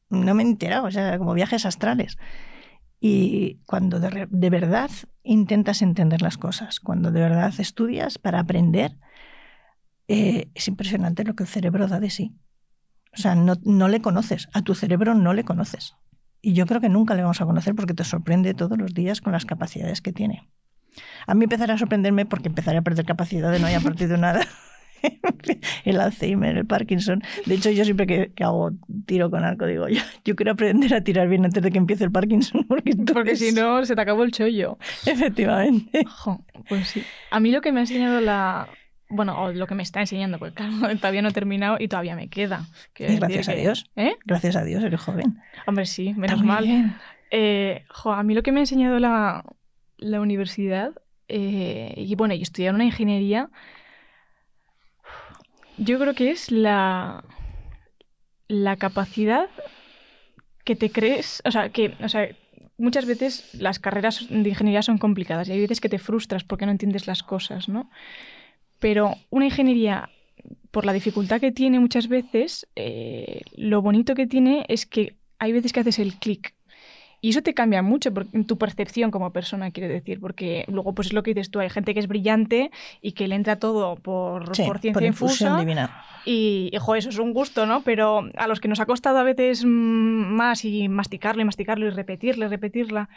[0.09, 2.17] No me he enterado, o sea, como viajes astrales.
[2.99, 4.89] Y cuando de, de, verdad
[5.23, 8.97] intentas entender las cosas, cuando de verdad estudias para aprender,
[10.07, 12.35] eh, es impresionante lo que el cerebro da de sí.
[13.13, 15.95] O sea, no, no le conoces, a tu cerebro no le conoces.
[16.41, 19.21] Y yo creo que nunca le vamos a conocer porque te sorprende todos los días
[19.21, 20.49] con las capacidades que tiene.
[21.25, 24.45] A mí empezará a sorprenderme porque empezaré a perder capacidad de no haya partido nada.
[25.85, 27.23] el Alzheimer, el Parkinson.
[27.45, 28.71] De hecho, yo siempre que, hago
[29.05, 32.03] tiro con arco digo, yo, yo, quiero aprender a tirar bien antes de que empiece
[32.03, 32.65] el Parkinson.
[32.67, 34.77] Porque, porque si no, se te acabó el chollo.
[35.05, 36.05] Efectivamente.
[36.67, 37.03] pues sí.
[37.29, 38.67] A mí lo que me ha enseñado la...
[39.09, 42.15] Bueno, o lo que me está enseñando, porque claro, todavía no he terminado y todavía
[42.15, 42.65] me queda.
[42.97, 43.85] gracias a Dios.
[43.95, 44.15] ¿Eh?
[44.25, 45.39] Gracias a Dios, eres joven.
[45.67, 46.65] Hombre, sí, menos mal.
[47.29, 49.43] Eh, a mí lo que me ha enseñado la,
[49.97, 50.93] la universidad,
[51.27, 53.49] eh, y bueno, y estudiar una ingeniería,
[55.77, 57.23] yo creo que es la,
[58.47, 59.49] la capacidad
[60.63, 62.29] que te crees, o sea, que, o sea,
[62.77, 66.65] muchas veces las carreras de ingeniería son complicadas y hay veces que te frustras porque
[66.65, 67.89] no entiendes las cosas, ¿no?
[68.79, 70.09] Pero una ingeniería,
[70.71, 75.51] por la dificultad que tiene muchas veces, eh, lo bonito que tiene es que hay
[75.51, 76.53] veces que haces el clic
[77.23, 81.07] y eso te cambia mucho en tu percepción como persona, quiero decir, porque luego pues
[81.07, 82.69] es lo que dices tú, hay gente que es brillante
[83.01, 85.57] y que le entra todo por, por ciencia infusa.
[85.57, 86.03] divina.
[86.25, 87.81] Y, hijo, eso es un gusto, ¿no?
[87.83, 91.91] Pero a los que nos ha costado a veces más y masticarlo y masticarlo y
[91.91, 93.07] repetirlo y repetirla,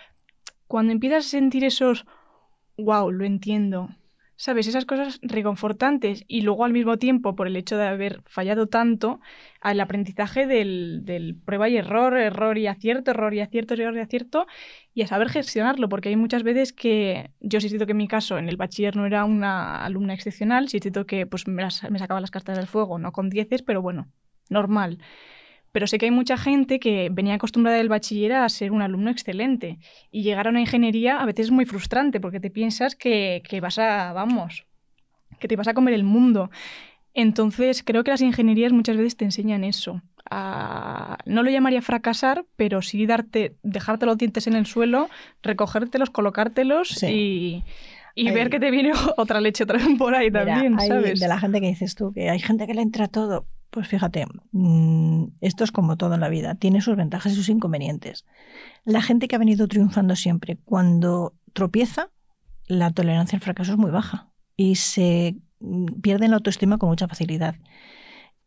[0.69, 2.07] cuando empiezas a sentir esos,
[2.79, 3.89] wow, lo entiendo,
[4.37, 4.67] ¿sabes?
[4.67, 9.21] Esas cosas reconfortantes y luego al mismo tiempo, por el hecho de haber fallado tanto,
[9.61, 14.47] al aprendizaje del, prueba y error, error y acierto, error y acierto, error y acierto,
[14.95, 18.09] y a saber gestionarlo, porque hay muchas veces que yo sí siento que en mi
[18.09, 21.99] caso en el bachiller no era una alumna excepcional, sí siento que pues, me, me
[21.99, 24.09] sacaba las cartas del fuego, no con dieces, pero bueno,
[24.51, 24.99] normal
[25.77, 29.11] pero sé que hay mucha gente que venía acostumbrada del bachiller a ser un alumno
[29.11, 29.79] excelente
[30.11, 33.79] y llegar a una ingeniería a veces es muy frustrante porque te piensas que, vas
[33.79, 34.65] a, vamos,
[35.39, 36.51] que te vas a comer el mundo.
[37.13, 40.01] Entonces creo que las ingenierías muchas veces te enseñan eso.
[40.31, 45.11] no lo llamaría fracasar, pero sí darte, dejarte los dientes en el suelo,
[45.43, 47.63] recogértelos, colocártelos y,
[48.17, 51.21] ver que te viene otra leche otra vez por ahí también, ¿sabes?
[51.21, 53.45] De la gente que dices tú, que hay gente que le entra todo.
[53.77, 57.51] Pues fíjate, mm, esto es como todo en la vida, tiene sus ventajas y sus
[57.51, 58.25] inconvenientes.
[58.87, 62.09] La gente que ha venido triunfando siempre, cuando tropieza,
[62.69, 67.07] la tolerancia al fracaso es muy baja y se mm, pierde la autoestima con mucha
[67.07, 67.57] facilidad.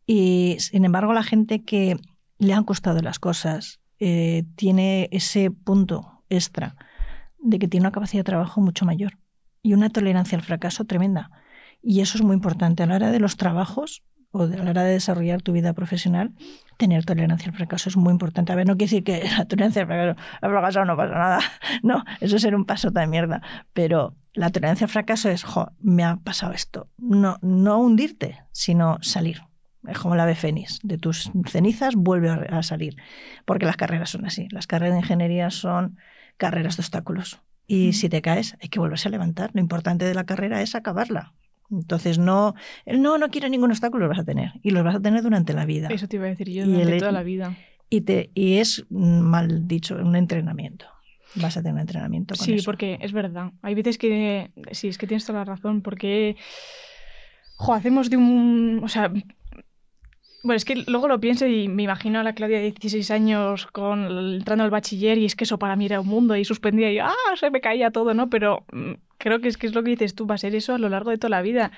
[0.04, 1.96] Y sin embargo, la gente que
[2.38, 6.74] le han costado las cosas eh, tiene ese punto extra
[7.38, 9.16] de que tiene una capacidad de trabajo mucho mayor
[9.62, 11.30] y una tolerancia al fracaso tremenda.
[11.82, 12.82] Y eso es muy importante.
[12.82, 14.02] A la hora de los trabajos,
[14.32, 16.32] o a la hora de desarrollar tu vida profesional,
[16.76, 18.52] tener tolerancia al fracaso es muy importante.
[18.52, 21.40] A ver, no quiere decir que la tolerancia al fracaso, al fracaso no pasa nada.
[21.82, 23.42] No, eso es ser un paso de mierda.
[23.72, 26.88] Pero la tolerancia al fracaso es, jo, me ha pasado esto.
[26.98, 29.42] No, no hundirte, sino salir.
[29.88, 30.80] Es como la ave fénix.
[30.82, 32.96] De tus cenizas vuelve a salir.
[33.44, 34.46] Porque las carreras son así.
[34.50, 35.98] Las carreras de ingeniería son
[36.36, 37.40] carreras de obstáculos.
[37.66, 39.50] Y si te caes, hay que volverse a levantar.
[39.54, 41.34] Lo importante de la carrera es acabarla.
[41.70, 42.54] Entonces, no,
[42.86, 44.52] no, no quiero ningún obstáculo, los vas a tener.
[44.62, 45.88] Y los vas a tener durante la vida.
[45.88, 47.56] Eso te iba a decir yo, durante toda la vida.
[47.88, 50.86] Y, te, y es, mal dicho, un entrenamiento.
[51.36, 53.52] Vas a tener un entrenamiento con Sí, porque es verdad.
[53.62, 56.36] Hay veces que, sí, es que tienes toda la razón, porque,
[57.56, 59.12] jo, hacemos de un, o sea,
[60.42, 63.66] bueno, es que luego lo pienso y me imagino a la Claudia de 16 años
[63.66, 66.90] con, entrando al bachiller y es que eso para mí era un mundo y suspendía
[66.90, 67.14] y ¡ah!
[67.36, 68.30] se me caía todo, ¿no?
[68.30, 70.74] Pero mm, creo que es que es lo que dices tú, va a ser eso
[70.74, 71.72] a lo largo de toda la vida.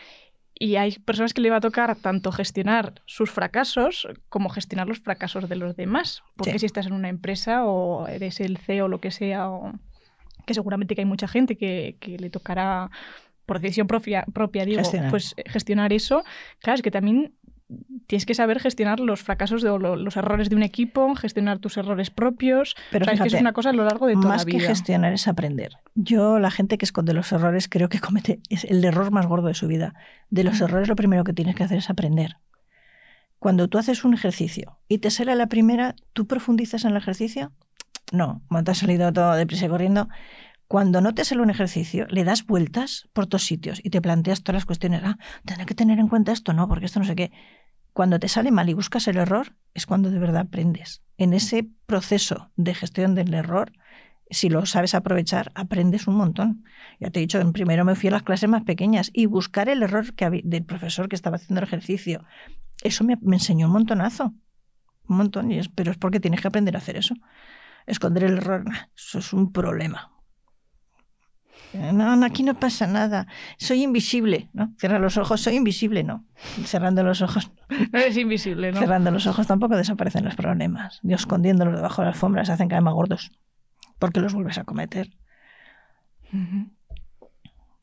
[0.55, 5.01] Y hay personas que le va a tocar tanto gestionar sus fracasos como gestionar los
[5.01, 6.23] fracasos de los demás.
[6.37, 9.73] Porque si estás en una empresa o eres el CEO o lo que sea, o...
[10.47, 12.91] que seguramente que hay mucha gente que, que le tocará
[13.47, 16.23] por decisión propia, propia digo, pues gestionar eso.
[16.61, 17.35] Claro, es que también
[18.07, 22.11] tienes que saber gestionar los fracasos o los errores de un equipo, gestionar tus errores
[22.11, 22.75] propios.
[22.91, 24.59] Pero es que es una cosa a lo largo de toda la vida.
[24.59, 25.79] Más que gestionar es aprender.
[25.95, 29.49] Yo, la gente que esconde los errores, creo que comete es el error más gordo
[29.49, 29.95] de su vida.
[30.31, 30.65] De los mm.
[30.65, 32.37] errores, lo primero que tienes que hacer es aprender.
[33.39, 37.51] Cuando tú haces un ejercicio y te sale la primera, ¿tú profundizas en el ejercicio?
[38.13, 40.09] No, cuando te has salido todo deprisa y corriendo.
[40.69, 44.43] Cuando no te sale un ejercicio, le das vueltas por todos sitios y te planteas
[44.43, 45.03] todas las cuestiones.
[45.05, 47.33] Ah, tendré que tener en cuenta esto, no, porque esto no sé qué.
[47.93, 51.03] Cuando te sale mal y buscas el error, es cuando de verdad aprendes.
[51.19, 53.73] En ese proceso de gestión del error,
[54.31, 56.65] si lo sabes aprovechar, aprendes un montón.
[57.01, 59.69] Ya te he dicho, en primero me fui a las clases más pequeñas y buscar
[59.69, 62.25] el error que del profesor que estaba haciendo el ejercicio,
[62.83, 64.33] eso me, enseñó un montonazo.
[65.09, 67.15] Un montón, y es, pero es porque tienes que aprender a hacer eso.
[67.87, 68.65] Esconder el error,
[68.97, 70.12] eso es un problema.
[71.75, 73.27] No, aquí no pasa nada.
[73.57, 74.73] Soy invisible, ¿no?
[74.79, 76.25] Cierra los ojos, soy invisible, no.
[76.65, 77.51] Cerrando los ojos.
[77.93, 78.81] No eres invisible, ¿no?
[78.81, 81.01] Cerrando los ojos tampoco desaparecen los problemas.
[81.03, 83.33] Y escondiéndolos debajo de la alfombra se hacen cada vez más gordos.
[83.99, 85.09] Porque los vuelves a cometer.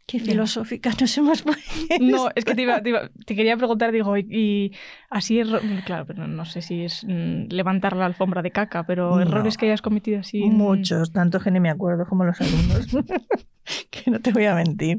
[0.10, 1.72] Qué filosófica nos hemos puesto.
[2.02, 4.74] No, es que te, quería preguntar, digo, y,
[5.12, 5.40] así,
[5.86, 9.68] claro, pero no sé si es mm, levantar la alfombra de caca, pero errores que
[9.68, 10.46] hayas cometido así.
[10.46, 12.88] Muchos, tanto que ni me acuerdo como los alumnos.
[13.92, 14.98] que no te voy a mentir.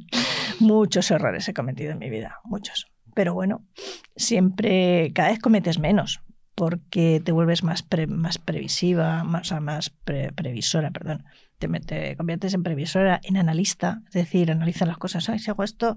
[0.61, 2.86] Muchos errores he cometido en mi vida, muchos.
[3.12, 3.66] Pero bueno,
[4.14, 6.20] siempre, cada vez cometes menos,
[6.55, 9.90] porque te vuelves más, más previsiva, más, más
[10.34, 11.24] previsora, perdón
[11.61, 15.28] te, conviertes en previsora, en analista, es decir, analiza las cosas.
[15.28, 15.96] Ay, si hago esto,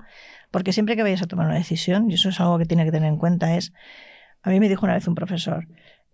[0.51, 2.91] porque siempre que vayas a tomar una decisión, y eso es algo que tiene que
[2.91, 3.73] tener en cuenta, es,
[4.41, 5.67] a mí me dijo una vez un profesor,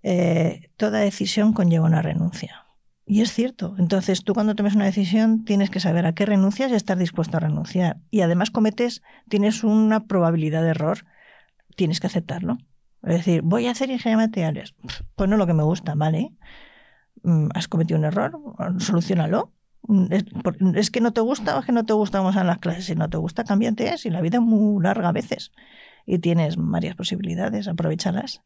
[0.03, 2.65] eh, toda decisión conlleva una renuncia.
[3.05, 3.75] Y es cierto.
[3.79, 7.37] Entonces, tú cuando tomes una decisión tienes que saber a qué renuncias y estar dispuesto
[7.37, 7.97] a renunciar.
[8.11, 11.05] Y además cometes, tienes una probabilidad de error,
[11.75, 12.59] tienes que aceptarlo.
[13.03, 14.75] Es decir, voy a hacer ingeniería de materiales.
[15.15, 16.33] Pues no lo que me gusta, ¿vale?
[17.23, 18.37] Mm, has cometido un error,
[18.79, 19.53] solucionalo.
[19.87, 20.07] Mm,
[20.75, 22.85] es, que no te gusta o es que no te gusta vamos a las clases.
[22.85, 23.97] Si no te gusta, cámbiate.
[23.97, 25.51] Si la vida es muy larga a veces
[26.05, 28.41] y tienes varias posibilidades, aprovechalas.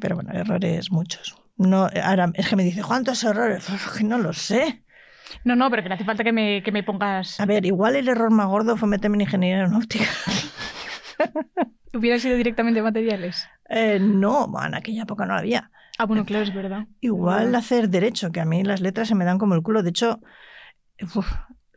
[0.00, 1.36] Pero bueno, errores muchos.
[1.56, 3.64] No, ahora es que me dice, ¿cuántos errores?
[3.68, 4.82] Pues que no lo sé.
[5.44, 7.38] No, no, pero que no hace falta que me, que me pongas.
[7.38, 10.04] A ver, igual el error más gordo fue meterme en ingeniería aeronáutica.
[11.94, 13.48] ¿Hubiera sido directamente materiales?
[13.68, 15.70] Eh, no, en aquella época no había.
[15.98, 16.86] Ah, bueno, claro, es verdad.
[17.00, 19.82] Igual hacer derecho, que a mí las letras se me dan como el culo.
[19.82, 20.20] De hecho,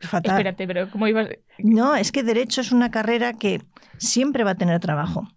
[0.00, 0.32] fatal.
[0.32, 1.28] Espérate, pero ¿cómo ibas?
[1.58, 3.62] No, es que derecho es una carrera que
[3.98, 5.28] siempre va a tener trabajo.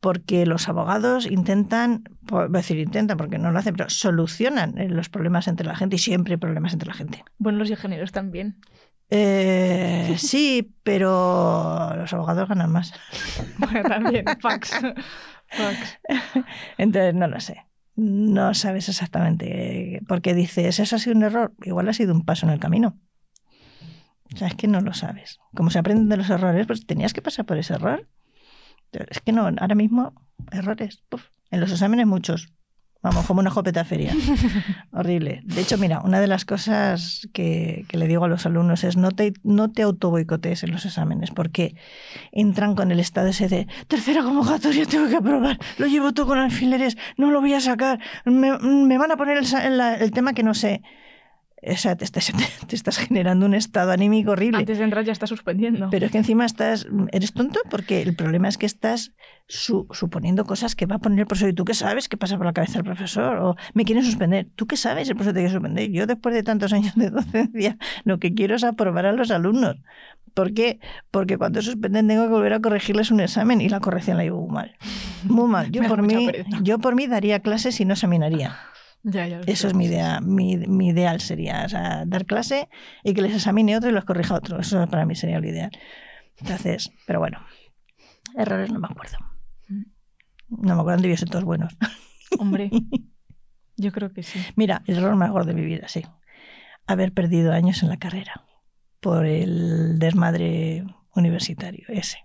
[0.00, 4.88] Porque los abogados intentan, voy a decir intentan porque no lo hacen, pero solucionan eh,
[4.88, 7.22] los problemas entre la gente y siempre hay problemas entre la gente.
[7.36, 8.56] Bueno, los ingenieros también.
[9.10, 12.92] Eh, sí, pero los abogados ganan más.
[13.58, 14.72] Bueno, también, fax.
[16.78, 21.52] Entonces, no lo sé no sabes exactamente por qué dices, ¿eso ha sido un error?
[21.62, 22.98] Igual ha sido un paso en el camino.
[24.32, 25.38] O sea, es que no lo sabes.
[25.54, 28.08] Como se aprenden de los errores, pues tenías que pasar por ese error.
[28.92, 30.14] Es que no, ahora mismo,
[30.50, 31.02] errores.
[31.50, 32.52] En los exámenes muchos.
[33.02, 34.14] Vamos, como una jopeta feria.
[34.92, 35.40] Horrible.
[35.44, 39.10] De hecho, mira, una de las cosas que, le digo a los alumnos es no
[39.10, 41.74] te, no te auto boicotees en los exámenes, porque
[42.30, 46.38] entran con el estado ese de tercera convocatoria, tengo que aprobar, lo llevo todo con
[46.38, 50.82] alfileres, no lo voy a sacar, me, van a poner el tema que no sé.
[51.62, 52.32] O sea, te estás,
[52.66, 54.58] te estás, generando un estado anímico horrible.
[54.58, 55.88] Antes de entrar ya estás suspendiendo.
[55.90, 59.12] Pero es que encima estás, eres tonto porque el problema es que estás
[59.46, 61.50] suponiendo cosas que va a poner el profesor.
[61.50, 63.38] ¿Y tú qué sabes qué pasa por la cabeza del profesor?
[63.38, 64.48] O me quieren suspender.
[64.56, 65.08] ¿Tú qué sabes?
[65.08, 65.90] El profesor te quiere suspender.
[65.90, 69.76] Yo después de tantos años de docencia lo que quiero es aprobar a los alumnos.
[70.32, 70.78] ¿Por qué?
[71.10, 74.40] Porque cuando suspenden tengo que volver a corregirles un examen y la corrección la llevo
[74.42, 74.76] muy mal.
[75.24, 75.70] Muy mal.
[75.70, 76.30] Yo por, mí,
[76.62, 77.96] yo por mí daría clases y no
[79.46, 80.52] Eso es mi idea, mi,
[80.88, 81.66] ideal sería
[82.06, 82.68] dar clase
[83.02, 84.60] y que les examine otro y los corrija otro.
[84.60, 85.70] Eso para mí sería lo ideal.
[86.38, 87.38] Entonces, pero bueno,
[88.36, 89.18] errores no me acuerdo.
[90.48, 91.76] No me acuerdo, de ser todos buenos.
[92.38, 92.70] Hombre,
[93.76, 94.40] yo creo que sí.
[94.56, 96.04] Mira, el error más gordo de mi vida, sí.
[96.86, 98.44] Haber perdido años en la carrera
[99.00, 100.84] por el desmadre
[101.14, 102.18] universitario ese.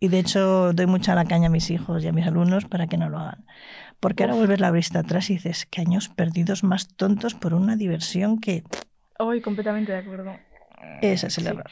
[0.00, 2.86] Y de hecho doy mucha la caña a mis hijos y a mis alumnos para
[2.86, 3.46] que no lo hagan.
[4.00, 7.76] Porque ahora vuelves la vista atrás y dices, que años perdidos más tontos por una
[7.76, 8.62] diversión que...
[9.18, 10.36] Hoy completamente de acuerdo.
[11.02, 11.70] Ese es el error.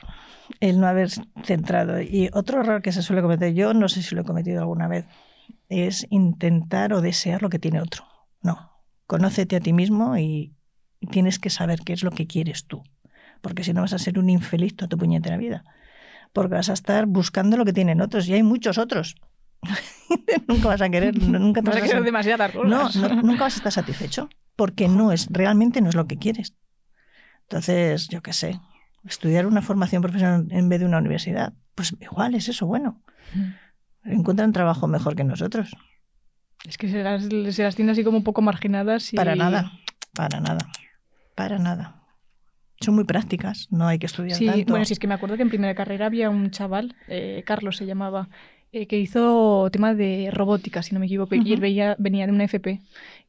[0.61, 1.11] El no haber
[1.45, 2.01] centrado.
[2.01, 4.89] Y otro error que se suele cometer, yo no sé si lo he cometido alguna
[4.89, 5.07] vez,
[5.69, 8.05] es intentar o desear lo que tiene otro.
[8.43, 8.73] No.
[9.07, 10.57] Conócete a ti mismo y
[11.11, 12.83] tienes que saber qué es lo que quieres tú.
[13.41, 15.65] Porque si no vas a ser un infeliz toda tu puñetera vida.
[16.33, 19.15] Porque vas a estar buscando lo que tienen otros y hay muchos otros.
[20.49, 22.89] nunca vas a querer, nunca vas, a querer demasiadas No,
[23.23, 26.55] nunca vas a estar satisfecho, porque no es, realmente no es lo que quieres.
[27.43, 28.61] Entonces, yo qué sé,
[29.05, 33.03] estudiar una formación profesional en vez de una universidad, pues igual es eso bueno.
[34.05, 35.71] Encuentran trabajo mejor que nosotros.
[36.65, 39.17] Es que se las, se las tiene así como un poco marginadas y...
[39.17, 39.73] Para nada,
[40.15, 40.67] para nada,
[41.35, 42.03] para nada.
[42.81, 44.73] Son muy prácticas, no hay que estudiar Sí, tanto.
[44.73, 47.77] bueno, sí, es que me acuerdo que en primera carrera había un chaval, eh, Carlos
[47.77, 48.29] se llamaba,
[48.77, 52.33] eh, que hizo tema de robótica, si no me equivoco, y él veía- venía de
[52.33, 52.81] una FP.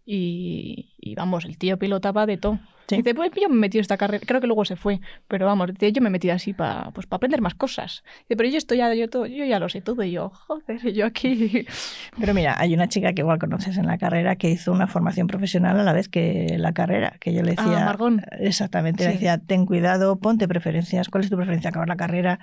[0.05, 2.59] Y, y vamos, el tío pilotaba de todo.
[2.87, 2.95] Sí.
[2.95, 5.91] Dice, pues yo me metido esta carrera, creo que luego se fue, pero vamos, dice,
[5.91, 8.01] yo me metido así para pues, pa aprender más cosas.
[8.19, 10.79] Dice, pero yo estoy ya, yo, todo, yo ya lo sé todo, y yo, joder,
[10.85, 11.65] y yo aquí.
[12.17, 15.27] Pero mira, hay una chica que igual conoces en la carrera que hizo una formación
[15.27, 17.85] profesional a la vez que la carrera, que yo le Ah, decía...
[17.85, 18.21] Margón.
[18.39, 21.71] Exactamente, le decía, ten cuidado, ponte preferencias, ¿cuál es tu preferencia?
[21.71, 22.39] Acabar la carrera.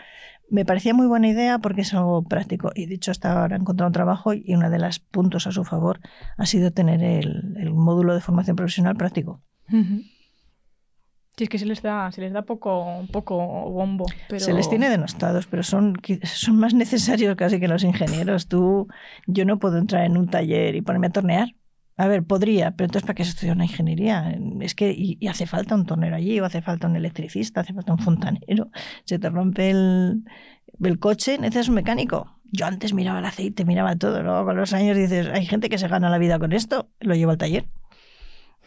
[0.51, 2.70] Me parecía muy buena idea porque es algo práctico.
[2.74, 5.64] Y dicho, hasta ahora ha encontrado un trabajo y uno de los puntos a su
[5.64, 6.01] favor
[6.36, 9.40] ha sido tener el, el módulo de formación profesional práctico.
[11.36, 14.07] Sí, es que se les da, se les da poco, poco bombo.
[14.28, 14.40] Pero...
[14.40, 18.47] Se les tiene denostados, pero son, son más necesarios casi que los ingenieros.
[18.47, 18.86] Tú,
[19.26, 21.49] yo no puedo entrar en un taller y ponerme a tornear.
[21.97, 24.36] A ver, podría, pero entonces ¿para qué se estudia una ingeniería?
[24.61, 27.72] Es que y, y hace falta un tornero allí, o hace falta un electricista, hace
[27.72, 28.70] falta un fontanero.
[29.05, 30.24] Se te rompe el,
[30.82, 32.40] el coche, necesitas un mecánico.
[32.51, 34.22] Yo antes miraba el aceite, miraba todo.
[34.22, 37.14] Luego con los años dices, hay gente que se gana la vida con esto, lo
[37.14, 37.66] llevo al taller.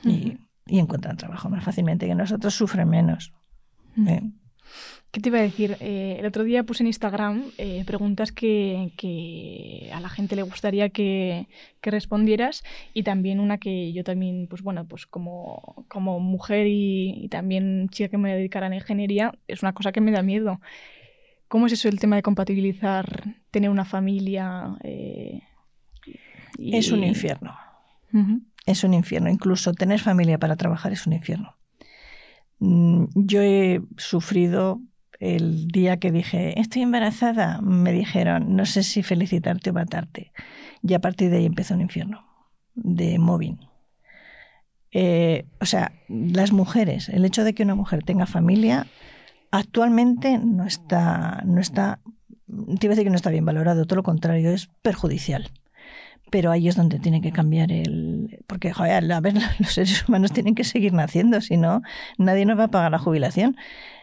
[0.04, 3.34] Y, y encuentran trabajo más fácilmente que nosotros, sufren menos.
[4.08, 4.22] ¿eh?
[5.12, 5.78] ¿Qué te iba a decir?
[5.80, 10.44] Eh, el otro día puse en Instagram eh, preguntas que, que a la gente le
[10.44, 11.48] gustaría que,
[11.82, 17.14] que respondieras y también una que yo también, pues bueno, pues como, como mujer y,
[17.24, 20.22] y también chica que me dedicara a la ingeniería, es una cosa que me da
[20.22, 20.60] miedo.
[21.48, 24.78] ¿Cómo es eso el tema de compatibilizar tener una familia?
[24.84, 25.42] eh,
[26.58, 27.56] y- Es un infierno.
[28.66, 29.30] Es un infierno.
[29.30, 31.56] Incluso tener familia para trabajar es un infierno.
[32.60, 34.82] Mm, Yo he sufrido
[35.20, 40.32] el día que dije, estoy embarazada, me dijeron, no sé si felicitarte o matarte.
[40.84, 42.26] Y a partir de ahí empezó un infierno
[42.76, 43.60] de mobbing.
[44.92, 48.88] Eh, o sea, las mujeres, el hecho de que una mujer tenga familia,
[49.52, 52.00] actualmente no está, no está,
[52.80, 55.52] te a que no está bien valorado, todo lo contrario, es perjudicial
[56.30, 58.44] pero ahí es donde tiene que cambiar el...
[58.48, 61.82] Porque, joder, a ver, los seres humanos tienen que seguir naciendo, si no,
[62.18, 63.56] nadie nos va a pagar la jubilación.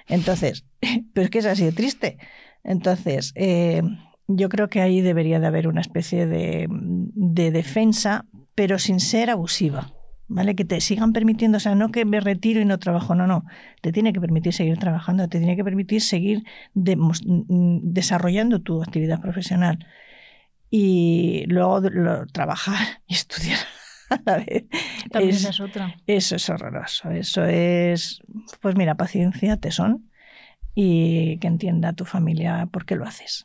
[0.08, 0.64] Entonces,
[1.14, 2.18] pero es que es así de triste.
[2.62, 3.82] Entonces, eh,
[4.26, 9.30] yo creo que ahí debería de haber una especie de, de defensa, pero sin ser
[9.30, 9.92] abusiva.
[10.26, 10.54] ¿Vale?
[10.56, 13.44] Que te sigan permitiendo, o sea, no que me retiro y no trabajo, no, no.
[13.82, 19.86] Te tiene que permitir seguir trabajando, te tiene que permitir seguir desarrollando tu actividad profesional
[20.70, 21.82] y luego
[22.32, 23.58] trabajar y estudiar
[24.26, 24.64] a vez.
[25.10, 25.94] También Es- otra.
[26.06, 27.10] eso es horroroso.
[27.10, 28.20] Eso es,
[28.60, 30.10] pues mira, paciencia, tesón
[30.74, 33.44] y que entienda tu familia por qué lo haces.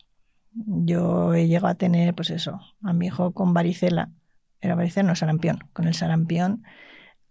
[0.53, 4.09] Yo he llegado a tener, pues eso, a mi hijo con varicela,
[4.61, 6.63] era varicela, no sarampión, con el sarampión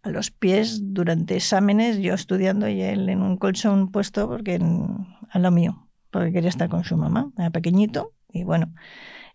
[0.03, 5.07] a los pies durante exámenes, yo estudiando y él en un colchón puesto porque en-
[5.31, 8.73] a lo mío, porque quería estar con su mamá, era pequeñito y bueno,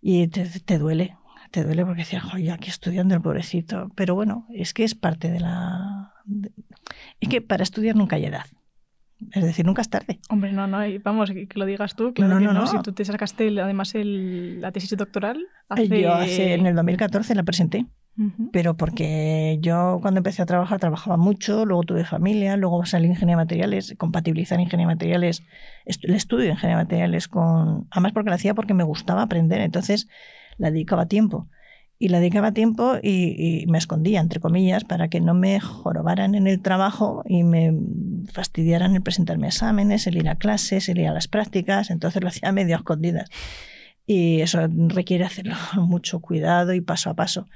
[0.02, 1.18] y te, te duele,
[1.54, 3.92] te duele porque decía, joder, aquí estudiando el pobrecito.
[3.96, 6.12] Pero bueno, es que es parte de la...
[6.26, 6.52] de-
[7.22, 8.46] Es que para estudiar nunca hay edad.
[9.32, 10.20] Es decir, nunca es tarde.
[10.30, 12.62] Hombre, no, no, y vamos, que que lo digas tú, claro No, que no, no.
[12.62, 12.68] no.
[12.68, 15.38] Si tú te sacaste el- además el- la tesis doctoral
[15.70, 16.02] hace...
[16.02, 17.86] Yo hace, en el 2014 la presenté,
[18.18, 18.50] Ujú.
[18.52, 23.12] pero porque yo cuando empecé a trabajar trabajaba mucho, luego tuve familia, luego salí en
[23.12, 25.44] ingeniería de materiales, compatibilizar ingeniería de materiales,
[25.86, 27.88] el estudio de ingeniería de materiales con...
[27.92, 30.08] Además porque lo hacía porque me gustaba aprender, entonces
[30.58, 31.48] la dedicaba tiempo.
[32.00, 36.48] Y la dedicaba tiempo y, me escondía, entre comillas, para que no me jorobaran en
[36.48, 37.74] el trabajo y me
[38.32, 41.92] fastidiaran el presentarme exámenes, el ir a clases, el ir a las prácticas.
[41.92, 43.30] Entonces lo hacía medio a escondidas.
[44.06, 47.48] Y eso requiere hacerlo con mucho cuidado y paso a paso.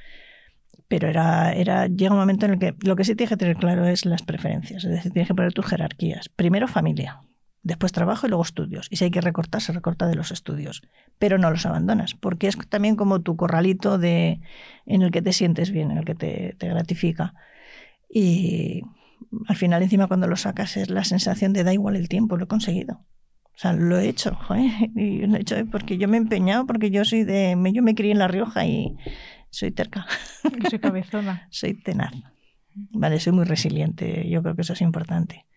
[0.87, 3.57] Pero era, era, llega un momento en el que lo que sí tienes que tener
[3.57, 4.85] claro es las preferencias.
[4.85, 6.29] Es decir, tienes que poner tus jerarquías.
[6.29, 7.19] Primero familia,
[7.67, 8.87] después trabajo y luego estudios.
[8.89, 10.81] Y si hay que recortar, se recorta de los estudios.
[11.19, 14.41] Pero no los abandonas, porque es también como tu corralito de,
[14.85, 17.33] en el que te sientes bien, en el que te, te gratifica.
[18.09, 18.81] Y
[19.47, 22.45] al final, encima, cuando lo sacas, es la sensación de da igual el tiempo, lo
[22.45, 23.05] he conseguido.
[23.57, 26.65] O sea, lo he hecho, joder, y lo he hecho porque yo me he empeñado,
[26.65, 28.95] porque yo soy de, yo me crié en La Rioja y
[29.49, 30.05] soy terca,
[30.69, 31.47] soy cabezona.
[31.51, 32.13] soy tenaz.
[32.91, 35.47] Vale, soy muy resiliente, yo creo que eso es importante.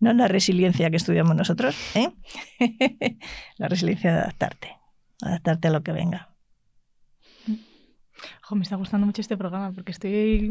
[0.00, 2.10] No la resiliencia que estudiamos nosotros, ¿eh?
[3.56, 4.76] la resiliencia de adaptarte,
[5.22, 6.27] adaptarte a lo que venga.
[8.42, 10.48] Jo, me está gustando mucho este programa porque estoy...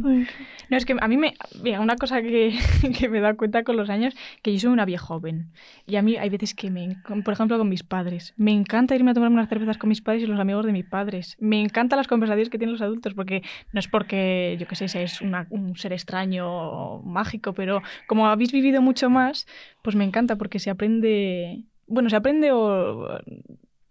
[0.70, 1.34] No, es que a mí me...
[1.62, 2.58] Mira, una cosa que,
[2.98, 5.52] que me he dado cuenta con los años, que yo soy una vieja joven.
[5.86, 6.96] Y a mí hay veces que me...
[7.24, 8.34] Por ejemplo, con mis padres.
[8.38, 10.86] Me encanta irme a tomarme unas cervezas con mis padres y los amigos de mis
[10.86, 11.36] padres.
[11.40, 13.42] Me encantan las conversaciones que tienen los adultos porque
[13.74, 18.28] no es porque, yo qué sé, seas una- un ser extraño o mágico, pero como
[18.28, 19.48] habéis vivido mucho más,
[19.82, 21.64] pues me encanta porque se aprende...
[21.88, 23.20] Bueno, se aprende o...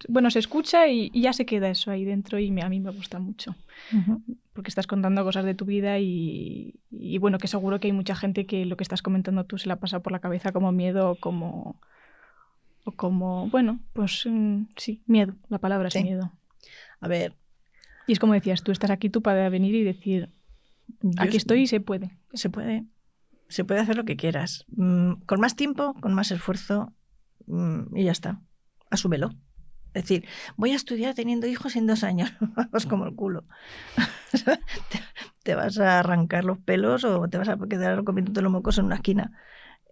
[0.09, 2.81] Bueno, se escucha y, y ya se queda eso ahí dentro y me- a mí
[2.81, 3.55] me gusta mucho
[4.53, 8.15] porque estás contando cosas de tu vida y, y bueno, que seguro que hay mucha
[8.17, 11.11] gente que lo que estás comentando tú se la pasa por la cabeza como miedo
[11.11, 11.81] o como...
[12.89, 15.99] O como, bueno, pues mm, sí, miedo, la palabra Sí.
[15.99, 16.31] es miedo.
[17.01, 17.35] A ver,
[18.07, 20.31] Y es como decías, tú estás aquí tú para venir y decir,
[21.03, 22.17] yo aquí estoy y se puede.
[22.33, 22.85] Se puede.
[23.49, 24.65] Se puede hacer lo que quieras.
[24.69, 26.93] Mm, Con más tiempo, con más esfuerzo
[27.47, 28.41] mm, y ya está.
[28.89, 29.35] Asúmelo.
[29.97, 30.27] Es decir,
[30.57, 32.31] voy a estudiar teniendo hijos en dos años.
[32.41, 33.45] Vamos como el culo.
[35.43, 38.85] te, vas a arrancar los pelos o te vas a quedar comiéndote los mocos en
[38.85, 39.33] una esquina.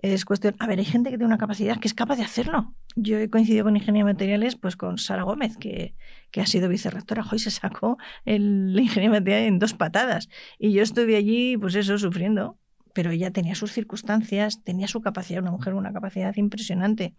[0.02, 0.56] Es cuestión.
[0.58, 2.74] A ver, hay gente que tiene una capacidad que es capaz de hacerlo.
[2.96, 5.94] Yo he coincidido con ingeniería materiales, pues con Sara Gómez, que,
[6.30, 7.24] que ha sido vicerrectora.
[7.32, 7.96] Hoy se sacó
[8.26, 10.28] el, ingeniería de en dos patadas.
[10.58, 12.58] Y yo estuve allí, pues eso, sufriendo.
[12.92, 17.14] Pero ella tenía sus circunstancias, tenía su capacidad, una mujer una capacidad impresionante.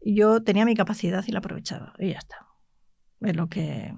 [0.00, 1.94] Yo tenía mi capacidad y la aprovechaba.
[1.98, 2.46] Y ya está.
[3.20, 3.94] Es lo que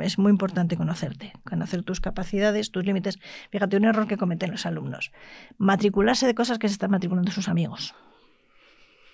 [0.00, 3.18] es muy importante conocerte, conocer tus capacidades, tus límites.
[3.50, 5.12] Fíjate, un error que cometen los alumnos.
[5.58, 7.94] Matricularse de cosas que se están matriculando sus amigos.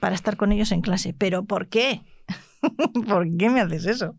[0.01, 1.15] Para estar con ellos en clase.
[1.15, 2.03] ¿Pero por qué?
[3.09, 4.17] ¿Por qué me haces eso?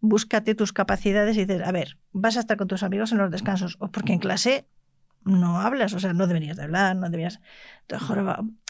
[0.00, 3.30] Búscate tus capacidades y dices, a ver, vas a estar con tus amigos en los
[3.30, 3.76] descansos.
[3.80, 4.66] O porque en clase
[5.24, 7.40] no hablas, o sea, no deberías de hablar, no deberías...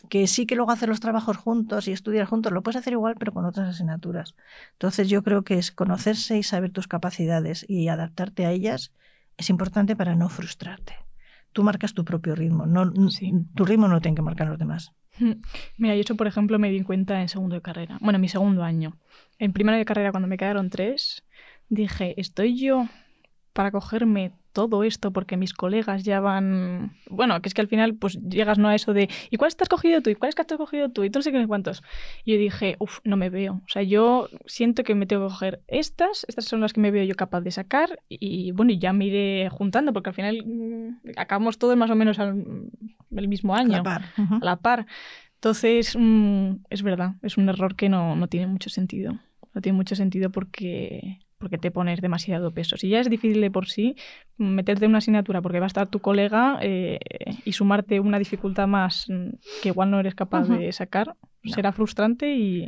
[0.09, 3.16] Que sí que luego hacer los trabajos juntos y estudiar juntos, lo puedes hacer igual,
[3.18, 4.34] pero con otras asignaturas.
[4.72, 8.92] Entonces yo creo que es conocerse y saber tus capacidades y adaptarte a ellas
[9.36, 10.94] es importante para no frustrarte.
[11.53, 13.32] Tú marcas tu propio ritmo, no, Sí.
[13.55, 14.92] tu ritmo no lo tienen que marcar los demás.
[15.78, 17.99] Mira, yo eso, por ejemplo, me di cuenta en segundo de carrera.
[18.01, 18.96] Bueno, en mi segundo año.
[19.38, 21.24] En primero de carrera, cuando me quedaron tres,
[21.68, 22.86] dije, ¿estoy yo
[23.53, 26.96] para cogerme todo esto porque mis colegas ya van...
[27.09, 29.68] Bueno, que es que al final pues llegas no a eso de ¿y cuál has
[29.68, 30.11] cogido tú?
[30.11, 31.05] ¿y cuál es que has cogido tú?
[31.05, 31.82] Y tú no sé qué cuántos.
[32.24, 33.61] Y yo dije, uff, no me veo.
[33.64, 36.90] O sea, yo siento que me tengo que coger estas, estas son las que me
[36.90, 40.42] veo yo capaz de sacar y bueno, y ya me iré juntando porque al final
[40.44, 42.44] mm, acabamos todos más o menos al
[43.11, 44.05] el mismo A año la par.
[44.16, 44.86] A la par.
[45.34, 49.18] Entonces, mm, es verdad, es un error que no, no tiene mucho sentido.
[49.55, 52.76] No tiene mucho sentido porque, porque te pones demasiado peso.
[52.76, 53.97] Si ya es difícil de por sí,
[54.36, 56.99] mm, meterte en una asignatura porque va a estar tu colega eh,
[57.45, 59.28] y sumarte una dificultad más mm,
[59.62, 61.53] que igual no eres capaz de sacar, No.
[61.55, 62.62] será frustrante y...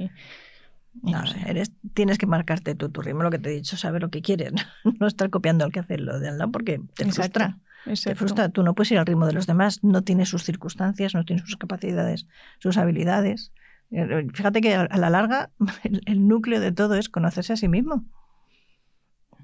[1.02, 1.38] y No, no sé.
[1.48, 4.22] eres, tienes que marcarte tú tu ritmo, lo que te he dicho, saber lo que
[4.22, 4.52] quieres.
[5.00, 7.58] No estar copiando al que hace lo de al lado porque te Exacto, frustra.
[8.04, 8.48] Te frustra.
[8.50, 11.44] Tú no puedes ir al ritmo de los demás, no tienes sus circunstancias, no tienes
[11.46, 12.26] sus capacidades,
[12.58, 13.52] sus habilidades.
[13.90, 15.50] Eh, Fíjate que a a la larga
[15.82, 18.04] el, el núcleo de todo es conocerse a sí mismo.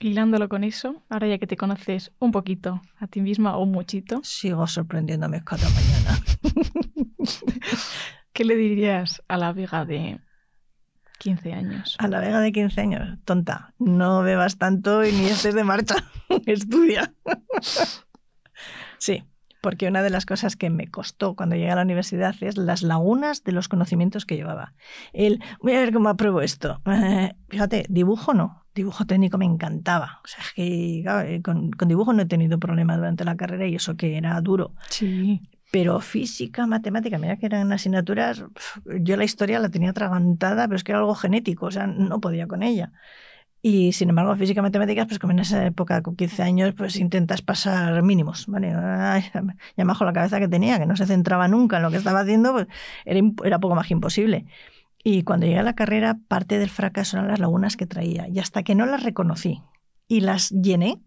[0.00, 4.20] Hilándolo con eso, ahora ya que te conoces un poquito a ti misma o muchito,
[4.22, 6.22] Sigo sorprendiéndome cada mañana.
[8.38, 10.20] ¿qué le dirías a la Vega de
[11.18, 11.96] 15 años?
[11.98, 15.96] A la vega de 15 años, tonta, no bebas tanto y ni estés de marcha,
[16.46, 17.12] estudia.
[18.98, 19.24] sí,
[19.60, 22.82] porque una de las cosas que me costó cuando llegué a la universidad es las
[22.82, 24.74] lagunas de los conocimientos que llevaba.
[25.12, 26.80] El, voy a ver cómo apruebo esto.
[27.48, 30.20] Fíjate, dibujo no, dibujo técnico me encantaba.
[30.24, 33.36] O sea, es que claro, eh, con, con dibujo no he tenido problema durante la
[33.36, 34.72] carrera y eso que era duro.
[34.88, 35.42] Sí.
[35.70, 38.42] Pero física, matemática, mira que eran asignaturas,
[39.00, 42.20] yo la historia la tenía atragantada, pero es que era algo genético, o sea, no
[42.20, 42.92] podía con ella.
[43.60, 47.42] Y sin embargo, física, matemáticas, pues como en esa época con 15 años, pues intentas
[47.42, 48.70] pasar mínimos, ¿vale?
[49.76, 52.20] Ya bajo la cabeza que tenía, que no se centraba nunca en lo que estaba
[52.20, 52.66] haciendo, pues
[53.04, 54.46] era, era poco más que imposible.
[55.02, 58.28] Y cuando llegué a la carrera, parte del fracaso eran las lagunas que traía.
[58.28, 59.62] Y hasta que no las reconocí
[60.08, 61.00] y las llené,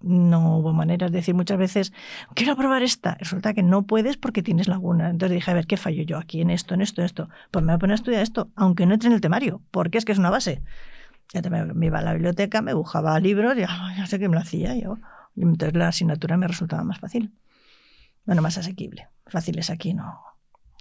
[0.00, 1.06] no hubo manera.
[1.06, 1.92] Es decir, muchas veces,
[2.34, 3.14] quiero probar esta.
[3.14, 5.10] Resulta que no puedes porque tienes lagunas.
[5.10, 7.28] Entonces dije, a ver, ¿qué fallo yo aquí en esto, en esto, en esto?
[7.50, 9.98] Pues me voy a poner a estudiar esto, aunque no entre en el temario, porque
[9.98, 10.62] es que es una base.
[11.32, 14.34] Ya me, iba a la biblioteca, me buscaba libros, y ah, ya sé que me
[14.34, 14.98] lo hacía yo.
[15.34, 17.32] Y entonces la asignatura me resultaba más fácil.
[18.26, 19.08] Bueno, más asequible.
[19.26, 20.33] Fácil es aquí, no.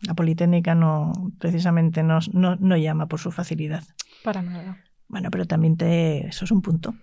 [0.07, 3.83] La Politécnica no, precisamente no, no, no llama por su facilidad.
[4.23, 4.77] Para nada.
[5.07, 6.93] Bueno, pero también te, eso es un punto.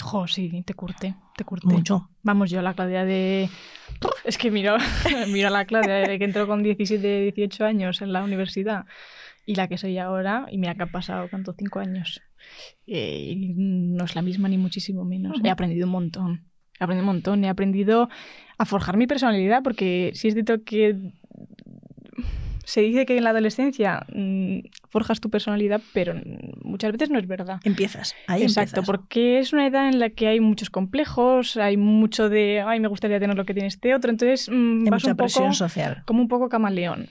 [0.00, 1.66] Jo, sí, te curte, te curte.
[1.66, 2.10] Mucho.
[2.22, 3.48] Vamos, yo la Claudia de...
[4.24, 4.76] Es que miro,
[5.28, 8.86] miro a la Claudia de que entró con 17, 18 años en la universidad
[9.46, 11.54] y la que soy ahora, y mira que ha pasado, ¿cuánto?
[11.58, 12.22] Cinco años.
[12.86, 15.38] Eh, no es la misma ni muchísimo menos.
[15.42, 16.44] He aprendido un montón.
[16.78, 17.44] He aprendido un montón.
[17.44, 18.08] He aprendido
[18.58, 21.12] a forjar mi personalidad porque si es cierto que
[22.70, 26.14] se dice que en la adolescencia mm, forjas tu personalidad, pero
[26.62, 27.58] muchas veces no es verdad.
[27.64, 28.86] Empiezas, ahí Exacto, empiezas.
[28.86, 32.88] porque es una edad en la que hay muchos complejos, hay mucho de, ay, me
[32.88, 36.02] gustaría tener lo que tiene este otro, entonces mm, vas mucha un poco presión social.
[36.06, 37.08] como un poco camaleón.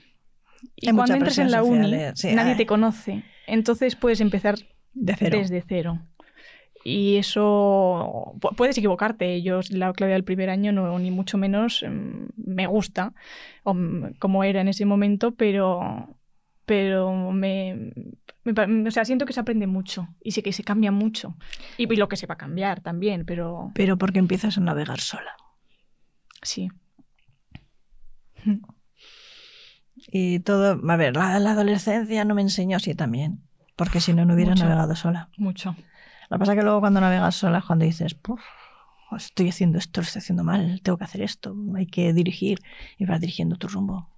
[0.76, 2.56] Y Hay cuando entras en la social, uni, eh, sí, nadie ay.
[2.58, 4.56] te conoce, entonces puedes empezar
[4.92, 5.38] De cero.
[5.38, 6.00] desde cero.
[6.82, 9.42] Y eso pu- puedes equivocarte.
[9.42, 13.12] Yo, la Claudia del primer año, no, ni mucho menos em, me gusta
[13.64, 16.16] o, m- como era en ese momento, pero,
[16.64, 17.92] pero me,
[18.46, 21.36] o sea, siento que se aprende mucho y sé que se cambia mucho.
[21.76, 25.00] Y, y lo que se va a cambiar también, pero Pero porque empiezas a navegar
[25.00, 25.32] sola.
[26.42, 26.68] sí.
[30.12, 33.42] Y todo, a ver, la, la adolescencia no me enseñó así también.
[33.76, 34.64] Porque si no, no hubiera Mucho.
[34.64, 35.28] navegado sola.
[35.36, 35.76] Mucho.
[36.30, 38.40] Lo que pasa es que luego cuando navegas sola es cuando dices, "Puf,
[39.16, 42.60] estoy haciendo esto, lo estoy haciendo mal, tengo que hacer esto, hay que dirigir
[42.98, 44.08] y vas dirigiendo tu rumbo.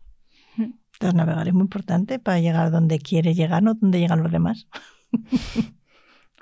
[0.56, 0.74] Mm.
[0.92, 4.68] Entonces navegar es muy importante para llegar donde quiere llegar, no donde llegan los demás.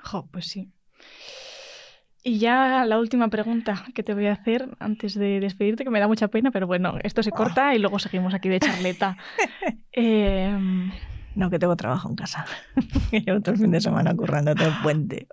[0.03, 0.71] Jo, pues sí.
[2.23, 5.99] Y ya la última pregunta que te voy a hacer antes de despedirte, que me
[5.99, 9.17] da mucha pena, pero bueno, esto se corta y luego seguimos aquí de charleta.
[9.91, 10.91] Em,
[11.35, 12.45] No, que tengo trabajo en casa.
[13.11, 15.27] Que Llevo todo el fin de semana currando todo el puente.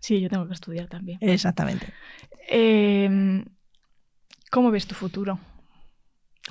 [0.00, 1.18] sí, yo tengo que estudiar también.
[1.20, 1.92] Exactamente.
[2.48, 3.44] Em,
[4.50, 5.38] ¿Cómo ves tu futuro?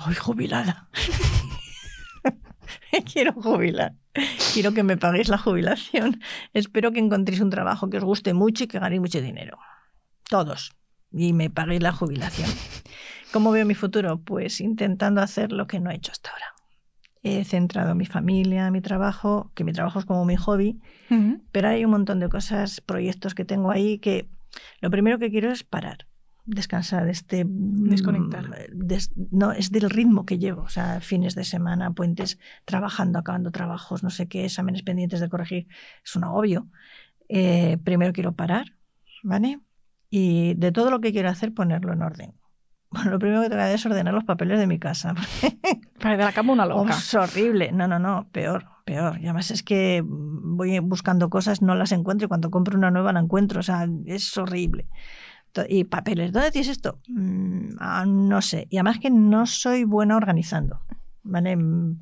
[0.06, 0.90] Hoy jubilada.
[2.94, 3.94] Me quiero jubilar.
[4.54, 6.22] Quiero que me paguéis la jubilación.
[6.54, 9.58] Espero que encontréis un trabajo que os guste mucho y que ganéis mucho dinero.
[10.30, 10.72] Todos.
[11.12, 12.50] Y me paguéis la jubilación.
[13.32, 14.20] ¿Cómo veo mi futuro?
[14.22, 16.46] Pues intentando hacer lo que no he hecho hasta ahora.
[17.24, 20.80] He centrado mi familia, mi trabajo, que mi trabajo es como mi hobby,
[21.52, 24.28] pero hay un montón de cosas, proyectos que tengo ahí que
[24.82, 26.08] lo primero que quiero es parar,
[26.46, 28.50] descansar, este Desconectar.
[28.50, 28.54] mm,
[28.88, 33.52] des- no, es del ritmo que llevo, o sea, fines de semana, puentes, trabajando, acabando
[33.52, 35.68] trabajos, no sé qué, exámenes pendientes de corregir,
[36.04, 36.68] es un agobio.
[37.30, 38.66] Eh, primero quiero parar,
[39.24, 39.60] ¿vale?
[40.10, 42.34] Y de todo lo que quiero hacer, ponerlo en orden.
[42.92, 45.16] Bueno, lo primero que tengo que hacer es ordenar los papeles de mi casa.
[46.02, 46.94] Para de la cama una Oh, loca.
[46.94, 47.72] es horrible.
[47.72, 49.18] No, no, no, peor, peor.
[49.20, 53.14] Y además es que voy buscando cosas, no las encuentro y cuando compro una nueva
[53.14, 53.62] la encuentro.
[53.62, 54.88] O sea, es horrible.
[55.70, 57.00] Y papeles, ¿dónde tienes esto?
[57.08, 58.68] Mm, ah, no sé.
[58.70, 60.82] Y además que no soy buena organizando.
[61.24, 61.56] ¿Vale?
[61.56, 62.00] Mm,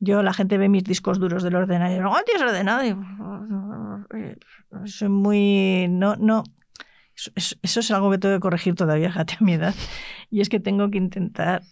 [0.00, 2.84] Yo, la gente ve mis discos duros del ordenador y digo, ¿dónde tienes ordenado?
[2.84, 4.36] Y, eh,
[4.84, 5.86] soy muy.
[5.88, 6.42] No, no.
[7.16, 9.74] Eso, es algo que tengo que corregir todavía, a mi edad.
[10.30, 11.62] Y es que tengo que intentar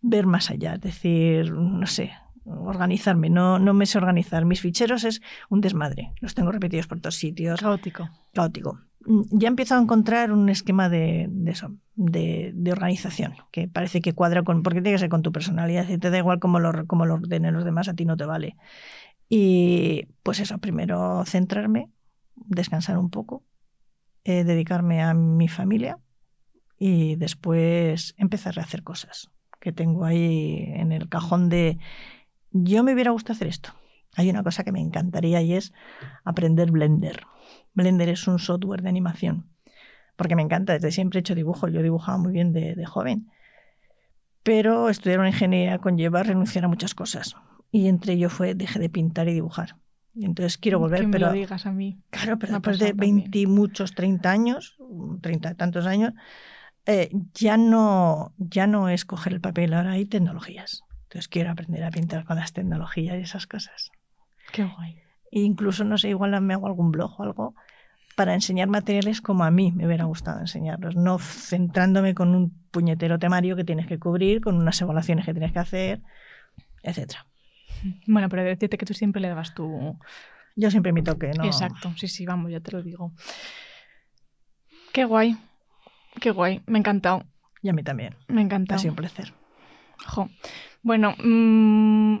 [0.00, 2.12] ver más allá, es decir, no sé,
[2.44, 3.30] organizarme.
[3.30, 4.44] No, no me sé organizar.
[4.44, 6.12] Mis ficheros es un desmadre.
[6.20, 7.60] Los tengo repetidos por todos sitios.
[7.60, 8.08] Caótico.
[8.32, 8.80] Caótico.
[9.06, 13.68] Mm, Ya he empezado a encontrar un esquema de, de eso, de, de organización, que
[13.68, 16.38] parece que cuadra con, porque tiene que ser con tu personalidad, y te da igual
[16.38, 18.56] cómo lo, cómo lo ordenen los demás, a ti no te vale.
[19.28, 21.88] Y pues eso, primero centrarme,
[22.34, 23.44] descansar un poco,
[24.24, 25.98] eh, dedicarme a mi familia
[26.78, 29.30] y después empezar a hacer cosas
[29.60, 31.78] que tengo ahí en el cajón de
[32.52, 33.74] yo me hubiera gustado hacer esto.
[34.16, 35.72] Hay una cosa que me encantaría y es
[36.24, 37.24] aprender Blender.
[37.74, 39.46] Blender es un software de animación.
[40.16, 43.30] Porque me encanta, desde siempre he hecho dibujo, yo dibujaba muy bien de, joven.
[44.42, 47.36] Pero estudiar una ingeniería conlleva renunciar a muchas cosas.
[47.70, 49.76] Y entre ello fue, dejé de pintar y dibujar.
[50.14, 51.98] Y entonces quiero volver, que me pero lo digas a mí.
[52.10, 53.16] Claro, pero después de pasado también.
[53.16, 54.76] 20 y muchos, 30 años,
[55.20, 56.14] 30 y tantos años,
[56.86, 60.82] eh, ya, no, ya no es coger el papel, ahora hay tecnologías.
[61.04, 63.90] Entonces quiero aprender a pintar con las tecnologías y esas cosas.
[64.52, 65.00] Qué guay.
[65.32, 67.54] E incluso, no sé, igual me hago algún blog o algo
[68.16, 73.18] para enseñar materiales como a mí me hubiera gustado enseñarlos, no centrándome con un puñetero
[73.18, 76.02] temario que tienes que cubrir, con unas evaluaciones que tienes que hacer,
[76.82, 77.26] etcétera.
[78.06, 79.98] Bueno, pero decirte que tú siempre le dabas tu...
[80.56, 81.44] Yo siempre mi toque, ¿no?
[81.44, 83.12] Exacto, sí, sí, vamos, ya te lo digo.
[84.92, 85.36] Qué guay,
[86.20, 87.24] qué guay, me ha encantado,
[87.62, 88.16] Y a mí también.
[88.28, 88.80] me ha Ha encantado.
[88.80, 89.32] sido un placer.
[90.06, 90.28] Jo.
[90.82, 92.18] Bueno, mm,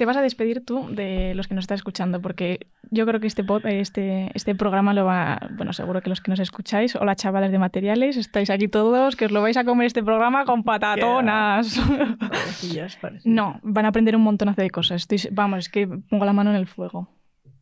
[0.00, 3.26] te vas a despedir tú de los que nos están escuchando, porque yo creo que
[3.26, 7.14] este, pod- este, este programa lo va, bueno, seguro que los que nos escucháis, hola
[7.16, 10.64] chavales de materiales, estáis aquí todos, que os lo vais a comer este programa con
[10.64, 11.78] patatonas.
[13.24, 15.02] No, van a aprender un montonazo de cosas.
[15.06, 17.08] Estoy, vamos, es que pongo la mano en el fuego.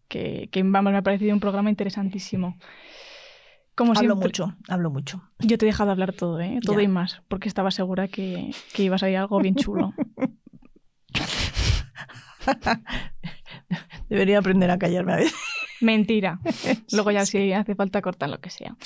[0.06, 2.56] Que, que, vamos, me ha parecido un programa interesantísimo.
[3.74, 5.22] Como Hablo siempre, mucho, hablo mucho.
[5.40, 6.60] Yo te he dejado hablar todo, ¿eh?
[6.64, 6.82] Todo Ya.
[6.84, 9.92] y más, porque estaba segura que, que ibas a ir algo bien chulo.
[14.08, 15.34] Debería aprender a callarme a veces.
[15.80, 16.40] Mentira.
[16.92, 18.76] Luego ya si hace falta cortar lo que sea.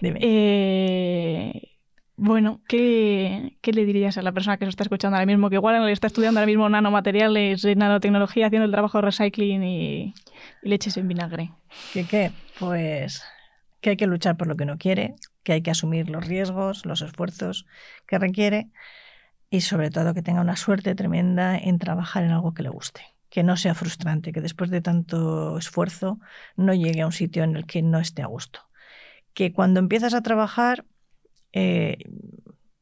[0.00, 0.18] Dime.
[0.22, 1.78] Eh,
[2.16, 5.48] bueno, ¿qué, qué le dirías a la persona que se está escuchando ahora mismo?
[5.48, 10.14] Que igual está estudiando ahora mismo nanomateriales, eh, nanotecnología, haciendo el trabajo de recycling y,
[10.62, 11.52] y leches en vinagre.
[11.92, 12.32] ¿Qué qué?
[12.58, 13.22] Pues
[13.80, 15.14] que hay que luchar por lo que no quiere,
[15.44, 17.66] que hay que asumir los riesgos, los esfuerzos
[18.06, 18.68] que requiere
[19.50, 23.02] y sobre todo que tenga una suerte tremenda en trabajar en algo que le guste,
[23.30, 26.20] que no sea frustrante, que después de tanto esfuerzo
[26.56, 28.60] no llegue a un sitio en el que no esté a gusto.
[29.34, 30.84] Que cuando empiezas a trabajar
[31.52, 31.98] eh,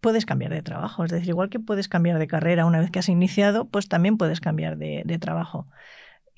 [0.00, 2.98] puedes cambiar de trabajo, es decir, igual que puedes cambiar de carrera una vez que
[2.98, 5.68] has iniciado, pues también puedes cambiar de, trabajo.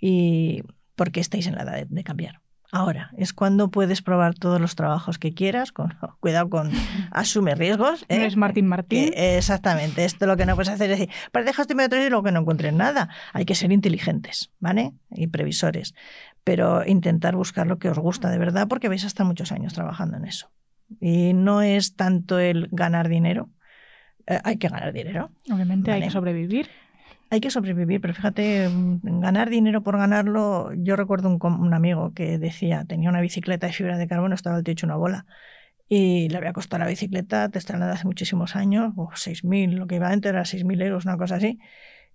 [0.01, 0.63] Y
[0.97, 2.41] porque estáis en la edad de cambiar.
[2.71, 6.71] Ahora es cuando puedes probar todos los trabajos que quieras, con cuidado con
[7.11, 8.05] asume riesgos.
[8.09, 8.27] No ¿eh?
[8.27, 9.13] es Martín Martín.
[9.15, 12.25] Exactamente, esto lo que no puedes hacer es decir, pues deja este metro y luego
[12.25, 13.09] que no encuentres nada.
[13.33, 14.93] Hay que ser inteligentes, ¿vale?
[15.11, 15.95] Y previsores,
[16.45, 19.73] pero intentar buscar lo que os gusta de verdad porque vais a estar muchos años
[19.73, 20.51] trabajando en eso.
[21.01, 23.51] Y no es tanto el ganar dinero,
[24.27, 26.69] eh, hay que ganar dinero, Obviamente hay que sobrevivir.
[27.31, 30.73] Hay que sobrevivir, pero fíjate, mm, ganar dinero por ganarlo.
[30.75, 34.57] Yo recuerdo un, un amigo que decía, tenía una bicicleta de fibra de carbono, estaba
[34.59, 35.27] el techo una bola.
[35.89, 39.97] Y le había costado la bicicleta, te están hace muchísimos años, o 6.000, lo que
[39.97, 41.59] iba antes era 6.000 euros, una cosa así.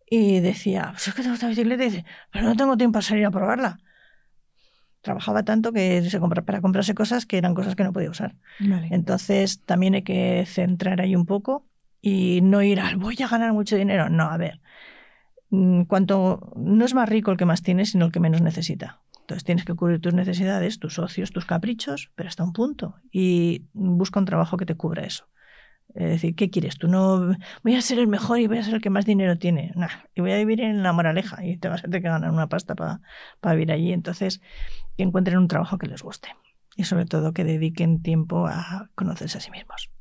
[0.09, 3.03] Y decía, pues es que tengo esta bicicleta, y dice, pero no tengo tiempo para
[3.03, 3.79] salir a probarla.
[5.01, 8.35] Trabajaba tanto que se compra, para comprarse cosas que eran cosas que no podía usar.
[8.59, 8.87] Vale.
[8.91, 11.65] Entonces también hay que centrar ahí un poco
[12.01, 14.09] y no ir al voy a ganar mucho dinero.
[14.09, 14.61] No, a ver,
[15.87, 19.01] cuanto no es más rico el que más tiene, sino el que menos necesita.
[19.21, 22.95] Entonces tienes que cubrir tus necesidades, tus ocios, tus caprichos, pero hasta un punto.
[23.11, 25.29] Y busca un trabajo que te cubra eso.
[25.95, 26.77] Es decir, ¿qué quieres?
[26.77, 29.37] Tú no voy a ser el mejor y voy a ser el que más dinero
[29.37, 29.71] tiene.
[29.75, 32.31] Nah, y voy a vivir en la moraleja y te vas a tener que ganar
[32.31, 32.99] una pasta para
[33.53, 33.93] vivir allí.
[33.93, 34.41] Entonces,
[34.97, 36.29] que encuentren un trabajo que les guste
[36.75, 39.91] y sobre todo que dediquen tiempo a conocerse a sí mismos.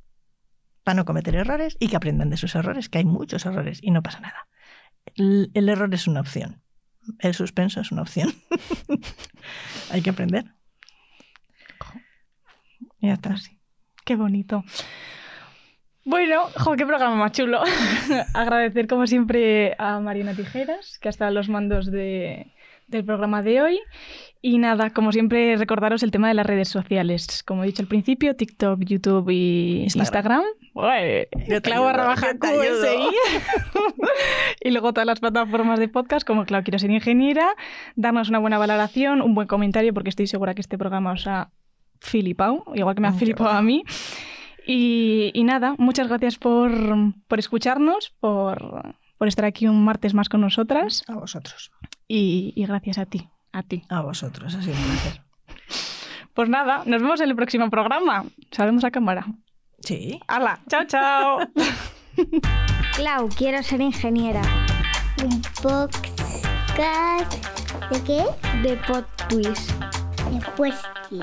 [0.83, 3.91] Para no cometer errores y que aprendan de sus errores, que hay muchos errores y
[3.91, 4.49] no pasa nada.
[5.17, 6.63] El, error es una opción.
[7.19, 8.33] El suspenso es una opción.
[9.91, 10.45] hay que aprender.
[13.01, 13.35] Ya está.
[14.05, 14.65] Qué bonito.
[16.05, 17.63] Bueno, jo, qué programa más chulo.
[18.35, 22.53] Agradecer como siempre a Mariana Tijeras, que ha estado a los mandos de-
[22.99, 23.81] del programa de hoy.
[24.45, 27.45] Y nada, como siempre, recordaros el tema de las redes sociales.
[27.45, 30.43] Como he dicho al principio, TikTok, YouTube y Instagram.
[30.75, 31.87] Ué, Yo clavo
[34.61, 37.55] y luego todas las plataformas de podcast, como Claro, quiero ser ingeniera.
[37.95, 41.53] Darnos una buena valoración, un buen comentario, porque estoy segura que este programa os ha
[42.01, 43.85] filipado, igual que me ha filipado a mí.
[44.67, 46.73] Y, y nada, muchas gracias por,
[47.29, 51.71] por escucharnos, por, por estar aquí un martes más con nosotras A vosotros.
[52.15, 53.85] Y, y gracias a ti, a ti.
[53.89, 54.55] A vosotros.
[54.55, 55.23] Ha sido un placer.
[56.35, 58.25] Pues nada, nos vemos en el próximo programa.
[58.51, 59.27] Saludemos a cámara.
[59.81, 60.21] Sí.
[60.29, 60.61] ¡Hala!
[60.69, 61.39] ¡Chao, chao!
[62.97, 64.43] Clau, quiero ser ingeniera.
[65.25, 67.33] Un podcast.
[67.91, 68.25] ¿De qué?
[68.63, 69.71] De Pod Twist.
[70.31, 71.21] De Puesky.